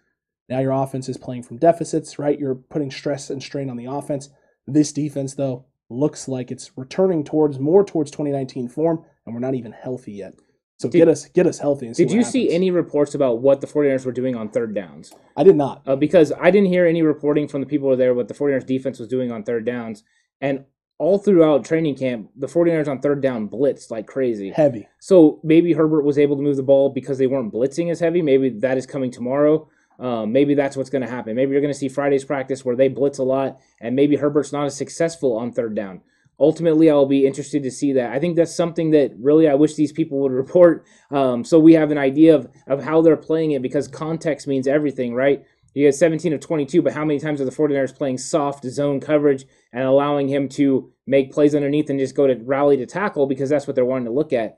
now 0.47 0.59
your 0.59 0.73
offense 0.73 1.09
is 1.09 1.17
playing 1.17 1.43
from 1.43 1.57
deficits, 1.57 2.19
right? 2.19 2.37
You're 2.37 2.55
putting 2.55 2.91
stress 2.91 3.29
and 3.29 3.41
strain 3.41 3.69
on 3.69 3.77
the 3.77 3.85
offense. 3.85 4.29
This 4.67 4.91
defense, 4.91 5.33
though, 5.33 5.65
looks 5.91 6.27
like 6.27 6.51
it's 6.51 6.71
returning 6.75 7.23
towards 7.23 7.59
more 7.59 7.83
towards 7.83 8.11
2019 8.11 8.69
form, 8.69 9.03
and 9.25 9.35
we're 9.35 9.41
not 9.41 9.55
even 9.55 9.71
healthy 9.71 10.13
yet. 10.13 10.33
So 10.81 10.89
did, 10.89 10.97
get 10.97 11.07
us 11.07 11.25
get 11.27 11.45
us 11.45 11.59
healthy. 11.59 11.91
did 11.93 12.09
you 12.09 12.17
happens. 12.17 12.31
see 12.31 12.49
any 12.51 12.71
reports 12.71 13.13
about 13.13 13.39
what 13.39 13.61
the 13.61 13.67
49ers 13.67 14.03
were 14.03 14.11
doing 14.11 14.35
on 14.35 14.49
third 14.49 14.73
downs? 14.73 15.13
I 15.37 15.43
did 15.43 15.55
not. 15.55 15.83
Uh, 15.85 15.95
because 15.95 16.33
I 16.41 16.49
didn't 16.49 16.69
hear 16.69 16.87
any 16.87 17.03
reporting 17.03 17.47
from 17.47 17.61
the 17.61 17.67
people 17.67 17.85
who 17.85 17.91
were 17.91 17.95
there 17.97 18.15
what 18.15 18.27
the 18.27 18.33
49ers 18.33 18.65
defense 18.65 18.97
was 18.97 19.07
doing 19.07 19.31
on 19.31 19.43
third 19.43 19.63
downs. 19.63 20.03
And 20.39 20.65
all 20.97 21.19
throughout 21.19 21.65
training 21.65 21.97
camp, 21.97 22.31
the 22.35 22.47
49ers 22.47 22.87
on 22.87 22.99
third 22.99 23.21
down 23.21 23.47
blitzed 23.47 23.91
like 23.91 24.07
crazy. 24.07 24.49
Heavy. 24.49 24.87
So 24.99 25.39
maybe 25.43 25.73
Herbert 25.73 26.03
was 26.03 26.17
able 26.17 26.35
to 26.35 26.41
move 26.41 26.57
the 26.57 26.63
ball 26.63 26.89
because 26.89 27.19
they 27.19 27.27
weren't 27.27 27.53
blitzing 27.53 27.91
as 27.91 27.99
heavy. 27.99 28.23
Maybe 28.23 28.49
that 28.49 28.77
is 28.77 28.87
coming 28.87 29.11
tomorrow. 29.11 29.69
Um, 30.01 30.31
maybe 30.31 30.55
that's 30.55 30.75
what's 30.75 30.89
going 30.89 31.03
to 31.03 31.09
happen. 31.09 31.35
Maybe 31.35 31.51
you're 31.51 31.61
going 31.61 31.73
to 31.73 31.77
see 31.77 31.87
Friday's 31.87 32.25
practice 32.25 32.65
where 32.65 32.75
they 32.75 32.87
blitz 32.87 33.19
a 33.19 33.23
lot, 33.23 33.59
and 33.79 33.95
maybe 33.95 34.15
Herbert's 34.15 34.51
not 34.51 34.65
as 34.65 34.75
successful 34.75 35.37
on 35.37 35.51
third 35.51 35.75
down. 35.75 36.01
Ultimately, 36.39 36.89
I'll 36.89 37.05
be 37.05 37.27
interested 37.27 37.61
to 37.61 37.69
see 37.69 37.93
that. 37.93 38.11
I 38.11 38.19
think 38.19 38.35
that's 38.35 38.55
something 38.55 38.91
that 38.91 39.11
really 39.19 39.47
I 39.47 39.53
wish 39.53 39.75
these 39.75 39.91
people 39.91 40.19
would 40.21 40.31
report 40.31 40.85
um, 41.11 41.43
so 41.43 41.59
we 41.59 41.73
have 41.73 41.91
an 41.91 41.99
idea 41.99 42.33
of, 42.33 42.49
of 42.65 42.83
how 42.83 43.01
they're 43.01 43.15
playing 43.15 43.51
it 43.51 43.61
because 43.61 43.87
context 43.87 44.47
means 44.47 44.67
everything, 44.67 45.13
right? 45.13 45.45
You 45.75 45.85
get 45.85 45.95
17 45.95 46.33
of 46.33 46.39
22, 46.39 46.81
but 46.81 46.93
how 46.93 47.05
many 47.05 47.19
times 47.19 47.39
are 47.39 47.45
the 47.45 47.51
49ers 47.51 47.95
playing 47.95 48.17
soft 48.17 48.65
zone 48.65 48.99
coverage 48.99 49.45
and 49.71 49.83
allowing 49.83 50.27
him 50.27 50.49
to 50.49 50.91
make 51.05 51.31
plays 51.31 51.55
underneath 51.55 51.89
and 51.89 51.99
just 51.99 52.15
go 52.15 52.27
to 52.27 52.35
rally 52.43 52.75
to 52.77 52.85
tackle 52.85 53.27
because 53.27 53.49
that's 53.49 53.67
what 53.67 53.75
they're 53.75 53.85
wanting 53.85 54.05
to 54.05 54.11
look 54.11 54.33
at? 54.33 54.57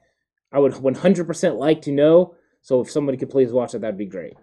I 0.52 0.60
would 0.60 0.74
100% 0.74 1.58
like 1.58 1.82
to 1.84 1.92
know. 1.92 2.36
So 2.62 2.82
if 2.82 2.90
somebody 2.90 3.18
could 3.18 3.30
please 3.30 3.52
watch 3.52 3.76
it, 3.76 3.82
that'd 3.82 3.98
be 3.98 4.06
great. 4.06 4.34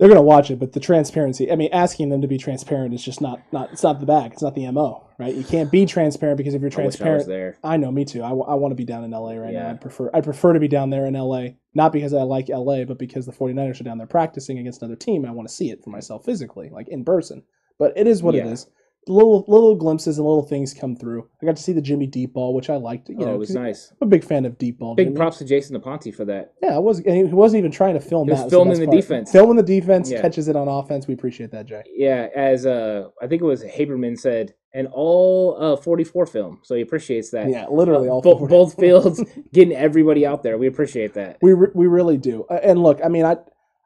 They're 0.00 0.08
gonna 0.08 0.22
watch 0.22 0.50
it, 0.50 0.58
but 0.58 0.72
the 0.72 0.80
transparency. 0.80 1.52
I 1.52 1.56
mean, 1.56 1.68
asking 1.74 2.08
them 2.08 2.22
to 2.22 2.26
be 2.26 2.38
transparent 2.38 2.94
is 2.94 3.04
just 3.04 3.20
not 3.20 3.42
not. 3.52 3.70
It's 3.70 3.82
not 3.82 4.00
the 4.00 4.06
bag. 4.06 4.32
It's 4.32 4.40
not 4.40 4.54
the 4.54 4.68
mo. 4.70 5.06
Right? 5.18 5.34
You 5.34 5.44
can't 5.44 5.70
be 5.70 5.84
transparent 5.84 6.38
because 6.38 6.54
if 6.54 6.62
you're 6.62 6.70
I 6.72 6.86
wish 6.86 6.94
I 6.94 7.04
transparent, 7.04 7.26
there. 7.26 7.58
I 7.62 7.76
know, 7.76 7.92
me 7.92 8.06
too. 8.06 8.22
I, 8.22 8.32
want 8.32 8.72
to 8.72 8.76
be 8.76 8.86
down 8.86 9.04
in 9.04 9.10
LA 9.10 9.32
right 9.34 9.52
now. 9.52 9.66
Yeah. 9.66 9.70
I 9.72 9.74
prefer 9.74 10.10
I 10.14 10.22
prefer 10.22 10.54
to 10.54 10.58
be 10.58 10.68
down 10.68 10.88
there 10.88 11.04
in 11.04 11.12
LA, 11.12 11.48
not 11.74 11.92
because 11.92 12.14
I 12.14 12.22
like 12.22 12.48
LA, 12.48 12.84
but 12.84 12.98
because 12.98 13.26
the 13.26 13.32
49ers 13.32 13.78
are 13.82 13.84
down 13.84 13.98
there 13.98 14.06
practicing 14.06 14.58
against 14.58 14.80
another 14.80 14.96
team. 14.96 15.26
I 15.26 15.32
want 15.32 15.46
to 15.50 15.54
see 15.54 15.70
it 15.70 15.84
for 15.84 15.90
myself 15.90 16.24
physically, 16.24 16.70
like 16.70 16.88
in 16.88 17.04
person. 17.04 17.42
But 17.78 17.92
it 17.94 18.06
is 18.06 18.22
what 18.22 18.34
it 18.34 18.46
Yeah. 18.46 18.52
is. 18.52 18.66
Little 19.08 19.44
little 19.48 19.74
glimpses 19.76 20.18
and 20.18 20.26
little 20.26 20.42
things 20.42 20.74
come 20.74 20.94
through. 20.94 21.26
I 21.42 21.46
got 21.46 21.56
to 21.56 21.62
see 21.62 21.72
the 21.72 21.80
Jimmy 21.80 22.06
deep 22.06 22.34
ball, 22.34 22.54
which 22.54 22.68
I 22.68 22.76
liked. 22.76 23.08
You 23.08 23.16
oh, 23.20 23.24
know, 23.24 23.34
it 23.34 23.38
was 23.38 23.50
nice. 23.50 23.92
I'm 24.00 24.06
a 24.06 24.10
big 24.10 24.22
fan 24.24 24.44
of 24.44 24.58
deep 24.58 24.78
ball. 24.78 24.94
Big 24.94 25.06
Jimmy. 25.06 25.16
props 25.16 25.38
to 25.38 25.44
Jason 25.46 25.80
Aponte 25.80 26.14
for 26.14 26.26
that. 26.26 26.52
Yeah, 26.62 26.76
I 26.76 26.78
was. 26.78 26.98
And 27.00 27.16
he 27.16 27.24
wasn't 27.24 27.60
even 27.60 27.70
trying 27.70 27.94
to 27.94 28.00
film 28.00 28.28
He 28.28 28.32
was 28.32 28.42
that. 28.42 28.50
filming 28.50 28.72
best 28.72 28.80
the 28.80 28.86
part. 28.86 28.96
defense. 29.00 29.32
Filming 29.32 29.56
the 29.56 29.62
defense, 29.62 30.10
Yeah. 30.10 30.20
catches 30.20 30.48
it 30.48 30.54
on 30.54 30.68
offense. 30.68 31.06
We 31.06 31.14
appreciate 31.14 31.50
that, 31.52 31.64
Jay. 31.66 31.82
Yeah, 31.94 32.28
as 32.36 32.66
uh, 32.66 33.08
I 33.22 33.26
think 33.26 33.40
it 33.40 33.46
was 33.46 33.64
Haberman 33.64 34.18
said, 34.18 34.54
and 34.74 34.86
all 34.92 35.56
uh, 35.60 35.76
44 35.76 36.26
film. 36.26 36.60
So 36.62 36.74
he 36.76 36.82
appreciates 36.82 37.30
that. 37.30 37.48
Yeah, 37.48 37.66
literally 37.70 38.08
Uh, 38.08 38.12
all 38.12 38.20
bo- 38.22 38.46
both 38.46 38.78
fields 38.78 39.24
getting 39.52 39.74
everybody 39.74 40.26
out 40.26 40.42
there. 40.42 40.58
We 40.58 40.66
appreciate 40.68 41.14
that. 41.14 41.38
We 41.42 41.54
re- 41.54 41.72
we 41.74 41.86
really 41.86 42.18
do. 42.18 42.44
Uh, 42.50 42.60
And 42.62 42.80
look, 42.82 43.00
I 43.02 43.08
mean, 43.08 43.24
I 43.24 43.38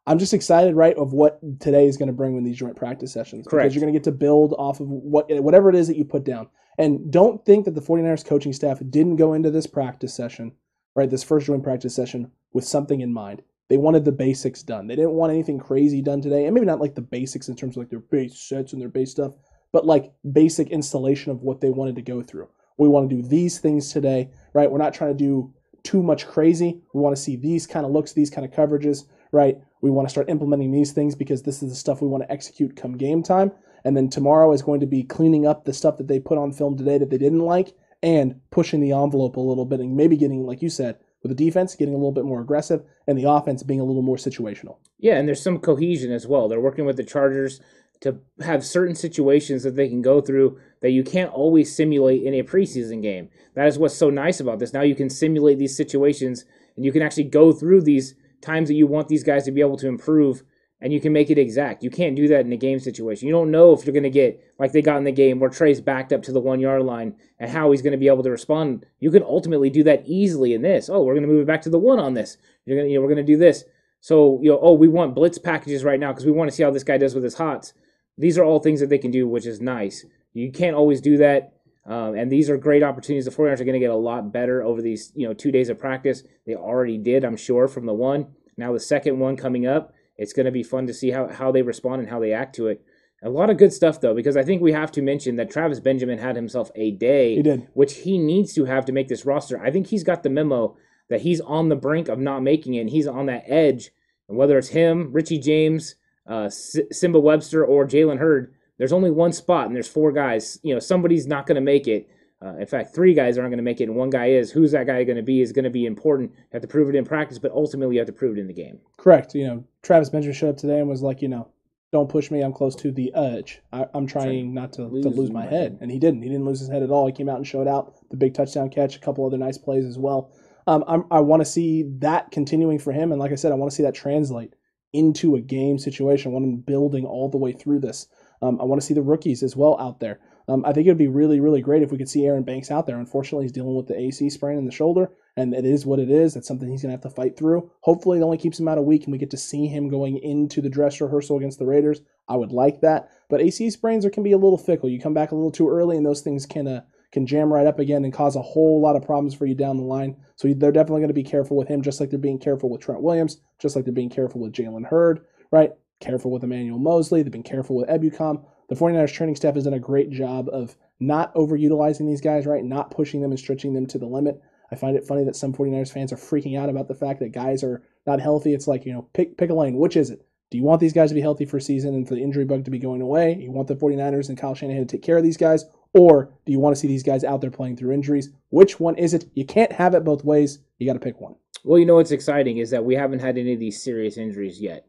I'm 0.06 0.18
just 0.18 0.34
excited, 0.34 0.74
right, 0.74 0.96
of 0.96 1.12
what 1.12 1.40
today 1.60 1.86
is 1.86 1.96
going 1.96 2.08
to 2.08 2.12
bring 2.12 2.34
with 2.34 2.44
these 2.44 2.58
joint 2.58 2.76
practice 2.76 3.12
sessions. 3.12 3.46
Correct. 3.46 3.64
Because 3.64 3.74
you're 3.74 3.80
going 3.80 3.92
to 3.92 3.98
get 3.98 4.04
to 4.04 4.12
build 4.12 4.54
off 4.58 4.80
of 4.80 4.88
what 4.88 5.26
whatever 5.42 5.70
it 5.70 5.74
is 5.74 5.88
that 5.88 5.96
you 5.96 6.04
put 6.04 6.24
down. 6.24 6.48
And 6.76 7.10
don't 7.10 7.44
think 7.44 7.64
that 7.64 7.74
the 7.74 7.80
49ers 7.80 8.24
coaching 8.24 8.52
staff 8.52 8.80
didn't 8.90 9.16
go 9.16 9.32
into 9.32 9.50
this 9.50 9.66
practice 9.66 10.12
session, 10.12 10.52
right, 10.94 11.08
this 11.08 11.22
first 11.22 11.46
joint 11.46 11.62
practice 11.62 11.94
session 11.94 12.30
with 12.52 12.64
something 12.64 13.00
in 13.00 13.12
mind. 13.12 13.42
They 13.68 13.78
wanted 13.78 14.04
the 14.04 14.12
basics 14.12 14.62
done. 14.62 14.86
They 14.86 14.96
didn't 14.96 15.12
want 15.12 15.32
anything 15.32 15.58
crazy 15.58 16.02
done 16.02 16.20
today. 16.20 16.44
And 16.44 16.54
maybe 16.54 16.66
not 16.66 16.80
like 16.80 16.94
the 16.94 17.00
basics 17.00 17.48
in 17.48 17.56
terms 17.56 17.76
of 17.76 17.82
like 17.82 17.90
their 17.90 18.00
base 18.00 18.38
sets 18.38 18.72
and 18.72 18.82
their 18.82 18.90
base 18.90 19.10
stuff, 19.10 19.34
but 19.72 19.86
like 19.86 20.12
basic 20.32 20.68
installation 20.68 21.32
of 21.32 21.42
what 21.42 21.60
they 21.60 21.70
wanted 21.70 21.96
to 21.96 22.02
go 22.02 22.22
through. 22.22 22.48
We 22.76 22.88
want 22.88 23.08
to 23.08 23.16
do 23.16 23.26
these 23.26 23.58
things 23.58 23.92
today, 23.92 24.30
right? 24.52 24.70
We're 24.70 24.78
not 24.78 24.92
trying 24.92 25.16
to 25.16 25.24
do 25.24 25.54
too 25.82 26.02
much 26.02 26.26
crazy. 26.26 26.82
We 26.92 27.00
want 27.00 27.16
to 27.16 27.22
see 27.22 27.36
these 27.36 27.66
kind 27.66 27.86
of 27.86 27.92
looks, 27.92 28.12
these 28.12 28.30
kind 28.30 28.44
of 28.44 28.52
coverages, 28.52 29.04
right? 29.35 29.59
We 29.83 29.90
want 29.90 30.09
to 30.09 30.11
start 30.11 30.31
implementing 30.31 30.73
these 30.73 30.92
things 30.92 31.14
because 31.14 31.42
this 31.42 31.62
is 31.62 31.70
the 31.70 31.77
stuff 31.77 32.01
we 32.01 32.09
want 32.09 32.23
to 32.23 32.33
execute 32.33 32.77
come 32.77 32.97
game 32.97 33.23
time. 33.23 33.53
And 33.85 33.97
then 33.97 34.09
tomorrow 34.09 34.53
is 34.53 34.62
going 34.62 34.81
to 34.81 34.87
be 34.87 35.03
cleaning 35.03 35.47
up 35.47 35.64
the 35.64 35.75
stuff 35.75 35.99
that 35.99 36.09
they 36.09 36.18
put 36.18 36.38
on 36.38 36.53
film 36.53 36.79
today 36.79 36.97
that 36.97 37.11
they 37.11 37.18
didn't 37.18 37.40
like 37.40 37.77
and 38.03 38.40
pushing 38.51 38.81
the 38.81 38.92
envelope 38.92 39.37
a 39.37 39.40
little 39.40 39.66
bit 39.66 39.81
and 39.81 39.97
maybe 39.97 40.16
getting, 40.16 40.47
like 40.47 40.62
you 40.62 40.70
said, 40.70 40.97
with 41.23 41.37
the 41.37 41.44
defense 41.44 41.75
getting 41.75 41.94
a 41.94 41.99
little 41.99 42.12
bit 42.12 42.25
more 42.25 42.40
aggressive 42.40 42.83
and 43.07 43.18
the 43.18 43.29
offense 43.29 43.62
being 43.62 43.81
a 43.81 43.85
little 43.85 44.03
more 44.03 44.16
situational. 44.16 44.77
Yeah, 44.99 45.16
and 45.16 45.29
there's 45.29 45.42
some 45.42 45.59
cohesion 45.59 46.12
as 46.12 46.27
well. 46.27 46.49
They're 46.49 46.61
working 46.61 46.87
with 46.87 46.97
the 46.97 47.05
Chargers 47.05 47.61
to 48.01 48.18
have 48.40 48.64
certain 48.64 48.94
situations 48.94 49.62
that 49.62 49.77
they 49.77 49.88
can 49.88 50.03
go 50.03 50.20
through 50.20 50.59
that 50.83 50.90
you 50.90 51.03
can't 51.03 51.33
always 51.33 51.75
simulate 51.75 52.23
in 52.23 52.35
a 52.35 52.42
preseason 52.42 53.01
game. 53.01 53.31
That 53.55 53.66
is 53.66 53.79
what's 53.79 53.94
so 53.94 54.11
nice 54.11 54.40
about 54.40 54.59
this. 54.59 54.73
Now 54.73 54.83
you 54.83 54.94
can 54.94 55.09
simulate 55.09 55.59
these 55.59 55.77
situations 55.77 56.44
and 56.77 56.85
you 56.85 56.92
can 56.92 57.03
actually 57.03 57.25
go 57.25 57.53
through 57.53 57.83
these 57.83 58.14
times 58.44 58.68
that 58.68 58.74
you 58.74 58.87
want 58.87 59.09
these 59.09 59.24
guys 59.24 59.44
to 59.44 59.52
be 59.52 59.61
able 59.61 59.76
to 59.78 59.88
improve 59.88 60.42
and 60.80 60.92
you 60.92 61.00
can 61.00 61.14
make 61.14 61.30
it 61.30 61.38
exact. 61.38 61.83
You 61.83 61.88
can't 61.88 62.14
do 62.14 62.28
that 62.28 62.44
in 62.44 62.52
a 62.52 62.59
game 62.59 62.78
situation. 62.78 63.26
You 63.26 63.33
don't 63.33 63.50
know 63.50 63.72
if 63.72 63.87
you're 63.87 63.94
going 63.94 64.02
to 64.02 64.11
get 64.11 64.54
like 64.59 64.72
they 64.72 64.83
got 64.83 64.98
in 64.98 65.04
the 65.04 65.12
game 65.12 65.40
where 65.40 65.48
Trey's 65.48 65.80
backed 65.80 66.12
up 66.12 66.22
to 66.24 66.33
the 66.33 66.40
one 66.40 66.61
yard 66.61 66.83
line 66.83 67.16
and 67.38 67.50
how 67.50 67.70
he's 67.70 67.80
going 67.80 67.92
to 67.92 67.98
be 67.98 68.09
able 68.09 68.22
to 68.22 68.30
respond. 68.30 68.85
You 69.00 69.11
can 69.11 69.22
ultimately 69.22 69.70
do 69.70 69.83
that 69.85 70.02
easily 70.07 70.52
in 70.52 70.61
this. 70.61 70.90
Oh, 70.90 71.02
we're 71.02 71.14
going 71.14 71.26
to 71.26 71.33
move 71.33 71.42
it 71.42 71.46
back 71.46 71.62
to 71.62 71.70
the 71.70 71.78
one 71.78 71.98
on 71.98 72.12
this. 72.12 72.37
You're 72.66 72.76
going 72.76 72.87
to, 72.87 72.92
you 72.92 72.98
know, 72.98 73.02
we're 73.02 73.14
going 73.14 73.24
to 73.24 73.33
do 73.33 73.38
this. 73.38 73.64
So, 74.00 74.38
you 74.42 74.50
know, 74.50 74.59
oh, 74.61 74.74
we 74.74 74.88
want 74.88 75.14
blitz 75.14 75.38
packages 75.38 75.85
right 75.85 75.98
now 75.98 76.12
because 76.12 76.26
we 76.26 76.33
want 76.33 76.50
to 76.50 76.54
see 76.54 76.62
how 76.62 76.70
this 76.70 76.85
guy 76.85 76.98
does 76.98 77.14
with 77.14 77.24
his 77.24 77.37
hots. 77.37 77.72
These 78.18 78.37
are 78.37 78.44
all 78.44 78.61
things 78.61 78.80
that 78.80 78.90
they 78.90 78.98
can 78.98 79.11
do, 79.11 79.26
which 79.26 79.46
is 79.46 79.62
nice. 79.62 80.04
You 80.35 80.52
can't 80.52 80.76
always 80.76 81.00
do 81.00 81.16
that. 81.16 81.53
Um, 81.87 82.14
and 82.14 82.31
these 82.33 82.49
are 82.49 82.57
great 82.57 82.83
opportunities. 82.83 83.27
The 83.27 83.31
49ers 83.31 83.61
are 83.61 83.64
going 83.64 83.75
to 83.75 83.79
get 83.79 83.90
a 83.90 83.97
lot 83.97 84.33
better 84.33 84.62
over 84.62 84.81
these, 84.81 85.12
you 85.14 85.27
know, 85.27 85.35
two 85.35 85.53
days 85.53 85.68
of 85.68 85.79
practice. 85.79 86.23
They 86.47 86.55
already 86.55 86.97
did, 86.99 87.25
I'm 87.25 87.37
sure, 87.37 87.68
from 87.68 87.85
the 87.87 87.92
one. 87.92 88.29
Now 88.57 88.73
the 88.73 88.81
second 88.81 89.18
one 89.18 89.37
coming 89.37 89.66
up, 89.66 89.92
it's 90.16 90.33
going 90.33 90.47
to 90.47 90.53
be 90.53 90.62
fun 90.62 90.87
to 90.87 90.94
see 90.94 91.11
how, 91.11 91.29
how 91.29 91.53
they 91.53 91.62
respond 91.62 92.01
and 92.01 92.09
how 92.11 92.20
they 92.20 92.33
act 92.33 92.55
to 92.57 92.68
it. 92.68 92.83
A 93.23 93.29
lot 93.29 93.51
of 93.51 93.57
good 93.59 93.73
stuff, 93.73 94.01
though, 94.01 94.14
because 94.14 94.37
I 94.37 94.42
think 94.44 94.61
we 94.62 94.73
have 94.73 94.92
to 94.92 95.03
mention 95.03 95.37
that 95.37 95.51
Travis 95.51 95.81
Benjamin 95.81 96.18
had 96.18 96.37
himself 96.37 96.70
a 96.75 96.90
day 96.90 97.37
He 97.37 97.42
did. 97.42 97.68
which 97.75 97.94
he 97.99 98.18
needs 98.18 98.53
to 98.55 98.64
have 98.66 98.85
to 98.87 98.92
make 98.92 99.09
this 99.09 99.25
roster. 99.25 99.59
I 99.62 99.70
think 99.70 99.87
he's 99.87 100.05
got 100.05 100.23
the 100.23 100.31
memo 100.31 100.77
that 101.09 101.23
he's 101.23 101.40
on 101.40 101.68
the 101.68 101.77
brink 101.77 102.09
of 102.09 102.18
not 102.18 102.42
making 102.42 102.75
it, 102.75 102.81
and 102.81 102.90
he's 102.90 103.07
on 103.07 103.27
that 103.27 103.44
edge. 103.47 103.90
And 104.29 104.37
whether 104.38 104.57
it's 104.59 104.68
him, 104.68 105.11
Richie 105.12 105.38
James, 105.38 105.97
uh, 106.31 106.44
S- 106.44 106.77
Nsimba 106.92 107.20
Webster, 107.23 107.64
or 107.64 107.87
Jalen 107.87 108.18
Hurd, 108.18 108.55
there's 108.78 108.92
only 108.92 109.10
one 109.10 109.32
spot, 109.32 109.66
and 109.66 109.74
there's 109.74 109.88
four 109.88 110.12
guys. 110.12 110.58
You 110.62 110.74
know, 110.74 110.80
somebody's 110.80 111.26
not 111.26 111.46
going 111.46 111.56
to 111.56 111.60
make 111.60 111.87
it. 111.87 112.08
Uh, 112.44 112.56
in 112.56 112.66
fact, 112.66 112.94
three 112.94 113.14
guys 113.14 113.38
aren't 113.38 113.50
going 113.50 113.58
to 113.58 113.62
make 113.64 113.80
it, 113.80 113.84
and 113.84 113.96
one 113.96 114.10
guy 114.10 114.26
is. 114.26 114.50
Who's 114.50 114.72
that 114.72 114.87
guy 114.87 115.04
going 115.04 115.16
to 115.16 115.22
be 115.22 115.40
is 115.40 115.52
going 115.52 115.64
to 115.64 115.70
be 115.70 115.87
important. 115.87 116.32
You 116.32 116.46
have 116.52 116.62
to 116.62 116.68
prove 116.68 116.88
it 116.88 116.94
in 116.94 117.04
practice, 117.04 117.38
but 117.38 117.52
ultimately 117.52 117.94
you 117.96 118.00
have 118.00 118.06
to 118.08 118.12
prove 118.12 118.37
it 118.37 118.40
in 118.40 118.46
the 118.46 118.52
game. 118.52 118.80
Correct. 118.96 119.34
You 119.34 119.46
know, 119.46 119.64
Travis 119.82 120.10
Benjamin 120.10 120.34
showed 120.34 120.50
up 120.50 120.56
today 120.56 120.80
and 120.80 120.88
was 120.88 121.02
like, 121.02 121.22
you 121.22 121.28
know, 121.28 121.48
don't 121.92 122.10
push 122.10 122.30
me. 122.30 122.40
I'm 122.40 122.52
close 122.52 122.74
to 122.76 122.90
the 122.90 123.14
edge. 123.14 123.62
I, 123.72 123.87
I'm 123.94 124.06
trying 124.06 124.52
not 124.52 124.72
to 124.74 124.87
lose, 124.87 125.04
to 125.04 125.10
lose 125.10 125.30
my 125.30 125.44
my 125.44 125.50
head. 125.50 125.52
head. 125.52 125.78
And 125.80 125.90
he 125.90 125.98
didn't. 125.98 126.22
He 126.22 126.28
didn't 126.28 126.44
lose 126.44 126.58
his 126.58 126.68
head 126.68 126.82
at 126.82 126.90
all. 126.90 127.06
He 127.06 127.12
came 127.12 127.28
out 127.28 127.37
and 127.37 127.46
showed 127.46 127.68
out 127.68 127.94
the 128.10 128.16
big 128.16 128.34
touchdown 128.34 128.68
catch, 128.68 128.96
a 128.96 128.98
couple 128.98 129.24
other 129.24 129.38
nice 129.38 129.56
plays 129.56 129.84
as 129.84 129.96
well. 129.96 130.32
Um, 130.66 130.84
I'm, 130.88 131.04
I 131.10 131.20
want 131.20 131.40
to 131.40 131.44
see 131.44 131.84
that 131.98 132.30
continuing 132.32 132.78
for 132.78 132.92
him. 132.92 133.12
And 133.12 133.20
like 133.20 133.32
I 133.32 133.37
said, 133.37 133.52
I 133.52 133.54
want 133.54 133.70
to 133.70 133.76
see 133.76 133.84
that 133.84 133.94
translate 133.94 134.54
into 134.92 135.37
a 135.37 135.40
game 135.40 135.78
situation. 135.78 136.30
I 136.30 136.34
want 136.34 136.44
him 136.44 136.56
building 136.56 137.06
all 137.06 137.28
the 137.28 137.38
way 137.38 137.52
through 137.52 137.80
this. 137.80 138.08
Um, 138.44 138.61
I 138.61 138.64
want 138.64 138.80
to 138.80 138.87
see 138.87 138.94
the 138.94 139.02
rookies 139.02 139.42
as 139.42 139.57
well 139.57 139.80
out 139.80 140.00
there. 140.00 140.20
Um, 140.48 140.64
I 140.66 140.72
think 140.72 140.87
it 140.87 140.90
would 140.90 140.98
be 140.98 141.09
really, 141.09 141.40
really 141.40 141.62
great 141.62 141.83
if 141.83 141.90
we 141.90 141.96
could 141.96 142.11
see 142.11 142.26
Aaron 142.26 142.42
Banks 142.42 142.70
out 142.70 142.87
there. 142.87 142.98
Unfortunately, 142.98 143.46
he's 143.46 143.52
dealing 143.52 143.74
with 143.74 143.87
the 143.87 143.98
AC 143.98 144.28
sprain 144.28 144.59
in 144.59 144.66
the 144.66 144.70
shoulder, 144.70 145.11
and 145.38 145.54
it 145.54 145.64
is 145.64 145.87
what 145.87 145.98
it 145.98 146.11
is. 146.11 146.35
That's 146.35 146.46
something 146.46 146.70
he's 146.70 146.83
going 146.83 146.90
to 146.90 146.96
have 146.96 147.11
to 147.11 147.16
fight 147.16 147.38
through. 147.38 147.70
Hopefully, 147.80 148.18
it 148.18 148.22
only 148.22 148.37
keeps 148.37 148.61
him 148.61 148.68
out 148.68 148.76
a 148.76 148.83
week, 148.83 149.04
and 149.04 149.12
we 149.12 149.18
get 149.18 149.30
to 149.30 149.38
see 149.38 149.66
him 149.66 149.88
going 149.88 150.18
into 150.18 150.61
the 150.61 150.68
dress 150.68 151.00
rehearsal 151.00 151.38
against 151.38 151.59
the 151.59 151.64
Raiders. 151.64 152.02
I 152.28 152.37
would 152.37 152.52
like 152.52 152.83
that, 152.83 153.09
but 153.30 153.40
AC 153.40 153.70
sprains 153.70 154.04
are, 154.04 154.11
can 154.11 154.22
be 154.22 154.33
a 154.33 154.38
little 154.38 154.59
fickle. 154.59 154.90
You 154.90 155.00
come 155.00 155.14
back 155.14 155.33
a 155.33 155.35
little 155.35 155.50
too 155.50 155.70
early, 155.70 155.96
and 155.96 156.04
those 156.04 156.20
things 156.20 156.44
can 156.44 156.68
uh, 156.68 156.83
can 157.12 157.26
jam 157.26 157.50
right 157.50 157.66
up 157.66 157.78
again 157.78 158.04
and 158.04 158.12
cause 158.12 158.37
a 158.37 158.42
whole 158.42 158.83
lot 158.83 158.96
of 158.96 159.04
problems 159.04 159.35
for 159.35 159.46
you 159.46 159.54
down 159.54 159.78
the 159.78 159.85
line. 159.85 160.16
So 160.37 160.48
they're 160.48 160.72
definitely 160.72 161.00
going 161.00 161.09
to 161.09 161.14
be 161.14 161.22
careful 161.22 161.57
with 161.57 161.68
him, 161.68 161.80
just 161.80 162.00
like 162.00 162.11
they're 162.11 162.18
being 162.18 162.40
careful 162.40 162.68
with 162.68 162.83
Trent 162.83 163.02
Williams, 163.02 163.38
just 163.59 163.76
like 163.76 163.87
they're 163.87 163.94
being 163.94 164.11
careful 164.11 164.40
with 164.40 164.52
Jalen 164.52 164.87
Hurd, 164.87 165.20
right? 165.50 165.70
Careful 166.00 166.30
with 166.30 166.44
Emmanuel 166.44 166.78
Moseley. 166.78 167.22
They've 167.22 167.33
been 167.33 167.42
careful 167.42 167.76
with 167.76 167.88
Ebukam. 167.88 168.44
The 168.68 168.74
49ers 168.74 169.12
training 169.12 169.37
staff 169.37 169.54
has 169.54 169.64
done 169.64 169.74
a 169.74 169.78
great 169.78 170.11
job 170.11 170.48
of 170.52 170.76
not 171.00 171.35
overutilizing 171.35 172.07
these 172.07 172.20
guys, 172.20 172.46
right? 172.46 172.64
Not 172.64 172.90
pushing 172.90 173.20
them 173.20 173.30
and 173.30 173.38
stretching 173.38 173.74
them 173.74 173.87
to 173.87 173.98
the 173.98 174.07
limit. 174.07 174.40
I 174.70 174.76
find 174.76 174.96
it 174.96 175.07
funny 175.07 175.24
that 175.24 175.37
some 175.37 175.52
49ers 175.52 175.92
fans 175.92 176.12
are 176.12 176.16
freaking 176.16 176.59
out 176.59 176.68
about 176.68 176.88
the 176.88 176.94
fact 176.94 177.20
that 177.20 177.33
guys 177.33 177.62
are 177.62 177.83
not 178.07 178.20
healthy. 178.20 178.54
It's 178.54 178.66
like, 178.66 178.85
you 178.87 178.92
know, 178.92 179.09
pick 179.12 179.37
pick 179.37 179.50
a 179.50 179.54
lane. 179.54 179.76
Which 179.76 179.96
is 179.96 180.11
it? 180.11 180.26
Do 180.50 180.59
you 180.59 180.64
want 180.64 180.80
these 180.80 180.92
guys 180.92 181.11
to 181.11 181.14
be 181.14 181.20
healthy 181.20 181.44
for 181.44 181.59
season 181.59 181.94
and 181.94 182.07
for 182.07 182.14
the 182.14 182.22
injury 182.22 182.44
bug 182.44 182.64
to 182.64 182.70
be 182.70 182.78
going 182.78 183.02
away? 183.02 183.35
You 183.35 183.50
want 183.50 183.68
the 183.68 183.76
49ers 183.76 184.28
and 184.28 184.38
Kyle 184.38 184.54
Shanahan 184.54 184.87
to 184.87 184.96
take 184.96 185.02
care 185.02 185.16
of 185.16 185.24
these 185.24 185.37
guys? 185.37 185.64
Or 185.94 186.33
do 186.44 186.52
you 186.52 186.59
want 186.59 186.74
to 186.74 186.80
see 186.80 186.88
these 186.88 187.02
guys 187.02 187.24
out 187.24 187.40
there 187.40 187.50
playing 187.50 187.76
through 187.76 187.92
injuries? 187.92 188.30
Which 188.50 188.78
one 188.78 188.96
is 188.96 189.14
it? 189.14 189.26
You 189.35 189.44
can't 189.44 189.72
have 189.72 189.94
it 189.94 190.04
both 190.04 190.24
ways. 190.24 190.59
You 190.78 190.87
got 190.87 190.94
to 190.94 191.00
pick 191.00 191.20
one. 191.20 191.37
Well, 191.64 191.78
you 191.78 191.87
know 191.87 191.96
what's 191.96 192.11
exciting 192.11 192.59
is 192.59 192.70
that 192.70 192.85
we 192.85 192.94
haven't 192.94 193.20
had 193.20 193.38
any 193.38 193.54
of 193.54 193.61
these 193.61 193.83
serious 193.83 194.16
injuries 194.16 194.61
yet. 194.61 194.87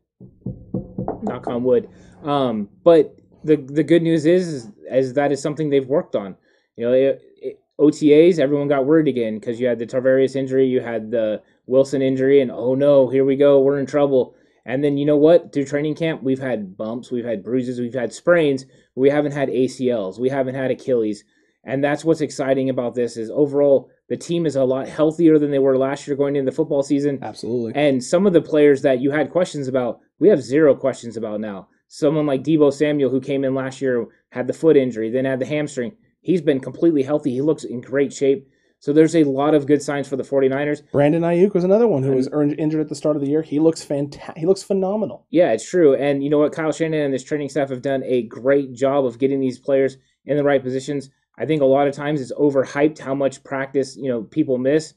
Knock 1.25 1.47
on 1.47 1.63
wood. 1.63 1.89
Um, 2.23 2.69
but 2.83 3.17
the 3.43 3.57
the 3.57 3.83
good 3.83 4.01
news 4.01 4.25
is, 4.25 4.47
is, 4.47 4.71
is 4.89 5.13
that 5.13 5.31
is 5.31 5.41
something 5.41 5.69
they've 5.69 5.87
worked 5.87 6.15
on. 6.15 6.35
You 6.75 6.85
know, 6.85 6.93
it, 6.93 7.21
it, 7.41 7.59
OTAs, 7.79 8.39
everyone 8.39 8.67
got 8.67 8.85
worried 8.85 9.07
again 9.07 9.39
because 9.39 9.59
you 9.59 9.67
had 9.67 9.79
the 9.79 9.85
Tarvarius 9.85 10.35
injury, 10.35 10.65
you 10.67 10.81
had 10.81 11.11
the 11.11 11.41
Wilson 11.67 12.01
injury, 12.01 12.41
and 12.41 12.51
oh 12.51 12.75
no, 12.75 13.09
here 13.09 13.25
we 13.25 13.35
go, 13.35 13.61
we're 13.61 13.79
in 13.79 13.85
trouble. 13.85 14.35
And 14.65 14.83
then 14.83 14.97
you 14.97 15.05
know 15.05 15.17
what? 15.17 15.53
Through 15.53 15.65
training 15.65 15.95
camp, 15.95 16.23
we've 16.23 16.39
had 16.39 16.75
bumps, 16.75 17.11
we've 17.11 17.25
had 17.25 17.43
bruises, 17.43 17.79
we've 17.79 17.93
had 17.93 18.11
sprains, 18.13 18.65
we 18.95 19.09
haven't 19.09 19.33
had 19.33 19.49
ACLs, 19.49 20.19
we 20.19 20.29
haven't 20.29 20.55
had 20.55 20.71
Achilles. 20.71 21.23
And 21.65 21.83
that's 21.83 22.05
what's 22.05 22.21
exciting 22.21 22.69
about 22.69 22.95
this 22.95 23.17
is 23.17 23.29
overall 23.29 23.89
the 24.07 24.17
team 24.17 24.45
is 24.45 24.55
a 24.55 24.63
lot 24.63 24.87
healthier 24.87 25.39
than 25.39 25.51
they 25.51 25.59
were 25.59 25.77
last 25.77 26.07
year 26.07 26.15
going 26.15 26.35
into 26.35 26.49
the 26.49 26.55
football 26.55 26.83
season. 26.83 27.19
Absolutely. 27.21 27.73
And 27.75 28.03
some 28.03 28.27
of 28.27 28.33
the 28.33 28.41
players 28.41 28.83
that 28.83 29.01
you 29.01 29.11
had 29.11 29.31
questions 29.31 29.67
about, 29.67 29.99
we 30.19 30.29
have 30.29 30.41
zero 30.41 30.75
questions 30.75 31.17
about 31.17 31.39
now. 31.39 31.67
Someone 31.87 32.25
like 32.25 32.43
Deebo 32.43 32.73
Samuel, 32.73 33.09
who 33.09 33.21
came 33.21 33.43
in 33.43 33.53
last 33.53 33.81
year, 33.81 34.05
had 34.31 34.47
the 34.47 34.53
foot 34.53 34.77
injury, 34.77 35.09
then 35.09 35.25
had 35.25 35.39
the 35.39 35.45
hamstring. 35.45 35.95
He's 36.21 36.41
been 36.41 36.59
completely 36.59 37.03
healthy. 37.03 37.31
He 37.31 37.41
looks 37.41 37.63
in 37.63 37.81
great 37.81 38.11
shape. 38.11 38.47
So 38.79 38.93
there's 38.93 39.15
a 39.15 39.23
lot 39.23 39.55
of 39.55 39.65
good 39.65 39.81
signs 39.81 40.07
for 40.07 40.15
the 40.15 40.23
49ers. 40.23 40.83
Brandon 40.91 41.23
Aiyuk 41.23 41.53
was 41.53 41.63
another 41.63 41.87
one 41.87 42.03
who 42.03 42.11
was 42.11 42.29
earned, 42.31 42.59
injured 42.59 42.81
at 42.81 42.89
the 42.89 42.95
start 42.95 43.15
of 43.15 43.21
the 43.21 43.29
year. 43.29 43.41
He 43.41 43.59
looks 43.59 43.83
fantastic. 43.83 44.37
He 44.37 44.45
looks 44.45 44.61
phenomenal. 44.61 45.25
Yeah, 45.31 45.51
it's 45.53 45.67
true. 45.67 45.95
And 45.95 46.23
you 46.23 46.29
know 46.29 46.39
what? 46.39 46.51
Kyle 46.51 46.71
Shanahan 46.71 47.05
and 47.05 47.13
this 47.13 47.23
training 47.23 47.49
staff 47.49 47.69
have 47.69 47.81
done 47.81 48.03
a 48.03 48.23
great 48.23 48.73
job 48.73 49.05
of 49.05 49.17
getting 49.17 49.39
these 49.39 49.57
players 49.57 49.97
in 50.25 50.37
the 50.37 50.43
right 50.43 50.61
positions. 50.61 51.09
I 51.37 51.45
think 51.45 51.61
a 51.61 51.65
lot 51.65 51.87
of 51.87 51.95
times 51.95 52.21
it's 52.21 52.33
overhyped 52.33 52.99
how 52.99 53.15
much 53.15 53.43
practice, 53.43 53.95
you 53.95 54.09
know, 54.09 54.23
people 54.23 54.57
miss. 54.57 54.93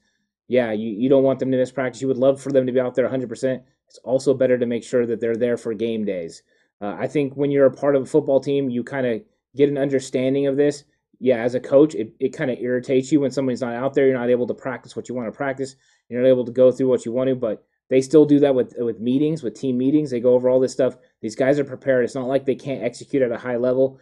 Yeah, 0.48 0.72
you, 0.72 0.90
you 0.90 1.08
don't 1.08 1.24
want 1.24 1.38
them 1.38 1.50
to 1.50 1.58
miss 1.58 1.72
practice. 1.72 2.00
You 2.00 2.08
would 2.08 2.16
love 2.16 2.40
for 2.40 2.50
them 2.52 2.66
to 2.66 2.72
be 2.72 2.80
out 2.80 2.94
there 2.94 3.08
100%. 3.08 3.62
It's 3.88 3.98
also 3.98 4.34
better 4.34 4.58
to 4.58 4.66
make 4.66 4.84
sure 4.84 5.06
that 5.06 5.20
they're 5.20 5.36
there 5.36 5.56
for 5.56 5.74
game 5.74 6.04
days. 6.04 6.42
Uh, 6.80 6.96
I 6.98 7.06
think 7.06 7.34
when 7.34 7.50
you're 7.50 7.66
a 7.66 7.70
part 7.70 7.96
of 7.96 8.02
a 8.02 8.06
football 8.06 8.40
team, 8.40 8.70
you 8.70 8.84
kind 8.84 9.06
of 9.06 9.22
get 9.56 9.68
an 9.68 9.78
understanding 9.78 10.46
of 10.46 10.56
this. 10.56 10.84
Yeah, 11.20 11.38
as 11.38 11.54
a 11.54 11.60
coach, 11.60 11.94
it, 11.94 12.12
it 12.20 12.28
kind 12.28 12.50
of 12.50 12.58
irritates 12.60 13.10
you 13.10 13.20
when 13.20 13.30
somebody's 13.30 13.60
not 13.60 13.74
out 13.74 13.94
there. 13.94 14.06
You're 14.06 14.18
not 14.18 14.30
able 14.30 14.46
to 14.46 14.54
practice 14.54 14.94
what 14.94 15.08
you 15.08 15.14
want 15.14 15.26
to 15.26 15.36
practice. 15.36 15.74
You're 16.08 16.22
not 16.22 16.28
able 16.28 16.44
to 16.44 16.52
go 16.52 16.70
through 16.70 16.88
what 16.88 17.04
you 17.04 17.12
want 17.12 17.28
to, 17.28 17.34
but 17.34 17.64
they 17.90 18.00
still 18.00 18.24
do 18.24 18.38
that 18.40 18.54
with 18.54 18.74
with 18.78 19.00
meetings, 19.00 19.42
with 19.42 19.54
team 19.54 19.78
meetings. 19.78 20.10
They 20.10 20.20
go 20.20 20.34
over 20.34 20.48
all 20.48 20.60
this 20.60 20.72
stuff. 20.72 20.96
These 21.20 21.34
guys 21.34 21.58
are 21.58 21.64
prepared. 21.64 22.04
It's 22.04 22.14
not 22.14 22.28
like 22.28 22.44
they 22.44 22.54
can't 22.54 22.84
execute 22.84 23.22
at 23.22 23.32
a 23.32 23.38
high 23.38 23.56
level 23.56 23.98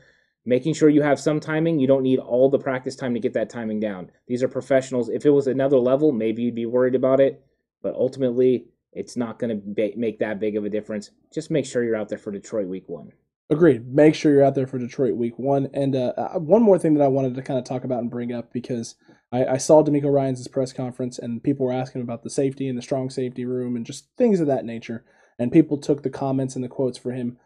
making 0.47 0.73
sure 0.73 0.89
you 0.89 1.03
have 1.03 1.21
some 1.21 1.41
timing. 1.41 1.79
You 1.79 1.89
don't 1.89 2.05
need 2.05 2.21
all 2.21 2.49
the 2.49 2.59
practice 2.59 2.97
time 2.97 3.13
to 3.15 3.21
get 3.21 3.35
that 3.35 3.51
timing 3.51 3.81
down. 3.81 4.11
These 4.29 4.43
are 4.43 4.49
professionals. 4.49 5.11
If 5.11 5.27
it 5.27 5.31
was 5.31 5.49
another 5.49 5.79
level, 5.79 6.13
maybe 6.13 6.43
you'd 6.43 6.55
be 6.55 6.67
worried 6.67 6.95
about 6.95 7.21
it, 7.21 7.45
but 7.83 7.95
ultimately, 7.95 8.69
it's 8.93 9.17
not 9.17 9.39
going 9.39 9.61
to 9.61 9.93
make 9.97 10.19
that 10.19 10.41
big 10.41 10.57
of 10.57 10.65
a 10.65 10.71
difference. 10.71 11.11
Just 11.33 11.51
make 11.51 11.67
sure 11.67 11.85
you're 11.85 11.97
out 11.97 12.09
there 12.09 12.19
for 12.19 12.31
Detroit 12.31 12.67
week 12.67 12.89
one. 12.89 13.13
Agreed. 13.49 13.87
Make 13.87 14.15
sure 14.15 14.33
you're 14.33 14.45
out 14.45 14.55
there 14.55 14.67
for 14.67 14.79
Detroit 14.79 15.15
week 15.15 15.39
one. 15.39 15.69
And 15.73 15.95
uh, 15.95 16.13
uh 16.17 16.39
one 16.39 16.63
more 16.63 16.79
thing 16.79 16.95
that 16.95 17.05
I 17.05 17.09
wanted 17.09 17.35
to 17.35 17.43
kind 17.43 17.59
of 17.59 17.65
talk 17.65 17.85
about 17.85 18.01
and 18.01 18.11
bring 18.11 18.33
up 18.33 18.53
because 18.53 18.97
I, 19.31 19.45
I 19.45 19.57
saw 19.59 19.85
DeMeco 19.85 20.13
Ryans' 20.13 20.49
press 20.49 20.73
conference 20.73 21.19
and 21.19 21.43
people 21.43 21.67
were 21.67 21.73
asking 21.73 22.03
about 22.03 22.25
the 22.25 22.31
safety 22.31 22.69
and 22.69 22.77
the 22.77 22.83
strong 22.83 23.11
safety 23.11 23.45
room 23.45 23.77
and 23.77 23.87
just 23.87 24.09
things 24.17 24.41
of 24.41 24.47
that 24.49 24.65
nature. 24.65 25.05
And 25.39 25.53
people 25.53 25.77
took 25.79 26.03
the 26.03 26.11
comments 26.11 26.57
and 26.57 26.65
the 26.65 26.69
quotes 26.69 26.99
for 26.99 27.13
him, 27.13 27.39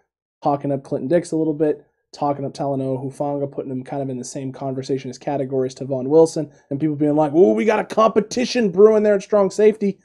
talking 0.43 0.73
up 0.73 0.85
Clinton 0.85 1.09
Dix 1.09 1.33
a 1.33 1.37
little 1.37 1.55
bit 1.55 1.85
talking 2.13 2.45
up 2.45 2.53
Talanoa 2.53 3.05
Hufanga, 3.05 3.51
putting 3.51 3.71
him 3.71 3.85
kind 3.85 4.03
of 4.03 4.09
in 4.09 4.19
the 4.19 4.25
same 4.25 4.53
conversation 4.53 5.11
as 5.11 5.19
categories 5.19 5.75
Tavon 5.75 6.09
Wilson, 6.09 6.51
and 6.69 6.81
people 6.81 6.97
being 6.97 7.17
like, 7.17 7.33
"Oh, 7.35 7.53
we 7.53 7.65
got 7.65 7.79
a 7.79 7.95
competition 7.95 8.71
brewing 8.71 9.03
there 9.03 9.15
at 9.15 9.23
strong 9.23 9.51
safety." 9.51 10.01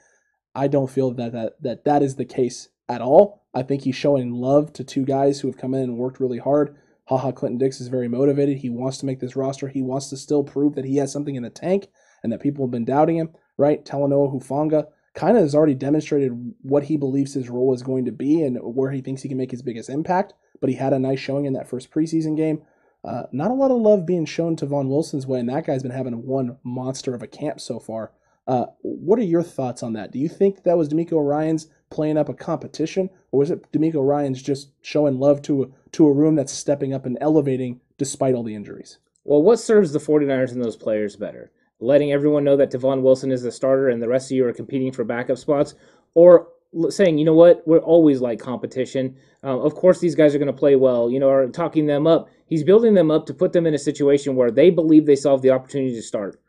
I 0.56 0.66
don't 0.66 0.90
feel 0.90 1.12
that 1.12 1.32
that 1.32 1.62
that 1.62 1.84
that 1.84 2.02
is 2.02 2.16
the 2.16 2.24
case 2.24 2.68
at 2.88 3.00
all. 3.00 3.44
I 3.54 3.62
think 3.62 3.82
he's 3.82 3.96
showing 3.96 4.32
love 4.32 4.72
to 4.74 4.84
two 4.84 5.04
guys 5.04 5.40
who 5.40 5.48
have 5.48 5.56
come 5.56 5.74
in 5.74 5.82
and 5.82 5.98
worked 5.98 6.20
really 6.20 6.38
hard. 6.38 6.76
Haha, 7.06 7.30
Clinton 7.30 7.58
Dix 7.58 7.80
is 7.80 7.88
very 7.88 8.08
motivated. 8.08 8.58
He 8.58 8.70
wants 8.70 8.98
to 8.98 9.06
make 9.06 9.20
this 9.20 9.36
roster. 9.36 9.68
He 9.68 9.82
wants 9.82 10.08
to 10.10 10.16
still 10.16 10.42
prove 10.42 10.74
that 10.74 10.84
he 10.84 10.96
has 10.96 11.12
something 11.12 11.36
in 11.36 11.44
the 11.44 11.50
tank 11.50 11.86
and 12.22 12.32
that 12.32 12.40
people 12.40 12.66
have 12.66 12.72
been 12.72 12.84
doubting 12.84 13.16
him. 13.16 13.30
Right? 13.56 13.84
Talanoa 13.84 14.34
Hufanga 14.34 14.86
kind 15.14 15.36
of 15.36 15.42
has 15.42 15.54
already 15.54 15.74
demonstrated 15.74 16.32
what 16.62 16.84
he 16.84 16.96
believes 16.96 17.34
his 17.34 17.48
role 17.48 17.72
is 17.72 17.82
going 17.82 18.04
to 18.04 18.12
be 18.12 18.42
and 18.42 18.58
where 18.60 18.90
he 18.90 19.00
thinks 19.00 19.22
he 19.22 19.28
can 19.28 19.38
make 19.38 19.50
his 19.50 19.62
biggest 19.62 19.88
impact 19.88 20.34
but 20.60 20.70
he 20.70 20.76
had 20.76 20.92
a 20.92 20.98
nice 20.98 21.20
showing 21.20 21.44
in 21.44 21.52
that 21.54 21.68
first 21.68 21.90
preseason 21.90 22.36
game. 22.36 22.62
Uh, 23.04 23.24
not 23.32 23.50
a 23.50 23.54
lot 23.54 23.70
of 23.70 23.80
love 23.80 24.04
being 24.04 24.24
shown 24.24 24.56
Tavon 24.56 24.88
Wilson's 24.88 25.26
way, 25.26 25.38
and 25.38 25.48
that 25.48 25.66
guy's 25.66 25.82
been 25.82 25.92
having 25.92 26.26
one 26.26 26.58
monster 26.64 27.14
of 27.14 27.22
a 27.22 27.28
camp 27.28 27.60
so 27.60 27.78
far. 27.78 28.12
Uh, 28.46 28.66
what 28.82 29.18
are 29.18 29.24
your 29.24 29.42
thoughts 29.42 29.82
on 29.82 29.92
that? 29.94 30.12
Do 30.12 30.18
you 30.18 30.28
think 30.28 30.62
that 30.62 30.78
was 30.78 30.88
DeMeco 30.88 31.26
Ryans 31.26 31.66
playing 31.90 32.16
up 32.16 32.28
a 32.28 32.34
competition, 32.34 33.10
or 33.32 33.40
was 33.40 33.50
it 33.50 33.70
DeMeco 33.72 34.06
Ryans 34.06 34.42
just 34.42 34.70
showing 34.82 35.18
love 35.18 35.42
to 35.42 35.64
a, 35.64 35.66
to 35.92 36.06
a 36.06 36.12
room 36.12 36.36
that's 36.36 36.52
stepping 36.52 36.94
up 36.94 37.06
and 37.06 37.18
elevating 37.20 37.80
despite 37.98 38.34
all 38.34 38.44
the 38.44 38.54
injuries? 38.54 38.98
Well, 39.24 39.42
what 39.42 39.58
serves 39.58 39.92
the 39.92 39.98
49ers 39.98 40.52
and 40.52 40.62
those 40.62 40.76
players 40.76 41.16
better? 41.16 41.50
Letting 41.80 42.12
everyone 42.12 42.44
know 42.44 42.56
that 42.56 42.70
Tavon 42.70 43.02
Wilson 43.02 43.32
is 43.32 43.42
the 43.42 43.50
starter 43.50 43.88
and 43.88 44.00
the 44.00 44.08
rest 44.08 44.30
of 44.30 44.36
you 44.36 44.46
are 44.46 44.52
competing 44.52 44.92
for 44.92 45.04
backup 45.04 45.38
spots, 45.38 45.74
or 46.14 46.48
saying, 46.88 47.18
you 47.18 47.24
know 47.24 47.34
what, 47.34 47.62
we're 47.66 47.78
always 47.78 48.20
like 48.20 48.38
competition. 48.38 49.16
Uh, 49.42 49.58
of 49.58 49.74
course, 49.74 49.98
these 49.98 50.14
guys 50.14 50.34
are 50.34 50.38
going 50.38 50.46
to 50.46 50.52
play 50.52 50.76
well, 50.76 51.10
you 51.10 51.18
know, 51.18 51.28
or 51.28 51.48
talking 51.48 51.86
them 51.86 52.06
up. 52.06 52.28
He's 52.46 52.64
building 52.64 52.94
them 52.94 53.10
up 53.10 53.26
to 53.26 53.34
put 53.34 53.52
them 53.52 53.66
in 53.66 53.74
a 53.74 53.78
situation 53.78 54.36
where 54.36 54.50
they 54.50 54.70
believe 54.70 55.06
they 55.06 55.16
still 55.16 55.32
have 55.32 55.42
the 55.42 55.50
opportunity 55.50 55.94
to 55.94 56.02
start. 56.02 56.40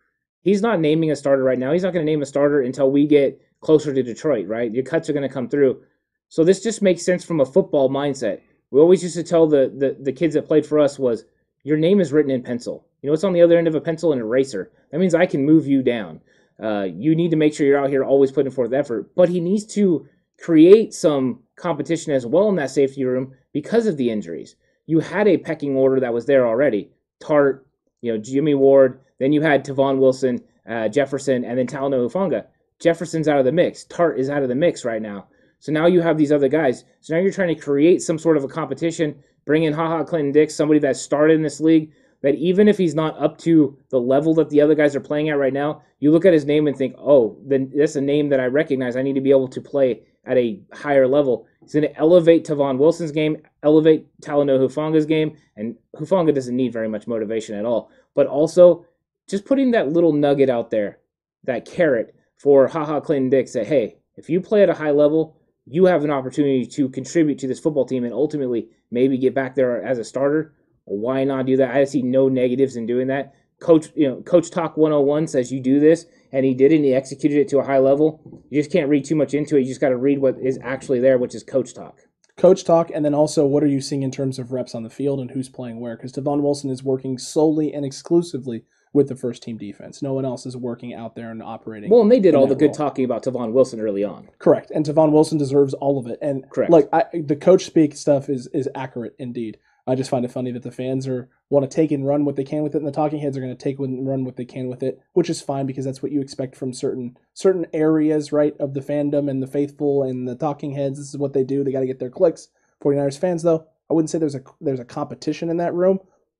He's 0.47 0.61
not 0.61 0.79
naming 0.79 1.11
a 1.11 1.15
starter 1.17 1.43
right 1.43 1.59
now. 1.59 1.73
He's 1.73 1.83
not 1.83 1.91
going 1.91 2.05
to 2.05 2.09
name 2.09 2.21
a 2.21 2.25
starter 2.25 2.61
until 2.61 2.89
we 2.89 3.05
get 3.05 3.41
closer 3.59 3.93
to 3.93 4.01
Detroit, 4.01 4.47
right? 4.47 4.73
Your 4.73 4.85
cuts 4.85 5.09
are 5.09 5.13
going 5.13 5.27
to 5.27 5.33
come 5.33 5.49
through. 5.49 5.81
So 6.29 6.45
this 6.45 6.63
just 6.63 6.81
makes 6.81 7.03
sense 7.03 7.25
from 7.25 7.41
a 7.41 7.45
football 7.45 7.89
mindset. 7.89 8.39
We 8.71 8.79
always 8.79 9.03
used 9.03 9.15
to 9.15 9.23
tell 9.23 9.45
the, 9.45 9.69
the, 9.77 9.97
the 10.01 10.13
kids 10.13 10.35
that 10.35 10.47
played 10.47 10.65
for 10.65 10.79
us 10.79 10.97
was, 10.97 11.25
your 11.63 11.75
name 11.75 11.99
is 11.99 12.13
written 12.13 12.31
in 12.31 12.43
pencil. 12.43 12.87
You 13.01 13.07
know 13.07 13.11
what's 13.11 13.25
on 13.25 13.33
the 13.33 13.41
other 13.41 13.57
end 13.57 13.67
of 13.67 13.75
a 13.75 13.81
pencil? 13.81 14.13
An 14.13 14.19
eraser. 14.19 14.71
That 14.89 14.99
means 14.99 15.13
I 15.13 15.25
can 15.25 15.45
move 15.45 15.67
you 15.67 15.83
down. 15.83 16.21
Uh, 16.63 16.87
you 16.89 17.13
need 17.13 17.31
to 17.31 17.37
make 17.37 17.53
sure 17.53 17.67
you're 17.67 17.83
out 17.83 17.89
here 17.89 18.05
always 18.05 18.31
putting 18.31 18.53
forth 18.53 18.71
effort. 18.71 19.13
But 19.17 19.27
he 19.27 19.41
needs 19.41 19.65
to 19.73 20.07
create 20.39 20.93
some 20.93 21.43
competition 21.57 22.13
as 22.13 22.25
well 22.25 22.47
in 22.47 22.55
that 22.55 22.71
safety 22.71 23.03
room 23.03 23.33
because 23.51 23.85
of 23.85 23.97
the 23.97 24.09
injuries. 24.09 24.55
You 24.85 25.01
had 25.01 25.27
a 25.27 25.39
pecking 25.39 25.75
order 25.75 25.99
that 25.99 26.13
was 26.13 26.25
there 26.25 26.47
already. 26.47 26.91
Tartt, 27.19 27.65
you 27.99 28.13
know, 28.13 28.17
Jimmy 28.17 28.55
Ward, 28.55 29.01
then 29.19 29.31
you 29.31 29.41
had 29.41 29.65
Tavon 29.65 29.99
Wilson, 29.99 30.41
uh, 30.69 30.87
Jefferson, 30.89 31.43
and 31.43 31.57
then 31.57 31.67
Talanoa 31.67 32.09
Hufanga. 32.09 32.45
Jefferson's 32.79 33.27
out 33.27 33.39
of 33.39 33.45
the 33.45 33.51
mix. 33.51 33.85
Tartt 33.85 34.17
is 34.17 34.29
out 34.29 34.43
of 34.43 34.49
the 34.49 34.55
mix 34.55 34.85
right 34.85 35.01
now. 35.01 35.27
So 35.59 35.71
now 35.71 35.87
you 35.87 36.01
have 36.01 36.17
these 36.17 36.31
other 36.31 36.47
guys. 36.47 36.83
So 37.01 37.15
now 37.15 37.21
you're 37.21 37.31
trying 37.31 37.55
to 37.55 37.61
create 37.61 38.01
some 38.01 38.19
sort 38.19 38.37
of 38.37 38.43
a 38.43 38.47
competition, 38.47 39.15
bring 39.45 39.63
in 39.63 39.73
HaHa 39.73 40.07
Clinton 40.07 40.31
Dix, 40.31 40.53
somebody 40.53 40.79
that 40.81 40.97
started 40.97 41.35
in 41.35 41.41
this 41.41 41.59
league, 41.59 41.91
that 42.21 42.35
even 42.35 42.67
if 42.67 42.77
he's 42.77 42.95
not 42.95 43.17
up 43.19 43.37
to 43.39 43.77
the 43.89 43.99
level 43.99 44.33
that 44.35 44.49
the 44.49 44.61
other 44.61 44.75
guys 44.75 44.95
are 44.95 44.99
playing 44.99 45.29
at 45.29 45.37
right 45.37 45.53
now, 45.53 45.81
you 45.99 46.11
look 46.11 46.25
at 46.25 46.33
his 46.33 46.45
name 46.45 46.67
and 46.67 46.77
think, 46.77 46.95
oh, 46.97 47.37
then 47.45 47.71
that's 47.75 47.95
a 47.95 48.01
name 48.01 48.29
that 48.29 48.39
I 48.39 48.45
recognize. 48.45 48.95
I 48.95 49.01
need 49.01 49.15
to 49.15 49.21
be 49.21 49.31
able 49.31 49.47
to 49.49 49.61
play 49.61 50.01
at 50.25 50.37
a 50.37 50.59
higher 50.73 51.07
level. 51.07 51.47
He's 51.61 51.73
going 51.73 51.83
to 51.83 51.97
elevate 51.97 52.45
Tavon 52.45 52.77
Wilson's 52.77 53.11
game, 53.11 53.37
elevate 53.63 54.07
Talanoa 54.21 54.59
Hufanga's 54.59 55.05
game, 55.05 55.37
and 55.55 55.75
Hufanga 55.95 56.33
doesn't 56.33 56.55
need 56.55 56.73
very 56.73 56.89
much 56.89 57.07
motivation 57.07 57.55
at 57.55 57.65
all. 57.65 57.89
But 58.13 58.27
also, 58.27 58.85
just 59.27 59.45
putting 59.45 59.71
that 59.71 59.89
little 59.89 60.13
nugget 60.13 60.49
out 60.49 60.71
there, 60.71 60.99
that 61.43 61.65
carrot 61.65 62.15
for 62.37 62.69
HaHa 62.69 63.03
Clinton 63.03 63.29
Dix 63.29 63.53
that, 63.53 63.67
hey, 63.67 63.97
if 64.15 64.29
you 64.29 64.41
play 64.41 64.63
at 64.63 64.69
a 64.69 64.75
high 64.75 64.91
level, 64.91 65.37
you 65.65 65.85
have 65.85 66.03
an 66.03 66.11
opportunity 66.11 66.65
to 66.65 66.89
contribute 66.89 67.39
to 67.39 67.47
this 67.47 67.59
football 67.59 67.85
team 67.85 68.03
and 68.03 68.13
ultimately 68.13 68.69
maybe 68.89 69.17
get 69.17 69.35
back 69.35 69.55
there 69.55 69.83
as 69.83 69.99
a 69.99 70.03
starter. 70.03 70.53
Why 70.85 71.23
not 71.25 71.45
do 71.45 71.57
that? 71.57 71.75
I 71.75 71.83
see 71.83 72.01
no 72.01 72.29
negatives 72.29 72.77
in 72.77 72.85
doing 72.85 73.07
that. 73.07 73.33
Coach, 73.59 73.87
you 73.95 74.07
know, 74.07 74.21
Coach 74.21 74.51
Talk 74.51 74.77
101 74.77 75.27
says 75.27 75.51
you 75.51 75.59
do 75.59 75.79
this, 75.79 76.05
and 76.31 76.45
he 76.45 76.53
did 76.53 76.71
it 76.71 76.77
and 76.77 76.85
he 76.85 76.93
executed 76.93 77.39
it 77.39 77.47
to 77.49 77.59
a 77.59 77.65
high 77.65 77.79
level. 77.79 78.21
You 78.49 78.61
just 78.61 78.71
can't 78.71 78.89
read 78.89 79.03
too 79.03 79.15
much 79.15 79.33
into 79.33 79.57
it. 79.57 79.61
You 79.61 79.67
just 79.67 79.81
got 79.81 79.89
to 79.89 79.97
read 79.97 80.19
what 80.19 80.37
is 80.39 80.59
actually 80.61 80.99
there, 80.99 81.17
which 81.17 81.35
is 81.35 81.43
coach 81.43 81.73
talk. 81.73 81.99
Coach 82.37 82.63
talk, 82.63 82.91
and 82.93 83.03
then 83.03 83.15
also 83.15 83.45
what 83.45 83.63
are 83.63 83.67
you 83.67 83.81
seeing 83.81 84.03
in 84.03 84.11
terms 84.11 84.37
of 84.37 84.51
reps 84.51 84.75
on 84.75 84.83
the 84.83 84.89
field 84.89 85.19
and 85.19 85.31
who's 85.31 85.49
playing 85.49 85.79
where? 85.79 85.97
Because 85.97 86.13
Tavon 86.13 86.41
Wilson 86.41 86.69
is 86.69 86.83
working 86.83 87.17
solely 87.17 87.73
and 87.73 87.83
exclusively 87.83 88.63
with 88.93 89.07
the 89.07 89.15
first 89.15 89.43
team 89.43 89.57
defense. 89.57 90.01
No 90.01 90.13
one 90.13 90.25
else 90.25 90.45
is 90.45 90.57
working 90.57 90.93
out 90.93 91.15
there 91.15 91.31
and 91.31 91.41
operating. 91.41 91.89
Well, 91.89 92.01
and 92.01 92.11
they 92.11 92.19
did 92.19 92.35
all 92.35 92.47
the 92.47 92.55
good 92.55 92.67
role. 92.67 92.75
talking 92.75 93.05
about 93.05 93.23
Tavon 93.23 93.51
Wilson 93.51 93.79
early 93.79 94.03
on. 94.03 94.29
Correct, 94.39 94.71
and 94.71 94.85
Tavon 94.85 95.11
Wilson 95.11 95.37
deserves 95.37 95.73
all 95.75 95.97
of 95.97 96.07
it. 96.07 96.19
And 96.21 96.49
correct, 96.49 96.71
like 96.71 96.89
I, 96.93 97.05
the 97.13 97.35
coach 97.35 97.65
speak 97.65 97.95
stuff 97.95 98.29
is 98.29 98.47
is 98.47 98.69
accurate 98.75 99.15
indeed. 99.19 99.57
I 99.87 99.95
just 99.95 100.09
find 100.09 100.25
it 100.25 100.31
funny 100.31 100.51
that 100.51 100.63
the 100.63 100.71
fans 100.71 101.07
are 101.07 101.29
want 101.49 101.69
to 101.69 101.73
take 101.73 101.91
and 101.91 102.05
run 102.05 102.25
what 102.25 102.35
they 102.35 102.43
can 102.43 102.61
with 102.61 102.75
it, 102.75 102.79
and 102.79 102.87
the 102.87 102.91
talking 102.91 103.19
heads 103.19 103.37
are 103.37 103.41
going 103.41 103.55
to 103.55 103.63
take 103.63 103.79
and 103.79 104.05
run 104.05 104.25
what 104.25 104.35
they 104.35 104.43
can 104.43 104.67
with 104.67 104.83
it, 104.83 105.01
which 105.13 105.29
is 105.29 105.41
fine 105.41 105.65
because 105.65 105.85
that's 105.85 106.03
what 106.03 106.11
you 106.11 106.19
expect 106.19 106.55
from 106.55 106.73
certain 106.73 107.17
certain 107.33 107.65
areas, 107.73 108.33
right, 108.33 108.55
of 108.59 108.73
the 108.73 108.81
fandom 108.81 109.29
and 109.29 109.41
the 109.41 109.47
faithful 109.47 110.03
and 110.03 110.27
the 110.27 110.35
talking 110.35 110.71
heads. 110.71 110.99
This 110.99 111.09
is 111.09 111.17
what 111.17 111.33
they 111.33 111.45
do. 111.45 111.63
They 111.63 111.71
got 111.71 111.79
to 111.79 111.87
get 111.87 111.99
their 111.99 112.09
clicks. 112.09 112.49
49ers 112.83 113.17
fans, 113.17 113.43
though, 113.43 113.65
I 113.89 113.93
wouldn't 113.93 114.09
say 114.09 114.19
there's 114.19 114.35
a 114.35 114.43
there's 114.59 114.81
a 114.81 114.85
competition 114.85 115.49
in 115.49 115.57
that 115.57 115.73
room, 115.73 115.99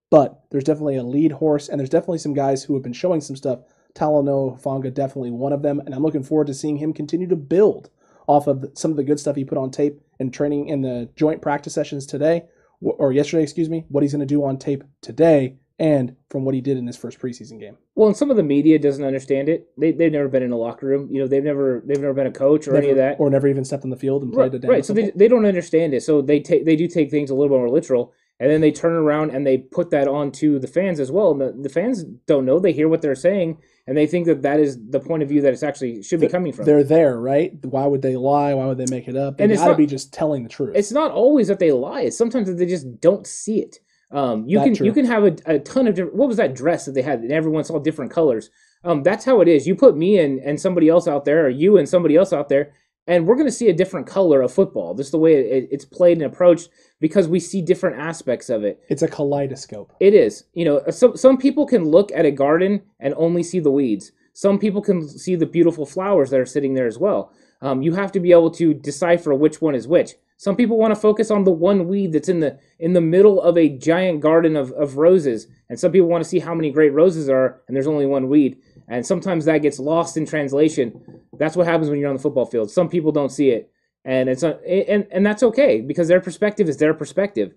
but 0.10 0.44
there's 0.52 0.64
definitely 0.64 0.98
a 0.98 1.04
lead 1.04 1.34
horse, 1.34 1.70
and 1.70 1.80
there's 1.80 1.90
definitely 1.90 2.20
some 2.20 2.34
guys 2.34 2.64
who 2.64 2.74
have 2.74 2.84
been 2.84 2.94
showing 2.94 3.22
some 3.22 3.36
stuff. 3.36 3.60
Talanoa 3.94 4.62
Hufanga, 4.62 4.94
definitely 4.94 5.32
one 5.32 5.54
of 5.54 5.64
them, 5.64 5.80
and 5.80 5.94
I'm 5.94 6.04
looking 6.04 6.24
forward 6.24 6.48
to 6.48 6.54
seeing 6.54 6.78
him 6.78 6.94
continue 6.94 7.28
to 7.28 7.36
build 7.36 7.90
off 8.28 8.48
of 8.48 8.66
some 8.74 8.92
of 8.92 8.98
the 8.98 9.04
good 9.04 9.20
stuff 9.20 9.36
he 9.36 9.46
put 9.46 9.58
on 9.58 9.72
tape 9.72 10.02
and 10.20 10.34
training 10.34 10.68
in 10.68 10.82
the 10.82 11.10
joint 11.16 11.42
practice 11.42 11.74
sessions 11.74 12.06
today 12.06 12.44
or 12.82 13.12
yesterday, 13.12 13.44
excuse 13.44 13.70
me, 13.70 13.86
what 13.90 14.04
he's 14.04 14.12
going 14.12 14.20
to 14.20 14.26
do 14.26 14.44
on 14.44 14.58
tape 14.58 14.84
today 15.02 15.58
and 15.80 16.16
from 16.30 16.44
what 16.44 16.56
he 16.56 16.62
did 16.62 16.78
in 16.78 16.88
his 16.88 16.98
first 16.98 17.20
preseason 17.20 17.60
game. 17.60 17.78
Well, 17.96 18.08
and 18.08 18.18
some 18.18 18.32
of 18.32 18.38
the 18.38 18.44
media 18.44 18.80
doesn't 18.80 19.04
understand 19.04 19.48
it. 19.48 19.70
They 19.78 19.92
they've 19.92 20.12
never 20.12 20.28
been 20.28 20.44
in 20.44 20.52
a 20.52 20.58
locker 20.58 20.88
room. 20.88 21.10
You 21.12 21.22
know, 21.22 21.28
they've 21.28 21.44
never 21.44 21.84
they've 21.86 22.00
never 22.00 22.14
been 22.14 22.28
a 22.28 22.32
coach 22.32 22.68
or 22.68 22.74
never, 22.74 22.84
any 22.84 22.92
of 22.92 22.98
that, 22.98 23.20
or 23.20 23.30
never 23.30 23.48
even 23.48 23.64
stepped 23.64 23.84
on 23.84 23.90
the 23.90 23.96
field 23.96 24.24
and 24.24 24.34
played 24.34 24.52
the 24.52 24.60
right, 24.60 24.66
a 24.66 24.72
Right. 24.72 24.86
So 24.86 24.94
they, 24.94 25.12
they 25.16 25.28
don't 25.28 25.46
understand 25.46 25.94
it. 25.94 26.02
So 26.02 26.22
they 26.22 26.40
take 26.40 26.66
they 26.66 26.76
do 26.76 26.88
take 26.88 27.12
things 27.12 27.30
a 27.30 27.36
little 27.36 27.56
bit 27.56 27.60
more 27.60 27.70
literal. 27.70 28.14
And 28.40 28.52
then 28.52 28.62
they 28.62 28.72
turn 28.72 28.94
around 28.94 29.32
and 29.32 29.46
they 29.46 29.58
put 29.58 29.90
that 29.92 30.08
on 30.08 30.32
to 30.34 30.60
the 30.60 30.68
fans 30.68 31.00
as 31.00 31.12
well. 31.12 31.32
And 31.32 31.42
the, 31.42 31.56
the 31.64 31.70
fans 31.70 32.04
don't 32.04 32.46
know; 32.46 32.60
they 32.60 32.72
hear 32.74 32.88
what 32.88 33.02
they're 33.02 33.16
saying, 33.16 33.58
and 33.88 33.98
they 33.98 34.08
think 34.08 34.26
that 34.28 34.42
that 34.44 34.60
is 34.60 34.78
the 34.90 35.00
point 35.00 35.24
of 35.24 35.30
view 35.30 35.42
that 35.42 35.54
it's 35.54 35.64
actually 35.64 36.04
should 36.04 36.20
be 36.20 36.28
coming 36.28 36.54
from. 36.54 36.66
They're 36.66 36.84
there, 36.84 37.20
right? 37.20 37.54
Why 37.66 37.86
would 37.86 38.02
they 38.02 38.16
lie? 38.16 38.54
Why 38.54 38.66
would 38.68 38.78
they 38.78 38.86
make 38.90 39.08
it 39.08 39.16
up? 39.16 39.38
They 39.38 39.44
And 39.46 39.52
it's 39.54 39.62
gotta 39.62 39.72
not- 39.72 39.78
be 39.78 39.86
just 39.88 40.14
telling 40.14 40.44
the 40.44 40.50
truth. 40.50 40.76
It's 40.76 40.92
not 40.92 41.12
always 41.12 41.48
that 41.48 41.60
they 41.60 41.72
lie; 41.72 42.02
it's 42.02 42.18
sometimes 42.18 42.48
that 42.48 42.58
they 42.58 42.66
just 42.68 43.00
don't 43.02 43.26
see 43.26 43.60
it. 43.60 43.80
Um, 44.12 44.46
you 44.48 44.60
That 44.60 44.64
can 44.66 44.76
true. 44.76 44.86
you 44.86 44.94
can 44.94 45.06
have 45.06 45.24
a, 45.26 45.36
a 45.46 45.60
ton 45.60 45.86
of 45.88 45.96
different. 45.96 46.16
What 46.16 46.28
was 46.30 46.38
that 46.38 46.54
dress 46.56 46.86
that 46.86 46.94
they 46.94 47.02
had? 47.02 47.20
And 47.20 47.32
everyone 47.32 47.64
saw 47.66 47.78
different 47.80 48.12
colors. 48.12 48.50
Um, 48.84 49.04
that's 49.04 49.26
how 49.26 49.42
it 49.42 49.48
is. 49.50 49.68
You 49.68 49.76
put 49.76 49.98
me 49.98 50.18
and 50.20 50.40
and 50.40 50.60
somebody 50.62 50.88
else 50.88 51.08
out 51.08 51.26
there, 51.26 51.46
or 51.46 51.50
you 51.50 51.78
and 51.78 51.90
somebody 51.90 52.16
else 52.16 52.32
out 52.32 52.48
there, 52.48 52.72
and 53.08 53.26
we're 53.26 53.36
going 53.36 53.48
to 53.48 53.52
see 53.52 53.70
a 53.70 53.74
different 53.74 54.06
color 54.06 54.42
of 54.42 54.54
football. 54.54 54.94
This 54.94 55.08
is 55.08 55.12
the 55.12 55.18
way 55.18 55.36
it, 55.36 55.70
it's 55.72 55.86
played 55.86 56.18
and 56.18 56.26
approached 56.26 56.70
because 57.00 57.28
we 57.28 57.40
see 57.40 57.62
different 57.62 57.98
aspects 57.98 58.50
of 58.50 58.64
it. 58.64 58.84
it's 58.90 59.02
a 59.02 59.08
kaleidoscope. 59.08 59.94
It 60.00 60.14
is. 60.14 60.44
You 60.54 60.66
know, 60.66 60.84
some 60.90 61.16
some 61.16 61.38
people 61.38 61.66
can 61.66 61.86
look 61.86 62.12
at 62.14 62.26
a 62.26 62.32
garden 62.32 62.84
and 63.00 63.14
only 63.18 63.44
see 63.44 63.60
the 63.60 63.72
weeds. 63.72 64.12
Some 64.34 64.60
people 64.60 64.82
can 64.82 65.08
see 65.08 65.36
the 65.36 65.46
beautiful 65.46 65.86
flowers 65.86 66.30
that 66.30 66.40
are 66.40 66.46
sitting 66.46 66.76
there 66.76 66.86
as 66.86 67.00
well. 67.00 67.32
Um, 67.62 67.82
you 67.82 67.96
have 67.96 68.12
to 68.12 68.20
be 68.20 68.32
able 68.32 68.52
to 68.52 68.74
decipher 68.74 69.34
which 69.34 69.62
one 69.62 69.74
is 69.74 69.88
which. 69.88 70.12
Some 70.40 70.56
people 70.56 70.78
want 70.78 70.94
to 70.94 71.00
focus 71.00 71.32
on 71.32 71.44
the 71.44 71.52
one 71.52 71.88
weed 71.88 72.14
that's 72.14 72.30
in 72.30 72.40
the 72.42 72.60
in 72.78 72.94
the 72.94 73.02
middle 73.02 73.42
of 73.42 73.58
a 73.58 73.70
giant 73.70 74.22
garden 74.22 74.56
of, 74.56 74.72
of 74.74 74.98
roses, 74.98 75.48
and 75.70 75.80
some 75.80 75.92
people 75.92 76.08
want 76.08 76.24
to 76.24 76.30
see 76.30 76.40
how 76.40 76.54
many 76.54 76.70
great 76.70 76.94
roses 76.94 77.28
are, 77.28 77.62
and 77.68 77.76
there's 77.76 77.88
only 77.88 78.06
one 78.06 78.30
weed. 78.30 78.58
And 78.88 79.06
sometimes 79.06 79.46
that 79.46 79.62
gets 79.62 79.80
lost 79.80 80.16
in 80.16 80.26
translation. 80.26 81.22
That's 81.38 81.56
what 81.56 81.68
happens 81.68 81.90
when 81.90 82.00
you're 82.00 82.10
on 82.10 82.16
the 82.16 82.22
football 82.22 82.46
field. 82.46 82.72
Some 82.72 82.88
people 82.90 83.12
don't 83.12 83.32
see 83.32 83.50
it, 83.50 83.70
and 84.06 84.30
it's 84.30 84.44
not, 84.44 84.64
and 84.64 85.06
and 85.12 85.26
that's 85.26 85.44
okay 85.44 85.82
because 85.82 86.08
their 86.08 86.22
perspective 86.22 86.70
is 86.70 86.78
their 86.78 86.94
perspective. 86.94 87.54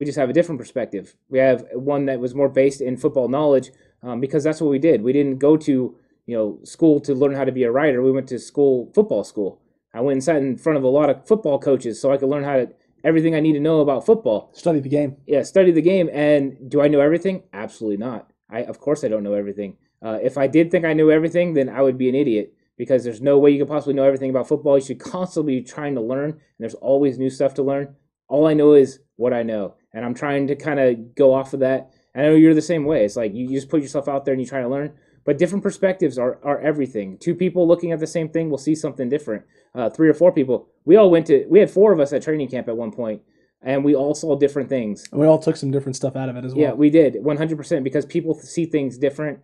We 0.00 0.06
just 0.06 0.18
have 0.18 0.30
a 0.30 0.32
different 0.32 0.60
perspective. 0.60 1.14
We 1.28 1.38
have 1.38 1.64
one 1.72 2.06
that 2.06 2.20
was 2.20 2.34
more 2.34 2.48
based 2.48 2.80
in 2.80 2.96
football 2.96 3.28
knowledge 3.28 3.70
um, 4.02 4.20
because 4.20 4.44
that's 4.44 4.60
what 4.60 4.70
we 4.70 4.78
did. 4.78 5.02
We 5.02 5.12
didn't 5.12 5.38
go 5.38 5.56
to 5.56 5.96
you 6.26 6.36
know 6.36 6.58
school 6.64 7.00
to 7.00 7.14
learn 7.14 7.34
how 7.34 7.44
to 7.44 7.52
be 7.52 7.62
a 7.62 7.70
writer. 7.70 8.02
We 8.02 8.12
went 8.12 8.28
to 8.28 8.38
school, 8.38 8.90
football 8.94 9.24
school. 9.24 9.60
I 9.94 10.00
went 10.00 10.14
and 10.14 10.24
sat 10.24 10.36
in 10.36 10.56
front 10.56 10.76
of 10.76 10.84
a 10.84 10.88
lot 10.88 11.08
of 11.08 11.26
football 11.26 11.58
coaches 11.58 12.00
so 12.00 12.12
I 12.12 12.16
could 12.16 12.28
learn 12.28 12.44
how 12.44 12.56
to 12.56 12.68
everything 13.04 13.34
I 13.34 13.40
need 13.40 13.54
to 13.54 13.60
know 13.60 13.80
about 13.80 14.04
football. 14.04 14.50
Study 14.54 14.80
the 14.80 14.88
game. 14.88 15.16
Yeah, 15.26 15.42
study 15.42 15.70
the 15.70 15.82
game. 15.82 16.10
And 16.12 16.68
do 16.68 16.80
I 16.80 16.88
know 16.88 17.00
everything? 17.00 17.44
Absolutely 17.52 17.96
not. 17.96 18.30
I 18.50 18.64
of 18.64 18.80
course 18.80 19.04
I 19.04 19.08
don't 19.08 19.22
know 19.22 19.34
everything. 19.34 19.76
Uh, 20.02 20.18
if 20.22 20.38
I 20.38 20.46
did 20.46 20.70
think 20.70 20.84
I 20.84 20.92
knew 20.92 21.10
everything, 21.10 21.54
then 21.54 21.68
I 21.68 21.82
would 21.82 21.98
be 21.98 22.08
an 22.08 22.14
idiot 22.14 22.54
because 22.76 23.02
there's 23.04 23.20
no 23.20 23.38
way 23.38 23.50
you 23.50 23.58
could 23.58 23.68
possibly 23.68 23.94
know 23.94 24.04
everything 24.04 24.30
about 24.30 24.48
football. 24.48 24.78
You 24.78 24.84
should 24.84 25.00
constantly 25.00 25.60
be 25.60 25.66
trying 25.66 25.94
to 25.96 26.00
learn, 26.00 26.30
and 26.30 26.40
there's 26.58 26.74
always 26.74 27.18
new 27.18 27.30
stuff 27.30 27.54
to 27.54 27.62
learn. 27.62 27.96
All 28.28 28.46
I 28.46 28.54
know 28.54 28.74
is 28.74 29.00
what 29.16 29.32
I 29.32 29.42
know, 29.42 29.74
and 29.92 30.04
I'm 30.04 30.14
trying 30.14 30.46
to 30.46 30.56
kind 30.56 30.78
of 30.78 31.14
go 31.14 31.34
off 31.34 31.52
of 31.54 31.60
that. 31.60 31.90
I 32.14 32.22
know 32.22 32.34
you're 32.34 32.54
the 32.54 32.62
same 32.62 32.84
way. 32.84 33.04
It's 33.04 33.16
like 33.16 33.34
you, 33.34 33.48
you 33.48 33.56
just 33.56 33.68
put 33.68 33.82
yourself 33.82 34.08
out 34.08 34.24
there 34.24 34.32
and 34.32 34.40
you 34.40 34.46
try 34.46 34.60
to 34.60 34.68
learn, 34.68 34.92
but 35.24 35.38
different 35.38 35.62
perspectives 35.62 36.18
are, 36.18 36.38
are 36.42 36.60
everything. 36.60 37.18
Two 37.18 37.34
people 37.34 37.66
looking 37.66 37.92
at 37.92 38.00
the 38.00 38.06
same 38.06 38.28
thing 38.28 38.50
will 38.50 38.58
see 38.58 38.74
something 38.74 39.08
different. 39.08 39.44
Uh, 39.74 39.90
three 39.90 40.08
or 40.08 40.14
four 40.14 40.32
people. 40.32 40.68
We 40.84 40.96
all 40.96 41.10
went 41.10 41.26
to. 41.26 41.46
We 41.48 41.58
had 41.58 41.70
four 41.70 41.92
of 41.92 42.00
us 42.00 42.12
at 42.12 42.22
training 42.22 42.48
camp 42.48 42.68
at 42.68 42.76
one 42.76 42.92
point, 42.92 43.22
and 43.62 43.84
we 43.84 43.94
all 43.94 44.14
saw 44.14 44.36
different 44.36 44.68
things. 44.68 45.06
And 45.10 45.20
we 45.20 45.26
all 45.26 45.38
took 45.38 45.56
some 45.56 45.70
different 45.70 45.96
stuff 45.96 46.16
out 46.16 46.28
of 46.28 46.36
it 46.36 46.44
as 46.44 46.54
well. 46.54 46.62
Yeah, 46.62 46.72
we 46.72 46.90
did 46.90 47.14
100% 47.14 47.84
because 47.84 48.06
people 48.06 48.34
see 48.34 48.66
things 48.66 48.98
different. 48.98 49.40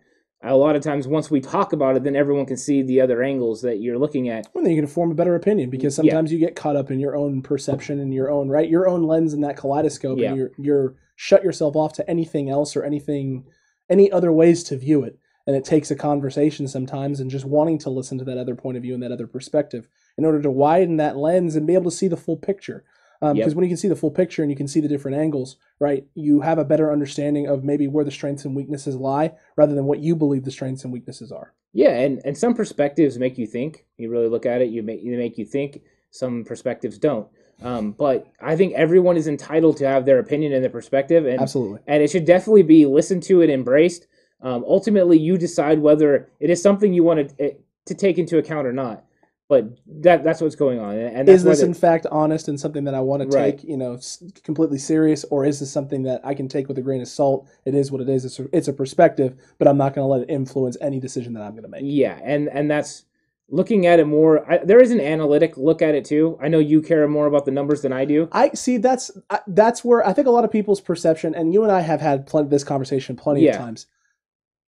A 0.47 0.55
lot 0.55 0.75
of 0.75 0.83
times, 0.83 1.07
once 1.07 1.31
we 1.31 1.41
talk 1.41 1.73
about 1.73 1.95
it, 1.95 2.03
then 2.03 2.15
everyone 2.15 2.45
can 2.45 2.57
see 2.57 2.81
the 2.81 3.01
other 3.01 3.23
angles 3.23 3.61
that 3.63 3.79
you're 3.79 3.97
looking 3.97 4.29
at. 4.29 4.47
Well, 4.53 4.63
then 4.63 4.73
you 4.73 4.81
can 4.81 4.87
form 4.87 5.11
a 5.11 5.15
better 5.15 5.35
opinion 5.35 5.69
because 5.69 5.93
Yeah. 5.97 6.03
sometimes 6.11 6.31
you 6.31 6.39
get 6.39 6.55
caught 6.55 6.75
up 6.75 6.91
in 6.91 6.99
your 6.99 7.15
own 7.15 7.41
perception 7.41 7.99
and 7.99 8.13
your 8.13 8.29
own 8.29 8.49
right, 8.49 8.69
your 8.69 8.87
own 8.87 9.03
lens 9.03 9.33
in 9.33 9.41
that 9.41 9.57
kaleidoscope, 9.57 10.19
Yeah. 10.19 10.29
and 10.29 10.37
you're 10.37 10.51
you're 10.57 10.95
shut 11.15 11.43
yourself 11.43 11.75
off 11.75 11.93
to 11.93 12.09
anything 12.09 12.49
else 12.49 12.75
or 12.75 12.83
anything, 12.83 13.45
any 13.89 14.11
other 14.11 14.31
ways 14.31 14.63
to 14.65 14.77
view 14.77 15.03
it. 15.03 15.17
And 15.47 15.55
it 15.55 15.63
takes 15.63 15.89
a 15.91 15.95
conversation 15.95 16.67
sometimes 16.67 17.19
and 17.19 17.29
just 17.31 17.45
wanting 17.45 17.77
to 17.79 17.89
listen 17.89 18.17
to 18.17 18.25
that 18.25 18.37
other 18.37 18.55
point 18.55 18.77
of 18.77 18.83
view 18.83 18.93
and 18.95 19.01
that 19.03 19.11
other 19.11 19.27
perspective 19.27 19.87
in 20.17 20.25
order 20.25 20.41
to 20.41 20.51
widen 20.51 20.97
that 20.97 21.17
lens 21.17 21.55
and 21.55 21.65
be 21.67 21.73
able 21.75 21.89
to 21.91 21.95
see 21.97 22.07
the 22.07 22.17
full 22.17 22.35
picture. 22.37 22.83
Um, 23.21 23.35
Yep. 23.35 23.45
Because 23.45 23.55
when 23.55 23.63
you 23.63 23.69
can 23.69 23.77
see 23.77 23.87
the 23.87 23.95
full 23.95 24.11
picture 24.11 24.41
and 24.41 24.51
you 24.51 24.57
can 24.57 24.67
see 24.67 24.79
the 24.79 24.87
different 24.87 25.17
angles, 25.17 25.57
right, 25.79 26.05
you 26.15 26.41
have 26.41 26.57
a 26.57 26.65
better 26.65 26.91
understanding 26.91 27.47
of 27.47 27.63
maybe 27.63 27.87
where 27.87 28.05
the 28.05 28.11
strengths 28.11 28.45
and 28.45 28.55
weaknesses 28.55 28.95
lie 28.95 29.33
rather 29.55 29.73
than 29.73 29.85
what 29.85 29.99
you 29.99 30.15
believe 30.15 30.43
the 30.43 30.51
strengths 30.51 30.83
and 30.83 30.93
weaknesses 30.93 31.31
are. 31.31 31.53
Yeah, 31.73 31.99
and, 31.99 32.21
and 32.23 32.37
some 32.37 32.53
perspectives 32.53 33.17
make 33.17 33.37
you 33.37 33.47
think. 33.47 33.85
You 33.97 34.09
really 34.09 34.27
look 34.27 34.45
at 34.45 34.61
it, 34.61 34.69
you 34.69 34.81
make 34.83 35.03
you 35.03 35.17
make 35.17 35.37
you 35.37 35.45
think. 35.45 35.81
Some 36.11 36.45
perspectives 36.45 36.97
don't. 36.97 37.27
Um, 37.61 37.91
but 37.91 38.27
I 38.41 38.55
think 38.55 38.73
everyone 38.73 39.17
is 39.17 39.27
entitled 39.27 39.77
to 39.77 39.87
have 39.87 40.05
their 40.05 40.19
opinion 40.19 40.53
and 40.53 40.63
their 40.63 40.69
perspective, 40.69 41.25
and 41.25 41.41
Absolutely. 41.41 41.79
and 41.87 42.01
it 42.03 42.09
should 42.09 42.25
definitely 42.25 42.63
be 42.63 42.85
listened 42.85 43.23
to 43.23 43.41
and 43.41 43.51
embraced. 43.51 44.07
Um, 44.41 44.63
ultimately, 44.67 45.17
you 45.17 45.37
decide 45.37 45.79
whether 45.79 46.29
it 46.39 46.49
is 46.49 46.61
something 46.61 46.93
you 46.93 47.03
want 47.03 47.37
to, 47.37 47.55
to 47.85 47.93
take 47.93 48.17
into 48.17 48.37
account 48.37 48.67
or 48.67 48.73
not. 48.73 49.05
But 49.47 49.77
that 50.01 50.23
that's 50.23 50.41
what's 50.41 50.55
going 50.55 50.79
on, 50.79 50.97
and 50.97 51.29
is 51.29 51.43
this 51.43 51.61
in 51.61 51.75
fact 51.75 52.07
honest 52.11 52.47
and 52.47 52.59
something 52.59 52.85
that 52.85 52.95
I 52.95 52.99
want 53.01 53.21
to 53.21 53.27
Right. 53.27 53.55
take, 53.59 53.69
you 53.69 53.77
know, 53.77 53.99
completely 54.43 54.79
serious, 54.79 55.23
or 55.25 55.45
is 55.45 55.59
this 55.59 55.69
something 55.71 56.01
that 56.03 56.21
I 56.23 56.33
can 56.33 56.47
take 56.47 56.67
with 56.67 56.79
a 56.79 56.81
grain 56.81 56.99
of 57.01 57.07
salt? 57.07 57.47
It 57.63 57.75
is 57.75 57.91
what 57.91 58.01
it 58.01 58.09
is. 58.09 58.25
It's 58.25 58.39
a, 58.39 58.47
it's 58.51 58.67
a 58.67 58.73
perspective, 58.73 59.35
but 59.59 59.67
I'm 59.67 59.77
not 59.77 59.93
going 59.93 60.03
to 60.03 60.09
let 60.11 60.21
it 60.21 60.31
influence 60.33 60.77
any 60.81 60.99
decision 60.99 61.33
that 61.33 61.43
I'm 61.43 61.51
going 61.51 61.61
to 61.61 61.69
make. 61.69 61.81
Yeah, 61.83 62.19
and 62.23 62.49
and 62.49 62.71
that's 62.71 63.05
looking 63.47 63.85
at 63.85 63.99
it 63.99 64.05
more. 64.07 64.51
I, 64.51 64.57
there 64.57 64.81
is 64.81 64.89
an 64.89 64.99
analytic 64.99 65.55
look 65.57 65.83
at 65.83 65.93
it 65.93 66.05
too. 66.05 66.39
I 66.41 66.47
know 66.47 66.57
you 66.57 66.81
care 66.81 67.07
more 67.07 67.27
about 67.27 67.45
the 67.45 67.51
numbers 67.51 67.83
than 67.83 67.93
I 67.93 68.03
do. 68.05 68.27
I 68.31 68.49
see. 68.55 68.77
That's 68.77 69.11
that's 69.45 69.85
where 69.85 70.03
I 70.07 70.13
think 70.13 70.25
a 70.25 70.31
lot 70.31 70.43
of 70.43 70.51
people's 70.51 70.81
perception, 70.81 71.35
and 71.35 71.53
you 71.53 71.61
and 71.61 71.71
I 71.71 71.81
have 71.81 72.01
had 72.01 72.25
plenty 72.25 72.49
this 72.49 72.63
conversation 72.63 73.15
plenty 73.15 73.41
Yeah. 73.41 73.51
of 73.51 73.57
times. 73.57 73.85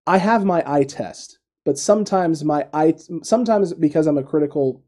I 0.04 0.18
have 0.18 0.44
my 0.44 0.64
eye 0.66 0.82
test, 0.82 1.38
but 1.64 1.78
sometimes 1.78 2.44
my 2.44 2.66
eye, 2.72 2.94
sometimes 3.22 3.72
because 3.74 4.06
I'm 4.06 4.18
a 4.18 4.22
critical, 4.22 4.82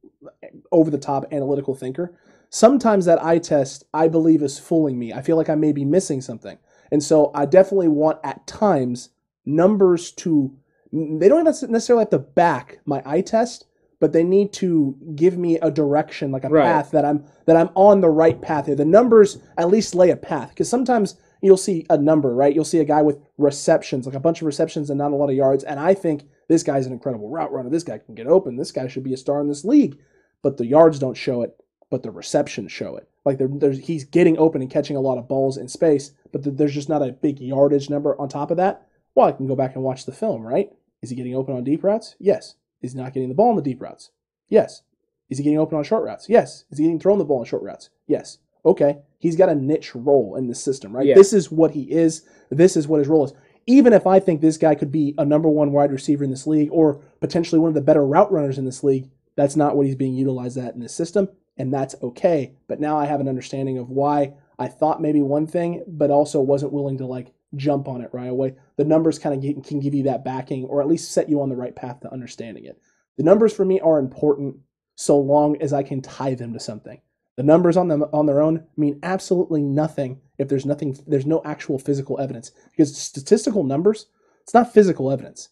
over 0.73 0.91
the 0.91 0.99
top 0.99 1.25
analytical 1.33 1.75
thinker, 1.75 2.15
sometimes 2.51 3.05
that 3.07 3.23
eye 3.23 3.39
test 3.39 3.85
I 3.93 4.09
believe 4.09 4.43
is 4.43 4.59
fooling 4.59 4.99
me. 4.99 5.13
I 5.13 5.23
feel 5.23 5.37
like 5.37 5.49
I 5.49 5.55
may 5.55 5.73
be 5.73 5.85
missing 5.85 6.21
something, 6.21 6.59
and 6.91 7.03
so 7.03 7.31
I 7.35 7.47
definitely 7.47 7.89
want 7.89 8.19
at 8.25 8.47
times 8.47 9.11
numbers 9.45 10.13
to. 10.13 10.55
They 10.93 11.29
don't 11.29 11.45
necessarily 11.45 12.03
have 12.03 12.11
to 12.11 12.19
back 12.19 12.79
my 12.87 13.03
eye 13.05 13.21
test, 13.21 13.67
but 14.01 14.13
they 14.13 14.23
need 14.23 14.53
to 14.55 14.97
give 15.15 15.37
me 15.37 15.59
a 15.59 15.71
direction, 15.71 16.31
like 16.31 16.45
a 16.45 16.49
Right. 16.49 16.65
path 16.65 16.91
that 16.93 17.05
I'm 17.05 17.25
that 17.47 17.57
I'm 17.57 17.71
on 17.75 18.01
the 18.01 18.09
right 18.09 18.41
path 18.41 18.67
here. 18.67 18.77
The 18.77 18.85
numbers 18.85 19.39
at 19.59 19.69
least 19.69 19.95
lay 19.95 20.11
a 20.11 20.17
path 20.17 20.51
because 20.51 20.69
sometimes 20.69 21.17
you'll 21.43 21.57
see 21.57 21.85
a 21.91 21.99
number, 21.99 22.35
right? 22.35 22.55
You'll 22.55 22.65
see 22.65 22.79
a 22.79 22.85
guy 22.85 23.03
with 23.03 23.19
receptions, 23.37 24.07
like 24.07 24.15
a 24.15 24.21
bunch 24.21 24.41
of 24.41 24.47
receptions 24.47 24.89
and 24.91 24.99
not 24.99 25.13
a 25.13 25.17
lot 25.17 25.29
of 25.29 25.37
yards, 25.37 25.65
and 25.65 25.79
I 25.81 25.93
think 25.93 26.25
this 26.49 26.63
guy's 26.63 26.87
an 26.87 26.93
incredible 26.93 27.29
route 27.29 27.53
runner. 27.53 27.71
This 27.71 27.83
guy 27.83 27.99
can 27.99 28.15
get 28.15 28.27
open. 28.27 28.57
This 28.57 28.73
guy 28.73 28.87
should 28.89 29.05
be 29.05 29.15
a 29.15 29.19
star 29.19 29.41
in 29.41 29.49
this 29.49 29.65
league, 29.65 29.99
but 30.43 30.57
the 30.57 30.67
yards 30.67 30.99
don't 30.99 31.17
show 31.17 31.43
it, 31.43 31.57
but 31.91 32.03
the 32.03 32.11
receptions 32.11 32.73
show 32.73 32.97
it. 32.97 33.09
Like 33.25 33.39
there, 33.39 33.49
there's 33.51 33.79
he's 33.79 34.05
getting 34.05 34.39
open 34.39 34.63
and 34.63 34.71
catching 34.71 34.97
a 34.97 35.01
lot 35.01 35.19
of 35.19 35.29
balls 35.29 35.57
in 35.57 35.69
space, 35.69 36.13
but 36.33 36.45
th- 36.45 36.57
there's 36.57 36.75
just 36.75 36.89
not 36.89 37.03
a 37.03 37.13
big 37.13 37.41
yardage 37.41 37.91
number 37.91 38.19
on 38.21 38.29
top 38.29 38.51
of 38.51 38.57
that. 38.59 38.87
Well, 39.15 39.27
I 39.27 39.33
can 39.33 39.47
go 39.47 39.57
back 39.57 39.75
and 39.75 39.83
watch 39.83 40.07
the 40.07 40.13
film, 40.13 40.43
right? 40.43 40.71
Is 41.03 41.11
he 41.11 41.17
getting 41.17 41.35
open 41.35 41.55
on 41.55 41.65
deep 41.65 41.83
routes? 41.83 42.15
Yes. 42.19 42.55
Is 42.83 42.93
he 42.93 42.99
not 42.99 43.13
getting 43.13 43.29
the 43.29 43.35
ball 43.35 43.51
on 43.51 43.57
the 43.57 43.63
deep 43.63 43.83
routes? 43.83 44.11
Yes. 44.49 44.83
Is 45.29 45.39
he 45.39 45.45
getting 45.45 45.59
open 45.59 45.77
on 45.77 45.85
short 45.85 46.05
routes? 46.05 46.29
Yes. 46.29 46.65
Is 46.71 46.79
he 46.79 46.85
getting 46.85 47.01
thrown 47.01 47.19
the 47.19 47.25
ball 47.25 47.41
on 47.41 47.45
short 47.45 47.63
routes? 47.63 47.91
Yes. 48.07 48.39
Okay. 48.65 48.99
He's 49.19 49.37
got 49.37 49.49
a 49.49 49.55
niche 49.55 49.95
role 49.95 50.37
in 50.37 50.47
the 50.47 50.55
system, 50.55 50.95
right? 50.95 51.07
Yeah. 51.07 51.15
This 51.15 51.33
is 51.33 51.51
what 51.51 51.73
he 51.73 51.91
is. 51.91 52.27
This 52.51 52.77
is 52.77 52.87
what 52.87 52.99
his 52.99 53.09
role 53.09 53.25
is. 53.25 53.33
Even 53.67 53.93
if 53.93 54.07
I 54.07 54.21
think 54.21 54.41
this 54.41 54.59
guy 54.59 54.75
could 54.75 54.93
be 54.93 55.15
a 55.19 55.25
number 55.25 55.49
one 55.49 55.73
wide 55.73 55.91
receiver 55.91 56.23
in 56.23 56.31
this 56.31 56.47
league 56.47 56.69
or 56.71 57.03
potentially 57.21 57.59
one 57.59 57.69
of 57.69 57.75
the 57.75 57.81
better 57.81 58.07
route 58.07 58.31
runners 58.31 58.59
in 58.59 58.65
this 58.65 58.85
league, 58.85 59.11
that's 59.37 59.57
not 59.57 59.77
what 59.77 59.87
he's 59.87 59.97
being 59.97 60.15
utilized 60.15 60.57
at 60.57 60.75
in 60.75 60.81
this 60.81 60.95
system. 60.95 61.29
And 61.57 61.73
that's 61.73 61.95
okay. 62.03 62.55
But 62.69 62.81
now 62.81 62.99
I 62.99 63.07
have 63.07 63.21
an 63.21 63.29
understanding 63.29 63.79
of 63.79 63.91
why 63.91 64.35
I 64.59 64.69
thought 64.69 65.03
maybe 65.03 65.23
one 65.23 65.47
thing, 65.47 65.85
but 65.87 66.11
also 66.11 66.41
wasn't 66.41 66.73
willing 66.73 66.99
to 66.99 67.07
like 67.07 67.33
jump 67.55 67.89
on 67.89 68.03
it 68.03 68.11
right 68.13 68.29
away. 68.29 68.55
The 68.77 68.85
numbers 68.85 69.19
kind 69.19 69.35
of 69.35 69.65
can 69.65 69.81
give 69.81 69.95
you 69.95 70.05
that 70.05 70.25
backing 70.25 70.65
or 70.65 70.81
at 70.81 70.89
least 70.89 71.13
set 71.13 71.29
you 71.29 71.41
on 71.41 71.49
the 71.49 71.57
right 71.57 71.75
path 71.75 72.01
to 72.01 72.13
understanding 72.13 72.67
it. 72.67 72.81
The 73.17 73.25
numbers 73.25 73.55
for 73.55 73.65
me 73.65 73.81
are 73.81 73.99
important 73.99 74.57
so 74.95 75.19
long 75.19 75.61
as 75.61 75.73
I 75.73 75.83
can 75.83 76.03
tie 76.03 76.35
them 76.35 76.53
to 76.53 76.61
something. 76.61 77.01
The 77.37 77.43
numbers 77.43 77.77
on 77.77 77.89
them 77.89 78.05
on 78.13 78.27
their 78.27 78.41
own 78.41 78.67
mean 78.77 78.99
absolutely 79.03 79.63
nothing 79.63 80.21
if 80.39 80.49
there's 80.49 80.67
nothing 80.67 80.97
there's 81.07 81.27
no 81.27 81.43
actual 81.45 81.79
physical 81.79 82.21
evidence 82.21 82.51
because 82.71 82.97
statistical 82.97 83.65
numbers 83.65 84.07
it's 84.47 84.55
not 84.55 84.73
physical 84.73 85.11
evidence. 85.11 85.49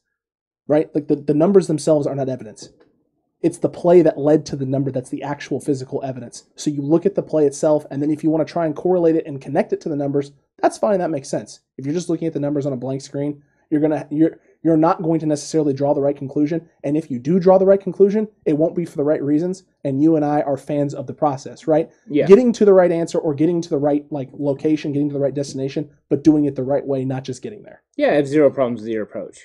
Right? 0.69 0.89
Like 0.95 1.09
the, 1.09 1.17
the 1.17 1.35
numbers 1.35 1.67
themselves 1.67 2.07
are 2.07 2.15
not 2.15 2.29
evidence. 2.29 2.69
It's 3.43 3.59
the 3.59 3.69
play 3.69 4.03
that 4.03 4.17
led 4.17 4.47
to 4.47 4.57
the 4.57 4.65
number 4.65 4.93
that's 4.93 5.11
the 5.11 5.25
actual 5.25 5.61
physical 5.61 6.01
evidence. 6.05 6.45
So 6.55 6.71
you 6.71 6.81
look 6.81 7.05
at 7.05 7.17
the 7.17 7.23
play 7.23 7.45
itself 7.45 7.85
and 7.91 8.01
then 8.01 8.11
if 8.11 8.23
you 8.23 8.31
want 8.31 8.47
to 8.47 8.51
try 8.51 8.67
and 8.67 8.75
correlate 8.75 9.17
it 9.17 9.27
and 9.27 9.43
connect 9.43 9.73
it 9.73 9.81
to 9.83 9.89
the 9.89 9.97
numbers, 9.97 10.31
that's 10.63 10.79
fine, 10.79 11.01
that 11.01 11.11
makes 11.11 11.29
sense. 11.29 11.61
If 11.77 11.85
you're 11.85 11.95
just 11.95 12.09
looking 12.09 12.29
at 12.29 12.35
the 12.35 12.41
numbers 12.41 12.67
on 12.67 12.73
a 12.73 12.77
blank 12.77 13.03
screen, 13.03 13.43
you're 13.69 13.81
to 13.81 14.07
you're 14.11 14.39
you're 14.65 14.79
not 14.79 15.03
going 15.03 15.21
to 15.21 15.27
necessarily 15.27 15.75
draw 15.75 15.93
the 15.93 16.01
right 16.01 16.17
conclusion. 16.17 16.69
And 16.83 16.97
if 16.97 17.11
you 17.11 17.19
do 17.19 17.39
draw 17.39 17.59
the 17.59 17.67
right 17.67 17.81
conclusion, 17.81 18.27
it 18.47 18.55
won't 18.55 18.75
be 18.75 18.87
for 18.87 18.97
the 18.97 19.05
right 19.05 19.23
reasons. 19.23 19.63
And 19.85 20.03
you 20.03 20.17
and 20.17 20.25
I 20.25 20.41
are 20.41 20.57
fans 20.57 20.95
of 20.95 21.07
the 21.07 21.13
process, 21.13 21.69
right? 21.69 21.91
Yeah. 22.09 22.27
Getting 22.27 22.51
to 22.55 22.65
the 22.65 22.73
right 22.73 22.91
answer 22.91 23.19
or 23.19 23.35
getting 23.35 23.61
to 23.61 23.69
the 23.69 23.79
right 23.79 24.11
like 24.11 24.31
location, 24.33 24.93
getting 24.93 25.11
to 25.11 25.13
the 25.13 25.21
right 25.21 25.35
destination, 25.35 25.91
but 26.09 26.25
doing 26.25 26.47
it 26.47 26.57
the 26.57 26.63
right 26.63 26.85
way, 26.85 27.05
not 27.05 27.25
just 27.25 27.43
getting 27.43 27.63
there. 27.63 27.83
Yeah, 27.97 28.09
I 28.09 28.15
have 28.15 28.27
zero 28.27 28.51
problems 28.51 28.81
with 28.81 28.91
your 28.91 29.03
approach. 29.03 29.39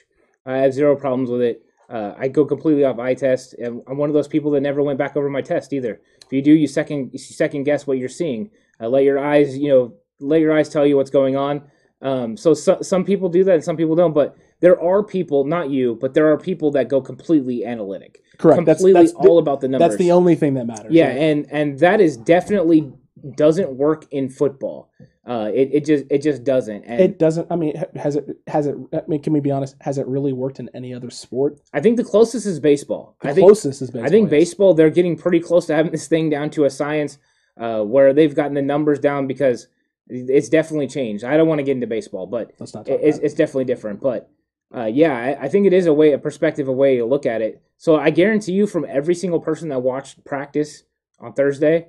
I 0.46 0.58
have 0.60 0.74
zero 0.74 0.96
problems 0.96 1.30
with 1.30 1.42
it. 1.42 1.64
Uh, 1.90 2.14
I 2.18 2.28
go 2.28 2.46
completely 2.46 2.86
off 2.86 3.00
eye 3.00 3.16
test, 3.16 3.56
and 3.56 3.82
I'm 3.88 3.98
one 3.98 4.10
of 4.10 4.14
those 4.14 4.28
people 4.28 4.52
that 4.52 4.62
never 4.62 4.84
went 4.84 5.00
back 5.00 5.18
over 5.18 5.30
my 5.30 5.42
test 5.42 5.74
either. 5.74 6.00
If 6.24 6.32
you 6.32 6.42
do, 6.42 6.54
you 6.54 6.68
second 6.68 7.10
you 7.12 7.20
second 7.20 7.64
guess 7.64 7.88
what 7.88 7.98
you're 7.98 8.08
seeing. 8.08 8.52
Uh, 8.80 8.88
let 8.88 9.04
your 9.04 9.20
eyes, 9.20 9.58
you 9.58 9.70
know, 9.70 9.94
let 10.20 10.40
your 10.40 10.56
eyes 10.56 10.70
tell 10.70 10.86
you 10.86 10.96
what's 10.96 11.10
going 11.10 11.36
on. 11.36 11.64
Um, 12.02 12.38
so, 12.38 12.54
so 12.54 12.82
some 12.82 13.04
people 13.04 13.28
do 13.28 13.44
that, 13.44 13.56
and 13.56 13.64
some 13.64 13.76
people 13.76 13.96
don't. 13.96 14.14
But 14.14 14.38
there 14.62 14.80
are 14.82 15.04
people, 15.04 15.46
not 15.46 15.70
you, 15.70 15.98
but 16.00 16.14
there 16.14 16.32
are 16.32 16.38
people 16.38 16.72
that 16.72 16.90
go 16.90 17.02
completely 17.02 17.66
analytic, 17.66 18.22
Correct. 18.38 18.66
That's 18.66 18.80
completely 18.80 19.02
that's 19.02 19.14
the, 19.14 19.20
all 19.20 19.38
about 19.40 19.62
the 19.62 19.68
numbers. 19.68 19.90
that's 19.90 20.00
the 20.00 20.12
only 20.12 20.36
thing 20.36 20.54
that 20.56 20.66
matters. 20.66 20.92
Yeah, 20.92 21.08
right? 21.08 21.18
and 21.18 21.48
and 21.52 21.80
that 21.80 22.02
is 22.02 22.18
definitely 22.18 22.92
doesn't 23.36 23.72
work 23.76 24.06
in 24.12 24.30
football. 24.30 24.92
Uh, 25.28 25.52
it, 25.54 25.70
it 25.74 25.86
just 25.86 26.06
it 26.10 26.22
just 26.24 26.44
doesn't. 26.44 26.84
And 26.86 27.00
it 27.00 27.20
doesn't. 27.20 27.52
I 27.52 27.56
mean, 27.56 27.76
has 27.96 28.16
it? 28.16 28.26
Has 28.48 28.66
it? 28.66 28.76
I 28.94 29.02
mean, 29.08 29.22
can 29.22 29.32
we 29.32 29.40
be 29.40 29.52
honest? 29.52 29.76
Has 29.82 29.98
it 29.98 30.08
really 30.08 30.34
worked 30.34 30.60
in 30.60 30.70
any 30.74 30.94
other 30.94 31.12
sport? 31.12 31.60
I 31.72 31.82
think 31.82 31.98
the 31.98 32.04
closest 32.04 32.48
is 32.48 32.60
baseball. 32.60 33.16
The 33.22 33.30
I 33.30 33.34
think 33.34 33.46
closest 33.46 33.82
is 33.82 33.92
baseball. 33.92 34.08
I 34.08 34.10
think 34.10 34.26
yes. 34.26 34.32
baseball 34.32 34.74
they're 34.74 34.90
getting 34.90 35.16
pretty 35.16 35.40
close 35.40 35.68
to 35.68 35.76
having 35.76 35.92
this 35.92 36.08
thing 36.08 36.32
down 36.32 36.50
to 36.52 36.66
a 36.66 36.70
science 36.70 37.20
uh, 37.58 37.84
where 37.84 38.12
they've 38.14 38.34
gotten 38.34 38.56
the 38.56 38.62
numbers 38.62 39.00
down 39.00 39.28
because 39.28 39.68
it's 40.08 40.50
definitely 40.50 40.88
changed. 40.88 41.24
I 41.24 41.38
don't 41.38 41.48
want 41.48 41.60
to 41.60 41.64
get 41.64 41.74
into 41.74 41.86
baseball, 41.88 42.26
but 42.26 42.54
Let's 42.60 42.74
not 42.74 42.88
talk 42.88 42.96
it- 42.96 43.02
it's, 43.04 43.20
it. 43.20 43.26
it's 43.26 43.34
definitely 43.36 43.66
different. 43.66 44.02
But 44.02 44.32
uh, 44.76 44.86
yeah, 44.86 45.16
I, 45.16 45.46
I 45.46 45.50
think 45.50 45.66
it 45.66 45.74
is 45.74 45.88
a 45.88 45.94
way, 45.94 46.12
a 46.12 46.18
perspective, 46.18 46.68
a 46.68 46.72
way 46.72 46.98
to 46.98 47.06
look 47.06 47.26
at 47.26 47.42
it. 47.42 47.62
So 47.78 47.96
I 47.96 48.10
guarantee 48.10 48.52
you, 48.52 48.68
from 48.68 48.86
every 48.88 49.16
single 49.16 49.40
person 49.40 49.70
that 49.70 49.80
watched 49.80 50.24
practice 50.26 50.84
on 51.20 51.34
Thursday, 51.34 51.88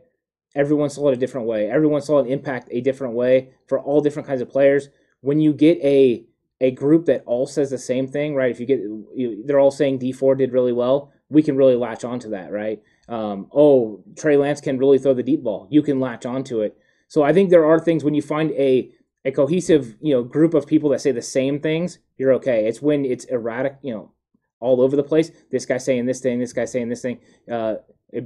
everyone 0.55 0.91
saw 0.91 1.09
it 1.09 1.15
a 1.15 1.17
different 1.17 1.47
way. 1.47 1.71
Everyone 1.71 2.01
saw 2.01 2.19
an 2.21 2.27
impact 2.27 2.69
a 2.71 2.81
different 2.81 3.15
way 3.15 3.51
for 3.67 3.81
all 3.81 4.01
different 4.01 4.27
kinds 4.27 4.41
of 4.41 4.49
players. 4.49 4.89
When 5.21 5.41
you 5.41 5.53
get 5.53 5.79
a 5.83 6.25
a 6.63 6.71
group 6.71 7.07
that 7.07 7.23
all 7.25 7.47
says 7.47 7.71
the 7.71 7.79
same 7.79 8.07
thing, 8.07 8.35
right? 8.35 8.51
If 8.51 8.61
you 8.61 8.67
get, 8.67 8.81
you, 8.81 9.43
they're 9.47 9.59
all 9.59 9.71
saying 9.71 9.99
Dee 9.99 10.13
Ford 10.13 10.39
did 10.39 10.53
really 10.53 10.73
well. 10.73 11.11
We 11.31 11.43
can 11.43 11.57
really 11.57 11.75
latch 11.75 12.05
onto 12.05 12.31
that, 12.31 12.53
right? 12.53 12.83
Um, 13.09 13.49
oh, 13.53 14.05
Trey 14.17 14.37
Lance 14.37 14.61
can 14.61 14.79
really 14.79 14.99
throw 14.99 15.15
the 15.15 15.23
deep 15.23 15.43
ball. 15.43 15.67
You 15.71 15.83
can 15.83 16.01
latch 16.01 16.27
onto 16.27 16.61
it. 16.61 16.77
So 17.09 17.23
I 17.23 17.33
think 17.33 17.51
there 17.51 17.65
are 17.65 17.81
things 17.81 18.05
when 18.05 18.15
you 18.15 18.23
find 18.23 18.51
a 18.53 18.91
a 19.25 19.31
cohesive, 19.33 19.97
you 20.01 20.15
know, 20.15 20.23
group 20.23 20.55
of 20.55 20.67
people 20.67 20.91
that 20.91 21.01
say 21.01 21.13
the 21.13 21.23
same 21.23 21.61
things, 21.61 21.99
you're 22.17 22.33
okay. 22.35 22.67
It's 22.67 22.81
when 22.81 23.05
it's 23.05 23.25
erratic, 23.27 23.77
you 23.83 23.93
know, 23.93 24.13
all 24.61 24.81
over 24.81 24.97
the 24.97 25.03
place. 25.03 25.31
This 25.51 25.67
guy 25.67 25.79
saying 25.79 26.07
this 26.07 26.21
thing, 26.21 26.39
this 26.39 26.53
guy 26.53 26.65
saying 26.65 26.89
this 26.89 27.03
thing. 27.03 27.21
Uh, 27.51 27.77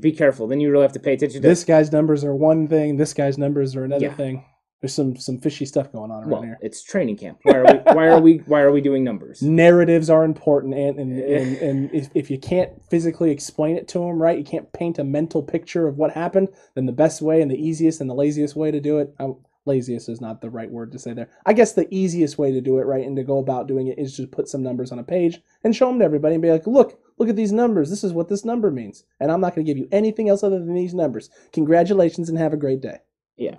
be 0.00 0.12
careful. 0.12 0.46
Then 0.46 0.60
you 0.60 0.70
really 0.70 0.82
have 0.82 0.92
to 0.92 1.00
pay 1.00 1.12
attention 1.14 1.42
to 1.42 1.48
This 1.48 1.64
guy's 1.64 1.92
numbers 1.92 2.24
are 2.24 2.34
one 2.34 2.68
thing. 2.68 2.96
This 2.96 3.12
guy's 3.12 3.36
numbers 3.38 3.76
are 3.76 3.84
another 3.84 4.06
Yeah. 4.06 4.14
thing. 4.14 4.44
There's 4.80 4.92
some 4.94 5.16
some 5.16 5.38
fishy 5.38 5.64
stuff 5.64 5.90
going 5.92 6.10
on 6.10 6.22
around 6.24 6.30
Well, 6.30 6.42
here. 6.42 6.58
it's 6.60 6.82
training 6.82 7.16
camp. 7.16 7.38
Why 7.42 7.56
are 7.56 7.64
we? 7.64 7.78
Why 7.94 8.06
are 8.08 8.20
we? 8.20 8.36
Why 8.46 8.60
are 8.60 8.70
we 8.70 8.82
doing 8.82 9.02
numbers? 9.02 9.40
Narratives 9.42 10.10
are 10.10 10.24
important, 10.24 10.74
and 10.74 10.98
and, 10.98 11.18
and, 11.18 11.56
and 11.56 11.94
if, 11.94 12.10
if 12.14 12.30
you 12.30 12.38
can't 12.38 12.70
physically 12.90 13.30
explain 13.30 13.76
it 13.76 13.88
to 13.88 14.00
them, 14.00 14.20
right, 14.20 14.36
you 14.36 14.44
can't 14.44 14.70
paint 14.74 14.98
a 14.98 15.04
mental 15.04 15.42
picture 15.42 15.86
of 15.88 15.96
what 15.96 16.10
happened. 16.12 16.48
Then 16.74 16.84
the 16.84 16.92
best 16.92 17.22
way 17.22 17.40
and 17.40 17.50
the 17.50 17.56
easiest 17.56 18.00
and 18.02 18.10
the 18.10 18.14
laziest 18.14 18.56
way 18.56 18.70
to 18.70 18.80
do 18.80 18.98
it. 18.98 19.14
Uh, 19.18 19.32
laziest 19.66 20.08
is 20.08 20.20
not 20.20 20.40
the 20.40 20.50
right 20.50 20.70
word 20.70 20.92
to 20.92 20.98
say 20.98 21.12
there. 21.12 21.28
I 21.46 21.52
guess 21.52 21.72
the 21.72 21.92
easiest 21.94 22.38
way 22.38 22.52
to 22.52 22.60
do 22.60 22.78
it, 22.78 22.86
right, 22.86 23.06
and 23.06 23.16
to 23.16 23.22
go 23.22 23.38
about 23.38 23.66
doing 23.66 23.88
it 23.88 23.98
is 23.98 24.16
just 24.16 24.30
put 24.30 24.48
some 24.48 24.62
numbers 24.62 24.92
on 24.92 24.98
a 24.98 25.04
page 25.04 25.40
and 25.62 25.74
show 25.74 25.88
them 25.88 25.98
to 25.98 26.04
everybody 26.04 26.34
and 26.34 26.42
be 26.42 26.50
like, 26.50 26.66
look, 26.66 27.00
look 27.18 27.28
at 27.28 27.36
these 27.36 27.52
numbers. 27.52 27.90
This 27.90 28.04
is 28.04 28.12
what 28.12 28.28
this 28.28 28.44
number 28.44 28.70
means, 28.70 29.04
and 29.20 29.30
I'm 29.30 29.40
not 29.40 29.54
going 29.54 29.66
to 29.66 29.70
give 29.70 29.78
you 29.78 29.88
anything 29.92 30.28
else 30.28 30.42
other 30.42 30.58
than 30.58 30.74
these 30.74 30.94
numbers. 30.94 31.30
Congratulations 31.52 32.28
and 32.28 32.38
have 32.38 32.52
a 32.52 32.58
great 32.58 32.80
day. 32.80 32.98
Yeah. 33.36 33.56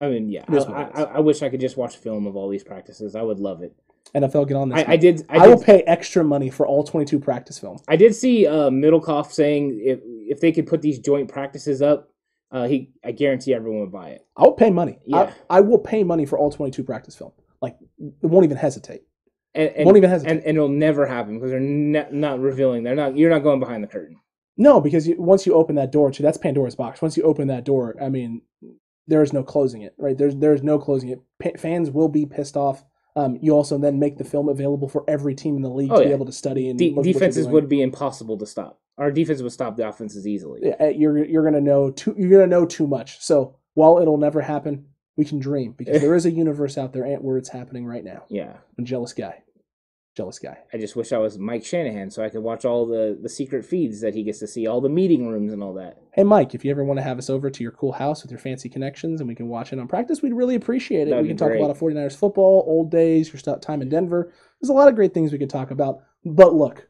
I 0.00 0.08
mean, 0.08 0.28
yeah. 0.28 0.44
I, 0.48 0.82
I. 0.84 1.02
I 1.02 1.20
wish 1.20 1.42
I 1.42 1.48
could 1.48 1.60
just 1.60 1.76
watch 1.76 1.96
a 1.96 1.98
film 1.98 2.26
of 2.26 2.36
all 2.36 2.48
these 2.48 2.62
practices. 2.62 3.16
I 3.16 3.22
would 3.22 3.40
love 3.40 3.62
it. 3.62 3.74
NFL, 4.14 4.48
get 4.48 4.56
on 4.56 4.68
this. 4.68 4.84
I. 4.86 4.92
I 4.92 4.96
did. 4.96 5.26
I, 5.28 5.38
I, 5.38 5.46
did, 5.46 5.48
will 5.48 5.62
pay 5.62 5.82
extra 5.82 6.22
money 6.22 6.50
for 6.50 6.66
all 6.66 6.84
22 6.84 7.18
practice 7.18 7.58
films. 7.58 7.82
I 7.88 7.96
did 7.96 8.14
see 8.14 8.46
uh, 8.46 8.70
Middlecoff 8.70 9.32
saying 9.32 9.80
if 9.82 9.98
if 10.04 10.40
they 10.40 10.52
could 10.52 10.68
put 10.68 10.82
these 10.82 11.00
joint 11.00 11.28
practices 11.28 11.82
up, 11.82 12.10
uh, 12.50 12.66
he 12.66 12.90
I 13.04 13.12
guarantee 13.12 13.54
everyone 13.54 13.80
would 13.80 13.92
buy 13.92 14.10
it. 14.10 14.26
I 14.36 14.42
will 14.42 14.52
pay 14.52 14.70
money. 14.70 14.98
Yeah. 15.06 15.32
I, 15.50 15.58
I 15.58 15.60
will 15.60 15.78
pay 15.78 16.04
money 16.04 16.26
for 16.26 16.38
all 16.38 16.50
22 16.50 16.82
practice 16.84 17.14
film. 17.14 17.32
Like, 17.60 17.76
it 17.98 18.26
won't 18.26 18.44
even 18.44 18.56
hesitate. 18.56 19.02
And, 19.54 19.70
and 19.70 19.86
won't 19.86 19.96
even 19.96 20.10
hesitate. 20.10 20.30
and, 20.32 20.40
and 20.44 20.56
it'll 20.56 20.68
never 20.68 21.06
happen 21.06 21.34
because 21.38 21.50
they're 21.50 21.60
ne- 21.60 22.06
not 22.12 22.38
revealing. 22.40 22.84
They're 22.84 22.94
not. 22.94 23.16
You're 23.16 23.30
not 23.30 23.42
going 23.42 23.60
behind 23.60 23.82
the 23.82 23.88
curtain. 23.88 24.16
No, 24.56 24.80
because 24.80 25.06
you, 25.06 25.14
once 25.20 25.46
you 25.46 25.54
open 25.54 25.76
that 25.76 25.92
door, 25.92 26.10
to 26.10 26.22
that's 26.22 26.38
Pandora's 26.38 26.74
box. 26.76 27.00
Once 27.00 27.16
you 27.16 27.22
open 27.22 27.48
that 27.48 27.64
door, 27.64 27.94
I 28.02 28.08
mean, 28.08 28.42
there 29.06 29.22
is 29.22 29.32
no 29.32 29.42
closing 29.42 29.82
it, 29.82 29.94
right? 29.98 30.16
There's 30.16 30.36
there's 30.36 30.62
no 30.62 30.78
closing 30.78 31.08
it. 31.10 31.20
Pa- 31.42 31.58
fans 31.58 31.90
will 31.90 32.08
be 32.08 32.26
pissed 32.26 32.56
off. 32.56 32.84
Um, 33.16 33.38
you 33.40 33.52
also 33.52 33.78
then 33.78 33.98
make 33.98 34.18
the 34.18 34.24
film 34.24 34.48
available 34.48 34.88
for 34.88 35.02
every 35.08 35.34
team 35.34 35.56
in 35.56 35.62
the 35.62 35.70
league 35.70 35.90
Oh, 35.90 35.98
to 36.00 36.04
be 36.06 36.12
able 36.12 36.26
to 36.26 36.32
study 36.32 36.68
and 36.68 36.78
De- 36.78 36.94
defenses 37.02 37.48
would 37.48 37.68
be 37.68 37.82
impossible 37.82 38.38
to 38.38 38.46
stop. 38.46 38.80
Our 38.98 39.12
defense 39.12 39.40
would 39.42 39.52
stop 39.52 39.76
the 39.76 39.88
offenses 39.88 40.26
easily. 40.26 40.60
Yeah, 40.64 40.76
uh, 40.80 40.86
you're 40.88 41.24
you're 41.24 41.44
gonna 41.44 41.60
know 41.60 41.90
too 41.90 42.14
you're 42.18 42.30
gonna 42.30 42.46
know 42.46 42.66
too 42.66 42.86
much. 42.86 43.20
So 43.20 43.56
while 43.74 43.98
it'll 43.98 44.18
never 44.18 44.40
happen, 44.40 44.86
we 45.16 45.24
can 45.24 45.38
dream 45.38 45.72
because 45.76 46.00
there 46.00 46.14
is 46.14 46.26
a 46.26 46.30
universe 46.30 46.76
out 46.76 46.92
there 46.92 47.06
where 47.16 47.38
it's 47.38 47.48
happening 47.48 47.86
right 47.86 48.04
now. 48.04 48.24
Yeah. 48.28 48.56
A 48.76 48.82
jealous 48.82 49.12
guy, 49.12 49.42
jealous 50.16 50.40
guy. 50.40 50.58
I 50.72 50.78
just 50.78 50.96
wish 50.96 51.12
I 51.12 51.18
was 51.18 51.38
Mike 51.38 51.64
Shanahan 51.64 52.10
so 52.10 52.24
I 52.24 52.28
could 52.28 52.42
watch 52.42 52.64
all 52.64 52.86
the 52.86 53.16
the 53.22 53.28
secret 53.28 53.64
feeds 53.64 54.00
that 54.00 54.14
he 54.14 54.24
gets 54.24 54.40
to 54.40 54.48
see, 54.48 54.66
all 54.66 54.80
the 54.80 54.88
meeting 54.88 55.28
rooms 55.28 55.52
and 55.52 55.62
all 55.62 55.74
that. 55.74 55.98
Hey 56.12 56.24
Mike, 56.24 56.56
if 56.56 56.64
you 56.64 56.72
ever 56.72 56.82
want 56.82 56.98
to 56.98 57.04
have 57.04 57.18
us 57.18 57.30
over 57.30 57.50
to 57.50 57.62
your 57.62 57.72
cool 57.72 57.92
house 57.92 58.22
with 58.22 58.32
your 58.32 58.40
fancy 58.40 58.68
connections 58.68 59.20
and 59.20 59.28
we 59.28 59.36
can 59.36 59.46
watch 59.46 59.72
it 59.72 59.78
on 59.78 59.86
practice, 59.86 60.22
we'd 60.22 60.32
really 60.32 60.56
appreciate 60.56 61.06
it. 61.06 61.10
That'd 61.10 61.22
we 61.22 61.28
can 61.28 61.36
talk 61.36 61.50
great. 61.50 61.62
about 61.62 61.76
a 61.76 61.80
49ers 61.80 62.16
football, 62.16 62.64
old 62.66 62.90
days, 62.90 63.32
your 63.32 63.58
time 63.58 63.80
in 63.80 63.88
Denver. 63.88 64.32
There's 64.60 64.70
a 64.70 64.74
lot 64.74 64.88
of 64.88 64.96
great 64.96 65.14
things 65.14 65.30
we 65.30 65.38
could 65.38 65.50
talk 65.50 65.70
about. 65.70 66.00
But 66.24 66.54
look, 66.54 66.87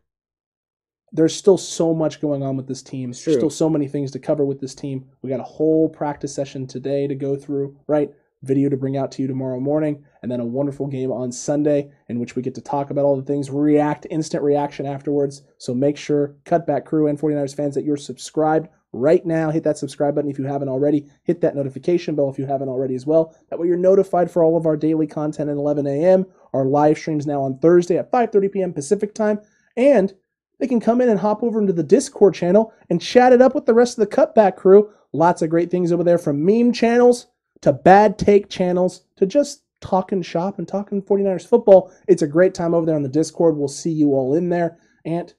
there's 1.12 1.34
still 1.34 1.58
so 1.58 1.94
much 1.94 2.20
going 2.20 2.42
on 2.42 2.56
with 2.56 2.66
this 2.66 2.82
team. 2.82 3.12
There's 3.12 3.36
still 3.36 3.50
so 3.50 3.70
many 3.70 3.88
things 3.88 4.10
to 4.12 4.18
cover 4.18 4.44
with 4.44 4.60
this 4.60 4.74
team. 4.74 5.06
We 5.22 5.30
got 5.30 5.40
a 5.40 5.44
whole 5.44 5.88
practice 5.88 6.34
session 6.34 6.66
today 6.66 7.06
to 7.06 7.14
go 7.14 7.36
through, 7.36 7.76
right? 7.86 8.10
Video 8.42 8.68
to 8.68 8.76
bring 8.76 8.96
out 8.96 9.10
to 9.12 9.22
you 9.22 9.26
tomorrow 9.26 9.58
morning, 9.58 10.04
and 10.22 10.30
then 10.30 10.38
a 10.38 10.46
wonderful 10.46 10.86
game 10.86 11.10
on 11.10 11.32
Sunday 11.32 11.90
in 12.08 12.20
which 12.20 12.36
we 12.36 12.42
get 12.42 12.54
to 12.54 12.60
talk 12.60 12.90
about 12.90 13.04
all 13.04 13.16
the 13.16 13.22
things, 13.22 13.50
react, 13.50 14.06
instant 14.10 14.44
reaction 14.44 14.86
afterwards. 14.86 15.42
So 15.58 15.74
make 15.74 15.96
sure, 15.96 16.36
Cutback 16.44 16.84
Crew 16.84 17.08
and 17.08 17.18
49ers 17.18 17.56
fans, 17.56 17.74
that 17.74 17.84
you're 17.84 17.96
subscribed 17.96 18.68
right 18.92 19.26
now. 19.26 19.50
Hit 19.50 19.64
that 19.64 19.76
subscribe 19.76 20.14
button 20.14 20.30
if 20.30 20.38
you 20.38 20.44
haven't 20.44 20.68
already. 20.68 21.10
Hit 21.24 21.40
that 21.40 21.56
notification 21.56 22.14
bell 22.14 22.30
if 22.30 22.38
you 22.38 22.46
haven't 22.46 22.68
already 22.68 22.94
as 22.94 23.06
well. 23.06 23.36
That 23.50 23.58
way 23.58 23.66
you're 23.66 23.76
notified 23.76 24.30
for 24.30 24.44
all 24.44 24.56
of 24.56 24.66
our 24.66 24.76
daily 24.76 25.06
content 25.08 25.50
at 25.50 25.56
11 25.56 25.86
a.m. 25.88 26.24
Our 26.52 26.64
live 26.64 26.96
streams 26.96 27.26
now 27.26 27.42
on 27.42 27.58
Thursday 27.58 27.98
at 27.98 28.12
5:30 28.12 28.52
p.m. 28.52 28.72
Pacific 28.72 29.14
time, 29.14 29.40
and 29.76 30.14
they 30.58 30.66
can 30.66 30.80
come 30.80 31.00
in 31.00 31.08
and 31.08 31.20
hop 31.20 31.42
over 31.42 31.60
into 31.60 31.72
the 31.72 31.82
Discord 31.82 32.34
channel 32.34 32.72
and 32.90 33.00
chat 33.00 33.32
it 33.32 33.40
up 33.42 33.54
with 33.54 33.66
the 33.66 33.74
rest 33.74 33.98
of 33.98 34.08
the 34.08 34.14
Cutback 34.16 34.56
Crew. 34.56 34.90
Lots 35.12 35.42
of 35.42 35.50
great 35.50 35.70
things 35.70 35.92
over 35.92 36.04
there 36.04 36.18
from 36.18 36.44
meme 36.44 36.72
channels 36.72 37.28
to 37.62 37.72
bad 37.72 38.18
take 38.18 38.48
channels 38.48 39.04
to 39.16 39.26
just 39.26 39.62
talking 39.80 40.22
shop 40.22 40.58
and 40.58 40.66
talking 40.66 41.00
49ers 41.02 41.46
football. 41.46 41.92
It's 42.08 42.22
a 42.22 42.26
great 42.26 42.54
time 42.54 42.74
over 42.74 42.84
there 42.86 42.96
on 42.96 43.02
the 43.02 43.08
Discord. 43.08 43.56
We'll 43.56 43.68
see 43.68 43.90
you 43.92 44.10
all 44.14 44.34
in 44.34 44.48
there. 44.48 44.78
And 45.04 45.32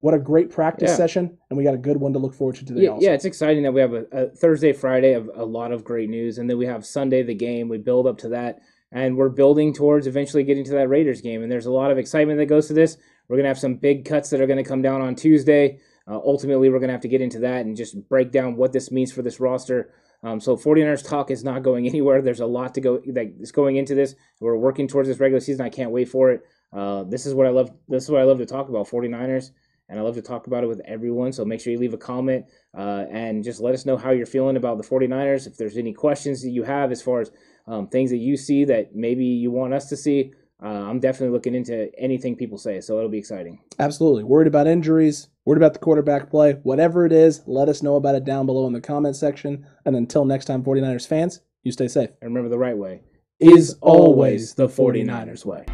what 0.00 0.14
a 0.14 0.18
great 0.18 0.50
practice 0.50 0.90
Yeah. 0.90 0.96
session. 0.96 1.38
And 1.50 1.56
we 1.56 1.64
got 1.64 1.74
a 1.74 1.78
good 1.78 1.96
one 1.96 2.12
to 2.12 2.18
look 2.18 2.34
forward 2.34 2.56
to 2.56 2.64
today 2.64 2.82
Yeah, 2.82 2.90
also. 2.90 3.06
yeah, 3.06 3.14
it's 3.14 3.24
exciting 3.24 3.62
that 3.64 3.72
we 3.72 3.80
have 3.80 3.94
a, 3.94 4.06
a 4.12 4.28
Thursday, 4.28 4.72
Friday 4.72 5.12
of 5.14 5.30
a 5.34 5.44
lot 5.44 5.72
of 5.72 5.84
great 5.84 6.08
news, 6.08 6.38
and 6.38 6.48
then 6.48 6.58
we 6.58 6.66
have 6.66 6.84
Sunday 6.86 7.22
the 7.22 7.34
game. 7.34 7.68
We 7.68 7.78
build 7.78 8.06
up 8.06 8.18
to 8.18 8.28
that, 8.30 8.60
and 8.92 9.16
we're 9.16 9.28
building 9.28 9.72
towards 9.74 10.06
eventually 10.06 10.44
getting 10.44 10.64
to 10.64 10.72
that 10.72 10.88
Raiders 10.88 11.20
game. 11.20 11.42
And 11.42 11.50
there's 11.50 11.66
a 11.66 11.72
lot 11.72 11.90
of 11.90 11.98
excitement 11.98 12.38
that 12.38 12.46
goes 12.46 12.68
to 12.68 12.74
this. 12.74 12.96
We're 13.28 13.36
gonna 13.36 13.48
have 13.48 13.58
some 13.58 13.76
big 13.76 14.04
cuts 14.04 14.30
that 14.30 14.40
are 14.40 14.46
gonna 14.46 14.64
come 14.64 14.82
down 14.82 15.00
on 15.00 15.14
Tuesday. 15.14 15.80
Uh, 16.06 16.20
ultimately, 16.24 16.70
we're 16.70 16.80
gonna 16.80 16.92
have 16.92 17.02
to 17.02 17.08
get 17.08 17.20
into 17.20 17.38
that 17.40 17.66
and 17.66 17.76
just 17.76 18.08
break 18.08 18.32
down 18.32 18.56
what 18.56 18.72
this 18.72 18.90
means 18.90 19.12
for 19.12 19.22
this 19.22 19.40
roster. 19.40 19.92
Um, 20.22 20.40
so 20.40 20.56
49ers 20.56 21.06
talk 21.06 21.30
is 21.30 21.44
not 21.44 21.62
going 21.62 21.86
anywhere. 21.88 22.22
There's 22.22 22.40
a 22.40 22.46
lot 22.46 22.74
to 22.74 22.80
go 22.80 22.98
that 23.06 23.34
is 23.40 23.52
going 23.52 23.76
into 23.76 23.94
this. 23.94 24.14
We're 24.40 24.56
working 24.56 24.88
towards 24.88 25.08
this 25.08 25.20
regular 25.20 25.40
season. 25.40 25.64
I 25.64 25.70
can't 25.70 25.90
wait 25.90 26.08
for 26.08 26.30
it. 26.30 26.42
Uh, 26.72 27.04
this 27.04 27.26
is 27.26 27.34
what 27.34 27.46
I 27.46 27.50
love. 27.50 27.70
This 27.88 28.04
is 28.04 28.10
what 28.10 28.20
I 28.20 28.24
love 28.24 28.38
to 28.38 28.46
talk 28.46 28.68
about 28.68 28.88
49ers 28.88 29.50
and 29.88 29.98
I 29.98 30.02
love 30.02 30.14
to 30.16 30.22
talk 30.22 30.46
about 30.46 30.64
it 30.64 30.66
with 30.66 30.80
everyone. 30.84 31.32
So 31.32 31.44
make 31.44 31.60
sure 31.60 31.72
you 31.72 31.78
leave 31.78 31.94
a 31.94 31.98
comment 31.98 32.44
uh, 32.76 33.06
and 33.10 33.42
just 33.42 33.60
let 33.60 33.74
us 33.74 33.86
know 33.86 33.96
how 33.96 34.10
you're 34.10 34.26
feeling 34.26 34.56
about 34.56 34.76
the 34.76 34.84
49ers. 34.84 35.46
If 35.46 35.56
there's 35.56 35.76
any 35.76 35.92
questions 35.92 36.42
that 36.42 36.50
you 36.50 36.62
have 36.62 36.92
as 36.92 37.00
far 37.00 37.20
as 37.20 37.30
um, 37.66 37.88
things 37.88 38.10
that 38.10 38.18
you 38.18 38.36
see 38.36 38.64
that 38.66 38.94
maybe 38.94 39.24
you 39.24 39.50
want 39.50 39.72
us 39.72 39.88
to 39.88 39.96
see, 39.96 40.32
uh, 40.62 40.66
I'm 40.66 40.98
definitely 40.98 41.34
looking 41.34 41.54
into 41.54 41.90
anything 41.98 42.36
people 42.36 42.58
say. 42.58 42.80
So 42.80 42.98
it'll 42.98 43.08
be 43.08 43.18
exciting. 43.18 43.60
Absolutely. 43.78 44.24
Worried 44.24 44.48
about 44.48 44.66
injuries, 44.66 45.28
worried 45.44 45.58
about 45.58 45.72
the 45.72 45.78
quarterback 45.78 46.30
play, 46.30 46.54
whatever 46.64 47.06
it 47.06 47.12
is, 47.12 47.42
let 47.46 47.68
us 47.68 47.82
know 47.82 47.96
about 47.96 48.16
it 48.16 48.24
down 48.24 48.46
below 48.46 48.66
in 48.66 48.72
the 48.72 48.80
comment 48.80 49.16
section. 49.16 49.66
And 49.84 49.94
until 49.94 50.24
next 50.24 50.46
time, 50.46 50.64
49ers 50.64 51.06
fans, 51.06 51.40
you 51.62 51.72
stay 51.72 51.88
safe. 51.88 52.10
And 52.20 52.34
remember, 52.34 52.48
the 52.48 52.58
right 52.58 52.76
way 52.76 53.02
Is 53.38 53.76
always 53.80 54.54
the 54.54 54.68
49ers 54.68 55.44
way. 55.44 55.64